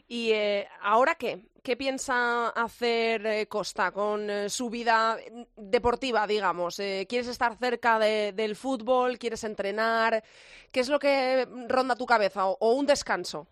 ¿Y 0.08 0.32
eh, 0.32 0.68
ahora 0.82 1.16
qué? 1.16 1.40
¿Qué 1.64 1.78
piensa 1.78 2.50
hacer 2.50 3.26
eh, 3.26 3.48
Costa 3.48 3.92
con 3.92 4.30
eh, 4.30 4.50
su 4.50 4.70
vida 4.70 5.18
deportiva, 5.56 6.26
digamos? 6.26 6.78
¿Quieres 6.78 7.28
estar 7.28 7.56
cerca 7.56 8.00
del 8.00 8.56
fútbol? 8.56 9.20
¿Quieres 9.20 9.44
entrenar? 9.44 10.24
¿Qué 10.72 10.80
es 10.80 10.90
lo 10.90 10.98
que 11.00 11.46
ronda 11.68 11.96
tu 11.96 12.06
cabeza? 12.06 12.48
¿O, 12.48 12.74
un 12.74 12.86
descanso? 12.86 13.48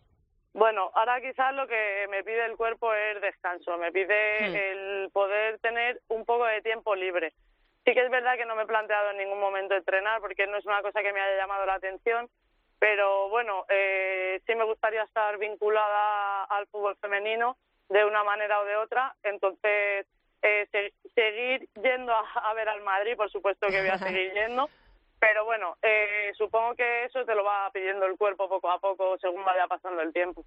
Bueno, 0.53 0.89
ahora 0.95 1.21
quizás 1.21 1.53
lo 1.53 1.67
que 1.67 2.07
me 2.09 2.23
pide 2.23 2.45
el 2.45 2.57
cuerpo 2.57 2.91
es 2.91 3.21
descanso, 3.21 3.78
me 3.78 3.91
pide 3.91 4.49
hmm. 4.49 4.55
el 4.55 5.09
poder 5.11 5.59
tener 5.59 6.01
un 6.07 6.25
poco 6.25 6.45
de 6.45 6.61
tiempo 6.61 6.95
libre. 6.95 7.34
Sí 7.86 7.93
que 7.93 8.03
es 8.03 8.09
verdad 8.09 8.36
que 8.36 8.45
no 8.45 8.55
me 8.55 8.63
he 8.63 8.67
planteado 8.67 9.11
en 9.11 9.17
ningún 9.17 9.39
momento 9.39 9.75
entrenar 9.75 10.19
porque 10.19 10.47
no 10.47 10.57
es 10.57 10.65
una 10.65 10.82
cosa 10.82 11.01
que 11.01 11.13
me 11.13 11.21
haya 11.21 11.38
llamado 11.38 11.65
la 11.65 11.75
atención, 11.75 12.28
pero 12.80 13.30
bueno, 13.30 13.65
eh, 13.69 14.41
sí 14.45 14.55
me 14.55 14.65
gustaría 14.65 15.03
estar 15.03 15.38
vinculada 15.38 16.43
al 16.45 16.67
fútbol 16.67 16.95
femenino 16.97 17.57
de 17.89 18.05
una 18.05 18.23
manera 18.23 18.59
o 18.59 18.65
de 18.65 18.75
otra, 18.75 19.15
entonces 19.23 20.05
eh, 20.41 20.91
seguir 21.15 21.67
yendo 21.82 22.13
a, 22.13 22.53
ver 22.53 22.69
al 22.69 22.82
Madrid, 22.82 23.15
por 23.15 23.32
supuesto 23.32 23.67
que 23.67 23.80
voy 23.80 23.89
a 23.89 23.97
seguir 23.97 24.34
yendo, 24.34 24.69
Pero 25.19 25.45
bueno, 25.45 25.78
eh, 25.82 26.32
supongo 26.38 26.75
que 26.75 27.05
eso 27.05 27.25
te 27.25 27.34
lo 27.34 27.43
va 27.43 27.69
pidiendo 27.71 28.05
el 28.05 28.17
cuerpo 28.17 28.47
poco 28.47 28.69
a 28.69 28.80
poco 28.80 29.17
según 29.19 29.43
vaya 29.43 29.67
pasando 29.67 30.01
el 30.01 30.13
tiempo. 30.13 30.45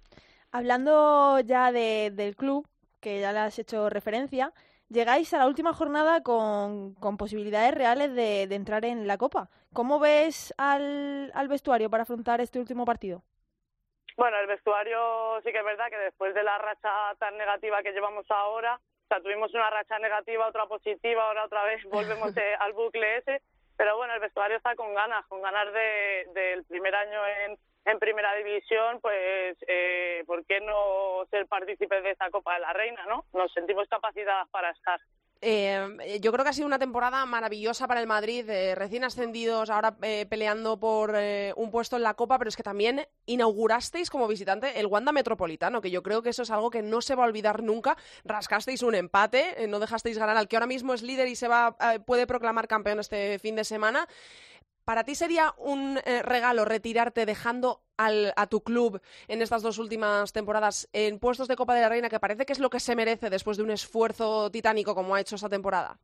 Hablando 0.51 1.39
ya 1.41 1.71
de, 1.71 2.11
del 2.11 2.35
club, 2.35 2.67
que 3.01 3.19
ya 3.19 3.33
le 3.33 3.39
has 3.39 3.59
hecho 3.59 3.89
referencia, 3.89 4.53
llegáis 4.89 5.33
a 5.33 5.39
la 5.39 5.47
última 5.47 5.73
jornada 5.73 6.21
con, 6.23 6.93
con 6.95 7.17
posibilidades 7.17 7.73
reales 7.73 8.13
de, 8.13 8.47
de, 8.47 8.55
entrar 8.55 8.85
en 8.85 9.07
la 9.07 9.17
Copa. 9.17 9.49
¿Cómo 9.73 9.99
ves 9.99 10.53
al, 10.57 11.31
al 11.33 11.47
vestuario 11.47 11.89
para 11.89 12.03
afrontar 12.03 12.41
este 12.41 12.59
último 12.59 12.85
partido? 12.85 13.23
Bueno, 14.17 14.37
el 14.39 14.47
vestuario 14.47 15.41
sí 15.43 15.51
que 15.51 15.59
es 15.59 15.65
verdad 15.65 15.89
que 15.89 15.97
después 15.97 16.33
de 16.33 16.43
la 16.43 16.57
racha 16.57 17.15
tan 17.17 17.37
negativa 17.37 17.81
que 17.81 17.93
llevamos 17.93 18.29
ahora, 18.29 18.75
o 18.75 19.07
sea, 19.07 19.21
tuvimos 19.21 19.53
una 19.53 19.69
racha 19.69 19.97
negativa, 19.99 20.47
otra 20.47 20.65
positiva, 20.65 21.23
ahora 21.23 21.45
otra 21.45 21.63
vez 21.63 21.83
volvemos 21.89 22.33
al 22.59 22.73
bucle 22.73 23.17
ese, 23.17 23.41
pero 23.77 23.95
bueno, 23.97 24.13
el 24.13 24.19
vestuario 24.19 24.57
está 24.57 24.75
con 24.75 24.93
ganas, 24.93 25.25
con 25.27 25.41
ganas 25.41 25.71
de, 25.73 26.27
del 26.33 26.63
primer 26.65 26.93
año 26.93 27.19
en, 27.45 27.57
en 27.85 27.99
primera 27.99 28.35
división, 28.35 28.99
pues 29.01 29.57
eh, 29.67 30.23
¿por 30.27 30.45
qué 30.45 30.59
no 30.59 31.25
ser 31.29 31.47
partícipes 31.47 32.03
de 32.03 32.11
esta 32.11 32.29
Copa 32.29 32.55
de 32.55 32.59
la 32.59 32.73
Reina, 32.73 33.05
no? 33.07 33.25
Nos 33.33 33.51
sentimos 33.53 33.87
capacitadas 33.87 34.49
para 34.49 34.71
estar. 34.71 34.99
Eh, 35.43 36.19
yo 36.21 36.31
creo 36.31 36.43
que 36.43 36.51
ha 36.51 36.53
sido 36.53 36.67
una 36.67 36.77
temporada 36.77 37.25
maravillosa 37.25 37.87
para 37.87 37.99
el 37.99 38.05
Madrid, 38.05 38.47
eh, 38.47 38.75
recién 38.75 39.03
ascendidos, 39.03 39.71
ahora 39.71 39.97
eh, 40.03 40.27
peleando 40.29 40.79
por 40.79 41.13
eh, 41.15 41.51
un 41.55 41.71
puesto 41.71 41.95
en 41.95 42.03
la 42.03 42.13
Copa, 42.13 42.37
pero 42.37 42.49
es 42.49 42.55
que 42.55 42.61
también 42.61 43.07
inaugurasteis 43.25 44.11
como 44.11 44.27
visitante 44.27 44.79
el 44.79 44.85
Wanda 44.85 45.11
Metropolitano, 45.11 45.81
que 45.81 45.89
yo 45.89 46.03
creo 46.03 46.21
que 46.21 46.29
eso 46.29 46.43
es 46.43 46.51
algo 46.51 46.69
que 46.69 46.83
no 46.83 47.01
se 47.01 47.15
va 47.15 47.23
a 47.23 47.27
olvidar 47.27 47.63
nunca. 47.63 47.97
Rascasteis 48.23 48.83
un 48.83 48.93
empate, 48.93 49.67
no 49.67 49.79
dejasteis 49.79 50.19
ganar 50.19 50.37
al 50.37 50.47
que 50.47 50.57
ahora 50.57 50.67
mismo 50.67 50.93
es 50.93 51.01
líder 51.01 51.27
y 51.27 51.35
se 51.35 51.47
va 51.47 51.75
puede 52.05 52.27
proclamar 52.27 52.67
campeón 52.67 52.99
este 52.99 53.39
fin 53.39 53.55
de 53.55 53.63
semana. 53.63 54.07
¿Para 54.91 55.05
ti 55.05 55.15
sería 55.15 55.53
un 55.57 55.99
eh, 55.99 56.21
regalo 56.21 56.65
retirarte 56.65 57.25
dejando 57.25 57.79
al, 57.95 58.33
a 58.35 58.47
tu 58.47 58.59
club 58.59 58.99
en 59.29 59.41
estas 59.41 59.63
dos 59.63 59.79
últimas 59.79 60.33
temporadas 60.33 60.89
en 60.91 61.17
puestos 61.17 61.47
de 61.47 61.55
Copa 61.55 61.75
de 61.75 61.79
la 61.79 61.87
Reina, 61.87 62.09
que 62.09 62.19
parece 62.19 62.45
que 62.45 62.51
es 62.51 62.59
lo 62.59 62.69
que 62.69 62.81
se 62.81 62.93
merece 62.93 63.29
después 63.29 63.55
de 63.55 63.63
un 63.63 63.71
esfuerzo 63.71 64.51
titánico 64.51 64.93
como 64.93 65.15
ha 65.15 65.21
hecho 65.21 65.35
esta 65.35 65.47
temporada? 65.47 65.95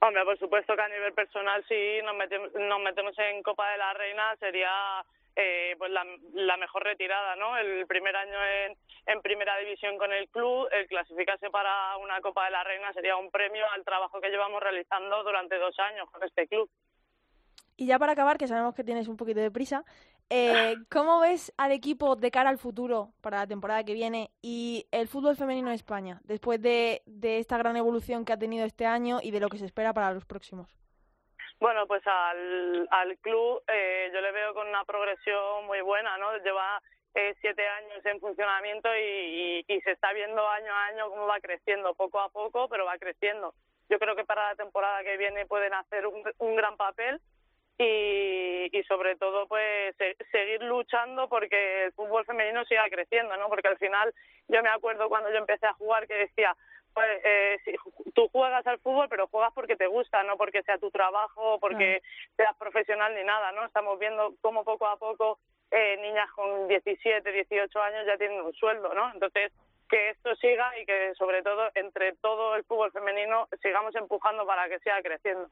Hombre, 0.00 0.24
por 0.24 0.36
supuesto 0.40 0.74
que 0.74 0.82
a 0.82 0.88
nivel 0.88 1.12
personal, 1.12 1.64
si 1.68 2.02
nos 2.02 2.16
metemos, 2.16 2.52
nos 2.52 2.80
metemos 2.80 3.16
en 3.16 3.44
Copa 3.44 3.70
de 3.70 3.78
la 3.78 3.94
Reina, 3.94 4.34
sería 4.40 5.04
eh, 5.36 5.76
pues 5.78 5.92
la, 5.92 6.04
la, 6.34 6.56
mejor 6.56 6.82
retirada, 6.82 7.36
¿no? 7.36 7.56
El 7.58 7.86
primer 7.86 8.16
año 8.16 8.44
en, 8.44 8.76
en 9.06 9.22
primera 9.22 9.56
división 9.58 9.96
con 9.98 10.12
el 10.12 10.28
club, 10.30 10.66
el 10.72 10.88
clasificarse 10.88 11.48
para 11.50 11.96
una 11.98 12.20
Copa 12.20 12.46
de 12.46 12.50
la 12.50 12.64
Reina 12.64 12.92
sería 12.92 13.14
un 13.14 13.30
premio 13.30 13.70
al 13.70 13.84
trabajo 13.84 14.20
que 14.20 14.30
llevamos 14.30 14.60
realizando 14.60 15.22
durante 15.22 15.58
dos 15.58 15.78
años 15.78 16.10
con 16.10 16.24
este 16.24 16.48
club. 16.48 16.68
Y 17.80 17.86
ya 17.86 17.98
para 17.98 18.12
acabar, 18.12 18.36
que 18.36 18.46
sabemos 18.46 18.74
que 18.74 18.84
tienes 18.84 19.08
un 19.08 19.16
poquito 19.16 19.40
de 19.40 19.50
prisa, 19.50 19.84
eh, 20.28 20.74
¿cómo 20.92 21.18
ves 21.20 21.50
al 21.56 21.72
equipo 21.72 22.14
de 22.14 22.30
cara 22.30 22.50
al 22.50 22.58
futuro 22.58 23.14
para 23.22 23.38
la 23.38 23.46
temporada 23.46 23.84
que 23.84 23.94
viene 23.94 24.28
y 24.42 24.86
el 24.92 25.08
fútbol 25.08 25.34
femenino 25.34 25.68
en 25.68 25.76
España, 25.76 26.20
después 26.24 26.60
de, 26.60 27.00
de 27.06 27.38
esta 27.38 27.56
gran 27.56 27.78
evolución 27.78 28.26
que 28.26 28.34
ha 28.34 28.38
tenido 28.38 28.66
este 28.66 28.84
año 28.84 29.20
y 29.22 29.30
de 29.30 29.40
lo 29.40 29.48
que 29.48 29.56
se 29.56 29.64
espera 29.64 29.94
para 29.94 30.12
los 30.12 30.26
próximos? 30.26 30.68
Bueno, 31.58 31.86
pues 31.86 32.06
al, 32.06 32.86
al 32.90 33.16
club 33.16 33.62
eh, 33.66 34.10
yo 34.12 34.20
le 34.20 34.32
veo 34.32 34.52
con 34.52 34.68
una 34.68 34.84
progresión 34.84 35.64
muy 35.64 35.80
buena, 35.80 36.18
¿no? 36.18 36.36
Lleva 36.36 36.82
eh, 37.14 37.34
siete 37.40 37.66
años 37.66 38.04
en 38.04 38.20
funcionamiento 38.20 38.90
y, 38.94 39.64
y, 39.66 39.74
y 39.74 39.80
se 39.80 39.92
está 39.92 40.12
viendo 40.12 40.46
año 40.46 40.70
a 40.70 40.86
año 40.88 41.08
cómo 41.08 41.26
va 41.26 41.40
creciendo, 41.40 41.94
poco 41.94 42.20
a 42.20 42.28
poco, 42.28 42.68
pero 42.68 42.84
va 42.84 42.98
creciendo. 42.98 43.54
Yo 43.88 43.98
creo 43.98 44.14
que 44.16 44.26
para 44.26 44.50
la 44.50 44.54
temporada 44.54 45.02
que 45.02 45.16
viene 45.16 45.46
pueden 45.46 45.72
hacer 45.72 46.06
un, 46.06 46.22
un 46.36 46.56
gran 46.56 46.76
papel 46.76 47.22
y, 47.80 48.68
y 48.78 48.82
sobre 48.84 49.16
todo 49.16 49.46
pues 49.48 49.96
se, 49.96 50.14
seguir 50.30 50.62
luchando 50.62 51.28
porque 51.30 51.84
el 51.84 51.92
fútbol 51.92 52.26
femenino 52.26 52.62
siga 52.66 52.86
creciendo, 52.90 53.34
¿no? 53.38 53.48
Porque 53.48 53.68
al 53.68 53.78
final 53.78 54.12
yo 54.48 54.62
me 54.62 54.68
acuerdo 54.68 55.08
cuando 55.08 55.30
yo 55.30 55.38
empecé 55.38 55.66
a 55.66 55.72
jugar 55.72 56.06
que 56.06 56.14
decía, 56.14 56.54
pues 56.92 57.08
eh, 57.24 57.58
si, 57.64 57.74
tú 58.12 58.28
juegas 58.28 58.66
al 58.66 58.80
fútbol 58.80 59.08
pero 59.08 59.28
juegas 59.28 59.52
porque 59.54 59.76
te 59.76 59.86
gusta, 59.86 60.22
no 60.24 60.36
porque 60.36 60.62
sea 60.62 60.76
tu 60.76 60.90
trabajo, 60.90 61.58
porque 61.58 62.02
seas 62.36 62.54
profesional 62.58 63.14
ni 63.14 63.24
nada, 63.24 63.50
¿no? 63.52 63.64
Estamos 63.64 63.98
viendo 63.98 64.34
cómo 64.42 64.62
poco 64.62 64.86
a 64.86 64.98
poco 64.98 65.38
eh, 65.70 65.96
niñas 66.02 66.30
con 66.32 66.68
17, 66.68 67.32
18 67.32 67.82
años 67.82 68.04
ya 68.06 68.18
tienen 68.18 68.42
un 68.42 68.52
sueldo, 68.52 68.92
¿no? 68.92 69.10
Entonces 69.14 69.52
que 69.88 70.10
esto 70.10 70.36
siga 70.36 70.78
y 70.78 70.84
que 70.84 71.14
sobre 71.14 71.42
todo 71.42 71.70
entre 71.74 72.12
todo 72.16 72.56
el 72.56 72.64
fútbol 72.64 72.92
femenino 72.92 73.48
sigamos 73.62 73.94
empujando 73.96 74.44
para 74.44 74.68
que 74.68 74.78
siga 74.80 75.00
creciendo. 75.00 75.48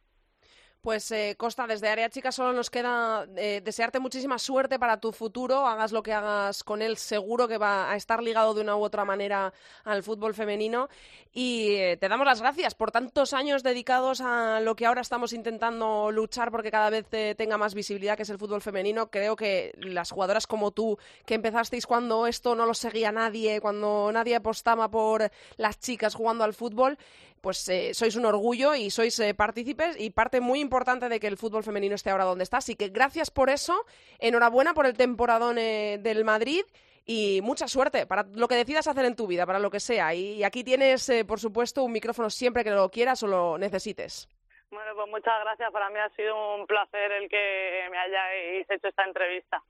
Pues 0.81 1.11
eh, 1.11 1.35
Costa, 1.37 1.67
desde 1.67 1.89
Área 1.89 2.09
Chica 2.09 2.31
solo 2.31 2.53
nos 2.53 2.71
queda 2.71 3.27
eh, 3.37 3.61
desearte 3.65 3.99
muchísima 3.99 4.39
suerte 4.39 4.79
para 4.79 5.01
tu 5.01 5.13
futuro, 5.13 5.67
hagas 5.67 5.91
lo 5.91 6.05
que 6.05 6.13
hagas 6.13 6.63
con 6.63 6.83
él, 6.83 6.97
seguro 6.97 7.49
que 7.49 7.59
va 7.59 7.91
a 7.91 7.97
estar 7.97 8.23
ligado 8.23 8.55
de 8.55 8.61
una 8.61 8.77
u 8.77 8.83
otra 8.85 9.05
manera 9.05 9.53
al 9.85 10.05
fútbol 10.05 10.35
femenino 10.35 10.89
y 11.33 11.75
eh, 11.77 11.97
te 11.97 12.09
damos 12.09 12.27
las 12.27 12.41
gracias 12.41 12.75
por 12.75 12.91
tantos 12.91 13.33
años 13.33 13.63
dedicados 13.63 14.21
a 14.21 14.61
lo 14.61 14.75
que 14.75 14.87
ahora 14.87 15.03
estamos 15.03 15.33
intentando 15.33 16.11
luchar 16.11 16.51
porque 16.51 16.71
cada 16.71 16.91
vez 16.91 17.07
eh, 17.13 17.35
tenga 17.37 17.59
más 17.59 17.75
visibilidad, 17.75 18.17
que 18.17 18.23
es 18.23 18.31
el 18.31 18.39
fútbol 18.39 18.63
femenino. 18.63 19.11
Creo 19.11 19.37
que 19.37 19.73
las 19.79 20.11
jugadoras 20.11 20.47
como 20.47 20.71
tú, 20.71 20.99
que 21.27 21.35
empezasteis 21.35 21.87
cuando 21.87 22.27
esto 22.27 22.55
no 22.55 22.67
lo 22.67 22.75
seguía 22.75 23.13
nadie, 23.13 23.61
cuando 23.61 24.11
nadie 24.13 24.37
apostaba 24.37 24.91
por 24.91 25.31
las 25.57 25.79
chicas 25.79 26.15
jugando 26.15 26.45
al 26.45 26.55
fútbol, 26.55 26.99
pues 27.41 27.69
eh, 27.69 27.95
sois 27.95 28.17
un 28.17 28.27
orgullo 28.27 28.75
y 28.75 28.91
sois 28.91 29.19
eh, 29.21 29.35
partícipes 29.35 29.99
y 29.99 30.11
parte 30.11 30.41
muy 30.41 30.61
importante 30.61 31.09
de 31.09 31.21
que 31.21 31.27
el 31.27 31.37
fútbol 31.37 31.65
femenino 31.65 31.95
esté 31.95 32.11
ahora 32.11 32.25
donde 32.25 32.45
está. 32.45 32.59
Así 32.59 32.77
que 32.77 32.89
gracias 32.89 33.31
por 33.31 33.51
eso, 33.51 33.85
enhorabuena 34.19 34.75
por 34.75 34.87
el 34.87 34.97
temporadón 34.97 35.59
eh, 35.59 35.99
del 36.01 36.25
Madrid 36.25 36.63
y 37.09 37.41
mucha 37.43 37.67
suerte 37.67 38.07
para 38.07 38.25
lo 38.35 38.47
que 38.47 38.55
decidas 38.55 38.87
hacer 38.87 39.07
en 39.07 39.17
tu 39.17 39.27
vida, 39.27 39.47
para 39.47 39.59
lo 39.59 39.71
que 39.71 39.81
sea. 39.81 40.15
Y, 40.15 40.45
aquí 40.45 40.63
tienes, 40.63 41.09
eh, 41.09 41.25
por 41.25 41.41
supuesto, 41.41 41.83
un 41.83 41.93
micrófono 41.93 42.29
siempre 42.29 42.63
que 42.63 42.71
lo 42.71 42.91
quieras 42.91 43.23
o 43.23 43.27
lo 43.27 43.57
necesites. 43.57 44.29
Bueno, 44.71 44.93
pues 44.95 45.09
muchas 45.09 45.33
gracias. 45.41 45.73
Para 45.73 45.89
mí 45.89 45.99
ha 45.99 46.11
sido 46.11 46.57
un 46.57 46.67
placer 46.67 47.11
el 47.13 47.29
que 47.31 47.89
me 47.91 47.99
hayáis 47.99 48.71
hecho 48.71 48.89
esta 48.89 49.05
entrevista. 49.05 49.63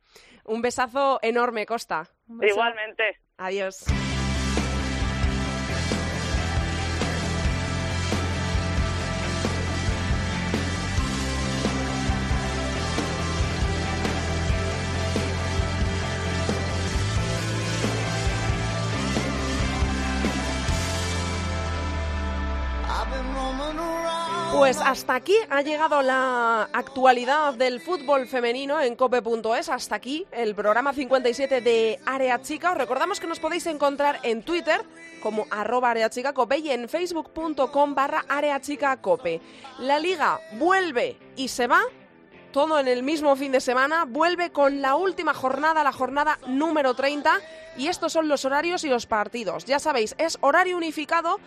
Un 0.45 0.61
besazo 0.61 1.21
enorme, 1.23 1.65
Costa. 1.65 2.09
Igualmente. 2.43 3.21
Adiós. 3.37 3.85
Pues 24.59 24.81
hasta 24.81 25.15
aquí 25.15 25.37
ha 25.51 25.63
llegado 25.63 26.03
la 26.03 26.65
actualidad 26.73 27.55
del 27.55 27.81
fútbol 27.81 28.27
femenino 28.27 28.81
en 28.81 28.97
cope.es. 28.97 29.69
Hasta 29.69 29.95
aquí 29.95 30.27
el 30.33 30.57
programa 30.57 30.93
57 30.93 31.61
de 31.61 32.01
Área 32.05 32.43
Chica. 32.43 32.73
Os 32.73 32.77
recordamos 32.77 33.21
que 33.21 33.29
nos 33.29 33.39
podéis 33.39 33.67
encontrar 33.67 34.19
en 34.25 34.43
Twitter 34.43 34.81
como 35.23 35.47
arroba 35.53 35.93
Área 35.93 36.11
Chica 36.11 36.35
Cope 36.35 36.59
y 36.59 36.71
en 36.71 36.89
facebook.com 36.89 37.95
barra. 37.95 38.25
La 39.79 40.01
liga 40.01 40.41
vuelve 40.55 41.17
y 41.37 41.47
se 41.47 41.69
va 41.69 41.81
todo 42.51 42.81
en 42.81 42.89
el 42.89 43.05
mismo 43.05 43.37
fin 43.37 43.53
de 43.53 43.61
semana, 43.61 44.07
vuelve 44.07 44.51
con 44.51 44.83
la 44.83 44.97
última 44.97 45.35
jornada, 45.35 45.85
la 45.85 45.93
jornada 45.93 46.39
número 46.49 46.95
30, 46.95 47.39
y 47.77 47.87
estos 47.87 48.13
son 48.13 48.27
los 48.27 48.45
horarios 48.45 48.83
y 48.83 48.89
los 48.89 49.07
partidos. 49.07 49.67
Ya 49.67 49.79
sabéis, 49.79 50.17
es 50.19 50.39
horario 50.41 50.77
unificado 50.77 51.39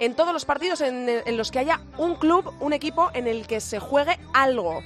en 0.00 0.14
todos 0.14 0.32
los 0.32 0.44
partidos 0.44 0.80
en, 0.80 1.36
los 1.36 1.50
que 1.50 1.58
haya 1.58 1.80
un 1.96 2.16
club, 2.16 2.52
un 2.60 2.72
equipo 2.72 3.10
en 3.14 3.26
el 3.26 3.46
que 3.46 3.60
se 3.60 3.78
juegue 3.78 4.18
algo. 4.32 4.82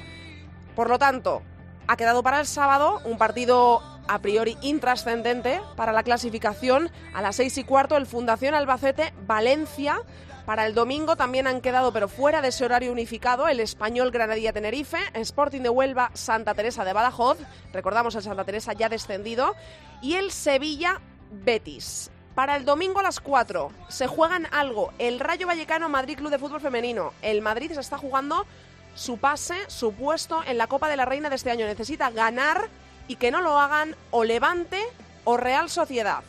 Por 0.74 0.88
lo 0.88 0.98
tanto, 0.98 1.42
ha 1.86 1.96
quedado 1.96 2.22
para 2.22 2.40
el 2.40 2.46
sábado 2.46 3.00
un 3.04 3.18
partido 3.18 3.82
a 4.08 4.18
priori 4.18 4.56
intrascendente 4.62 5.60
para 5.76 5.92
la 5.92 6.02
clasificación 6.02 6.90
a 7.14 7.22
las 7.22 7.36
seis 7.36 7.56
y 7.58 7.64
cuarto 7.64 7.96
el 7.96 8.06
Fundación 8.06 8.54
Albacete 8.54 9.12
Valencia. 9.26 10.00
Para 10.46 10.66
el 10.66 10.74
domingo 10.74 11.14
también 11.14 11.46
han 11.46 11.60
quedado, 11.60 11.92
pero 11.92 12.08
fuera 12.08 12.42
de 12.42 12.48
ese 12.48 12.64
horario 12.64 12.90
unificado, 12.90 13.46
el 13.46 13.60
Español 13.60 14.10
Granadilla 14.10 14.52
Tenerife, 14.52 14.98
Sporting 15.14 15.60
de 15.60 15.68
Huelva 15.68 16.10
Santa 16.14 16.54
Teresa 16.54 16.84
de 16.84 16.92
Badajoz, 16.92 17.38
recordamos 17.72 18.16
el 18.16 18.22
Santa 18.22 18.44
Teresa 18.44 18.72
ya 18.72 18.88
descendido, 18.88 19.54
y 20.00 20.14
el 20.14 20.32
Sevilla 20.32 21.00
Betis. 21.30 22.10
Para 22.34 22.56
el 22.56 22.64
domingo 22.64 23.00
a 23.00 23.02
las 23.02 23.20
4 23.20 23.70
se 23.88 24.06
juegan 24.06 24.46
algo. 24.52 24.92
El 24.98 25.20
Rayo 25.20 25.46
Vallecano 25.46 25.88
Madrid 25.88 26.16
Club 26.16 26.30
de 26.30 26.38
Fútbol 26.38 26.60
Femenino. 26.60 27.12
El 27.20 27.42
Madrid 27.42 27.72
se 27.72 27.80
está 27.80 27.98
jugando 27.98 28.46
su 28.94 29.18
pase, 29.18 29.54
su 29.68 29.92
puesto 29.92 30.42
en 30.44 30.58
la 30.58 30.66
Copa 30.66 30.88
de 30.88 30.96
la 30.96 31.04
Reina 31.04 31.28
de 31.28 31.36
este 31.36 31.50
año. 31.50 31.66
Necesita 31.66 32.10
ganar 32.10 32.68
y 33.06 33.16
que 33.16 33.30
no 33.30 33.42
lo 33.42 33.58
hagan 33.58 33.96
o 34.10 34.24
Levante 34.24 34.80
o 35.24 35.36
Real 35.36 35.68
Sociedad. 35.68 36.22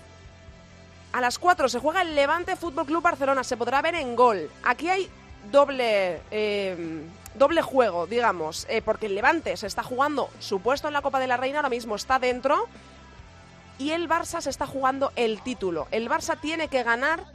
A 1.13 1.21
las 1.21 1.39
4 1.39 1.69
se 1.69 1.79
juega 1.79 2.01
el 2.01 2.15
Levante 2.15 2.55
Fútbol 2.55 2.85
Club 2.85 3.01
Barcelona. 3.01 3.43
Se 3.43 3.55
podrá 3.55 3.81
ver 3.81 3.95
en 3.95 4.15
gol. 4.15 4.49
Aquí 4.63 4.89
hay 4.89 5.09
doble 5.51 6.21
eh, 6.31 7.05
doble 7.35 7.61
juego, 7.61 8.07
digamos, 8.07 8.65
eh, 8.69 8.81
porque 8.81 9.07
el 9.07 9.15
Levante 9.15 9.57
se 9.57 9.67
está 9.67 9.83
jugando 9.83 10.29
su 10.39 10.59
puesto 10.59 10.87
en 10.87 10.93
la 10.93 11.01
Copa 11.01 11.19
de 11.19 11.27
la 11.27 11.37
Reina, 11.37 11.59
ahora 11.59 11.69
mismo 11.69 11.95
está 11.95 12.19
dentro, 12.19 12.67
y 13.77 13.91
el 13.91 14.07
Barça 14.07 14.41
se 14.41 14.49
está 14.49 14.67
jugando 14.67 15.11
el 15.15 15.41
título. 15.41 15.87
El 15.91 16.09
Barça 16.09 16.39
tiene 16.39 16.67
que 16.67 16.83
ganar 16.83 17.25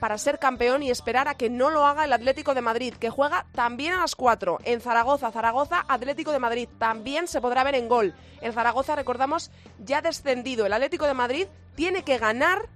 para 0.00 0.16
ser 0.16 0.38
campeón 0.38 0.82
y 0.82 0.90
esperar 0.90 1.28
a 1.28 1.34
que 1.34 1.50
no 1.50 1.70
lo 1.70 1.86
haga 1.86 2.04
el 2.04 2.12
Atlético 2.12 2.54
de 2.54 2.62
Madrid, 2.62 2.94
que 2.94 3.10
juega 3.10 3.46
también 3.52 3.92
a 3.92 4.00
las 4.00 4.16
4 4.16 4.58
en 4.64 4.80
Zaragoza. 4.80 5.30
Zaragoza, 5.30 5.84
Atlético 5.86 6.32
de 6.32 6.38
Madrid. 6.38 6.68
También 6.78 7.28
se 7.28 7.40
podrá 7.40 7.62
ver 7.64 7.74
en 7.74 7.88
gol. 7.88 8.14
El 8.40 8.54
Zaragoza, 8.54 8.96
recordamos, 8.96 9.50
ya 9.78 10.00
descendido. 10.00 10.64
El 10.64 10.72
Atlético 10.72 11.06
de 11.06 11.14
Madrid 11.14 11.46
tiene 11.74 12.02
que 12.02 12.18
ganar 12.18 12.68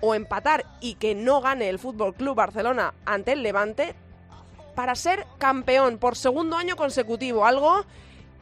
o 0.00 0.14
empatar 0.14 0.66
y 0.80 0.94
que 0.94 1.14
no 1.14 1.40
gane 1.40 1.68
el 1.68 1.78
Fútbol 1.78 2.14
Club 2.14 2.36
Barcelona 2.36 2.94
ante 3.04 3.32
el 3.32 3.42
Levante 3.42 3.94
para 4.74 4.94
ser 4.94 5.26
campeón 5.38 5.98
por 5.98 6.14
segundo 6.14 6.56
año 6.56 6.76
consecutivo, 6.76 7.44
algo 7.44 7.84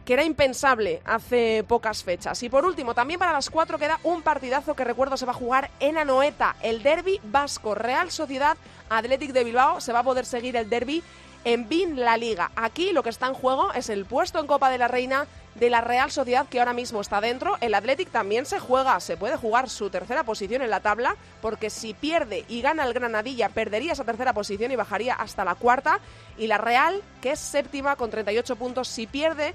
que 0.07 0.13
era 0.13 0.25
impensable 0.25 1.03
hace 1.05 1.65
pocas 1.67 2.05
fechas. 2.05 2.41
Y 2.45 2.49
por 2.49 2.65
último, 2.65 2.95
también 2.95 3.19
para 3.19 3.33
las 3.33 3.51
cuatro 3.51 3.77
queda 3.77 3.99
un 4.05 4.23
partidazo 4.23 4.75
que 4.75 4.85
recuerdo 4.85 5.17
se 5.17 5.27
va 5.27 5.33
a 5.33 5.35
jugar 5.35 5.71
en 5.81 5.99
Anoeta, 5.99 6.55
el 6.63 6.85
derby 6.85 7.21
vasco, 7.25 7.75
Real 7.75 8.13
Sociedad 8.13 8.57
Athletic 8.89 9.33
de 9.33 9.43
Bilbao. 9.43 9.81
Se 9.81 9.93
va 9.93 9.99
a 9.99 10.05
poder 10.05 10.25
seguir 10.25 10.55
el 10.57 10.71
derby 10.71 11.03
en 11.45 11.69
BIN 11.69 12.01
La 12.01 12.17
Liga. 12.17 12.53
Aquí 12.55 12.93
lo 12.93 13.03
que 13.03 13.11
está 13.11 13.27
en 13.27 13.35
juego 13.35 13.73
es 13.73 13.89
el 13.89 14.05
puesto 14.05 14.39
en 14.39 14.47
Copa 14.47 14.71
de 14.71 14.79
la 14.79 14.87
Reina 14.87 15.27
de 15.57 15.71
la 15.71 15.81
Real 15.81 16.13
Sociedad 16.13 16.47
que 16.49 16.61
ahora 16.61 16.73
mismo 16.73 17.01
está 17.01 17.21
dentro. 17.21 17.57
El 17.61 17.75
Athletic 17.75 18.11
también 18.11 18.47
se 18.47 18.61
juega, 18.61 19.01
se 19.01 19.17
puede 19.17 19.37
jugar 19.37 19.69
su 19.69 19.91
tercera 19.91 20.23
posición 20.23 20.63
en 20.63 20.71
la 20.71 20.81
tabla, 20.81 21.17
porque 21.43 21.69
si 21.69 21.95
pierde 21.95 22.45
y 22.47 22.63
gana 22.63 22.85
el 22.85 22.95
Granadilla, 22.95 23.49
perdería 23.49 23.93
esa 23.93 24.05
tercera 24.05 24.33
posición 24.35 24.71
y 24.71 24.77
bajaría 24.77 25.15
hasta 25.15 25.45
la 25.45 25.57
cuarta. 25.57 25.99
Y 26.39 26.47
la 26.47 26.59
Real, 26.59 27.03
que 27.21 27.33
es 27.33 27.41
séptima 27.41 27.97
con 27.97 28.11
38 28.11 28.55
puntos, 28.55 28.87
si 28.87 29.09
pierde 29.09 29.55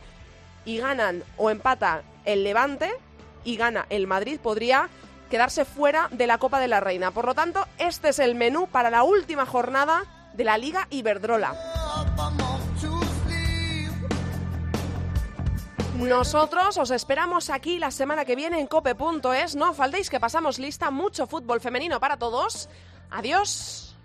y 0.66 0.78
ganan 0.78 1.24
o 1.38 1.50
empata 1.50 2.04
el 2.26 2.44
Levante 2.44 2.92
y 3.44 3.58
gana 3.58 3.86
el 3.90 4.08
Madrid, 4.08 4.40
podría 4.40 4.90
quedarse 5.30 5.66
fuera 5.66 6.10
de 6.12 6.28
la 6.28 6.38
Copa 6.38 6.60
de 6.60 6.68
la 6.68 6.80
Reina. 6.80 7.12
Por 7.12 7.26
lo 7.26 7.34
tanto, 7.34 7.66
este 7.78 8.10
es 8.10 8.20
el 8.20 8.36
menú 8.36 8.68
para 8.68 8.90
la 8.90 9.04
última 9.04 9.46
jornada 9.46 10.04
de 10.34 10.44
la 10.44 10.58
Liga 10.58 10.88
Iberdrola. 10.90 11.56
Nosotros 15.98 16.78
os 16.78 16.90
esperamos 16.90 17.50
aquí 17.50 17.78
la 17.78 17.92
semana 17.92 18.26
que 18.26 18.36
viene 18.36 18.60
en 18.60 18.68
cope.es. 18.68 19.56
No 19.56 19.74
faltéis 19.74 20.10
que 20.10 20.20
pasamos 20.20 20.58
lista 20.58 20.90
mucho 20.90 21.28
fútbol 21.28 21.62
femenino 21.62 22.00
para 22.00 22.18
todos. 22.18 22.70
Adiós. 23.12 23.96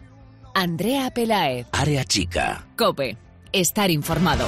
Andrea 0.54 1.10
Pelaez. 1.10 1.66
Área 1.72 2.04
chica. 2.04 2.66
Cope. 2.76 3.16
Estar 3.52 3.90
informado. 3.90 4.46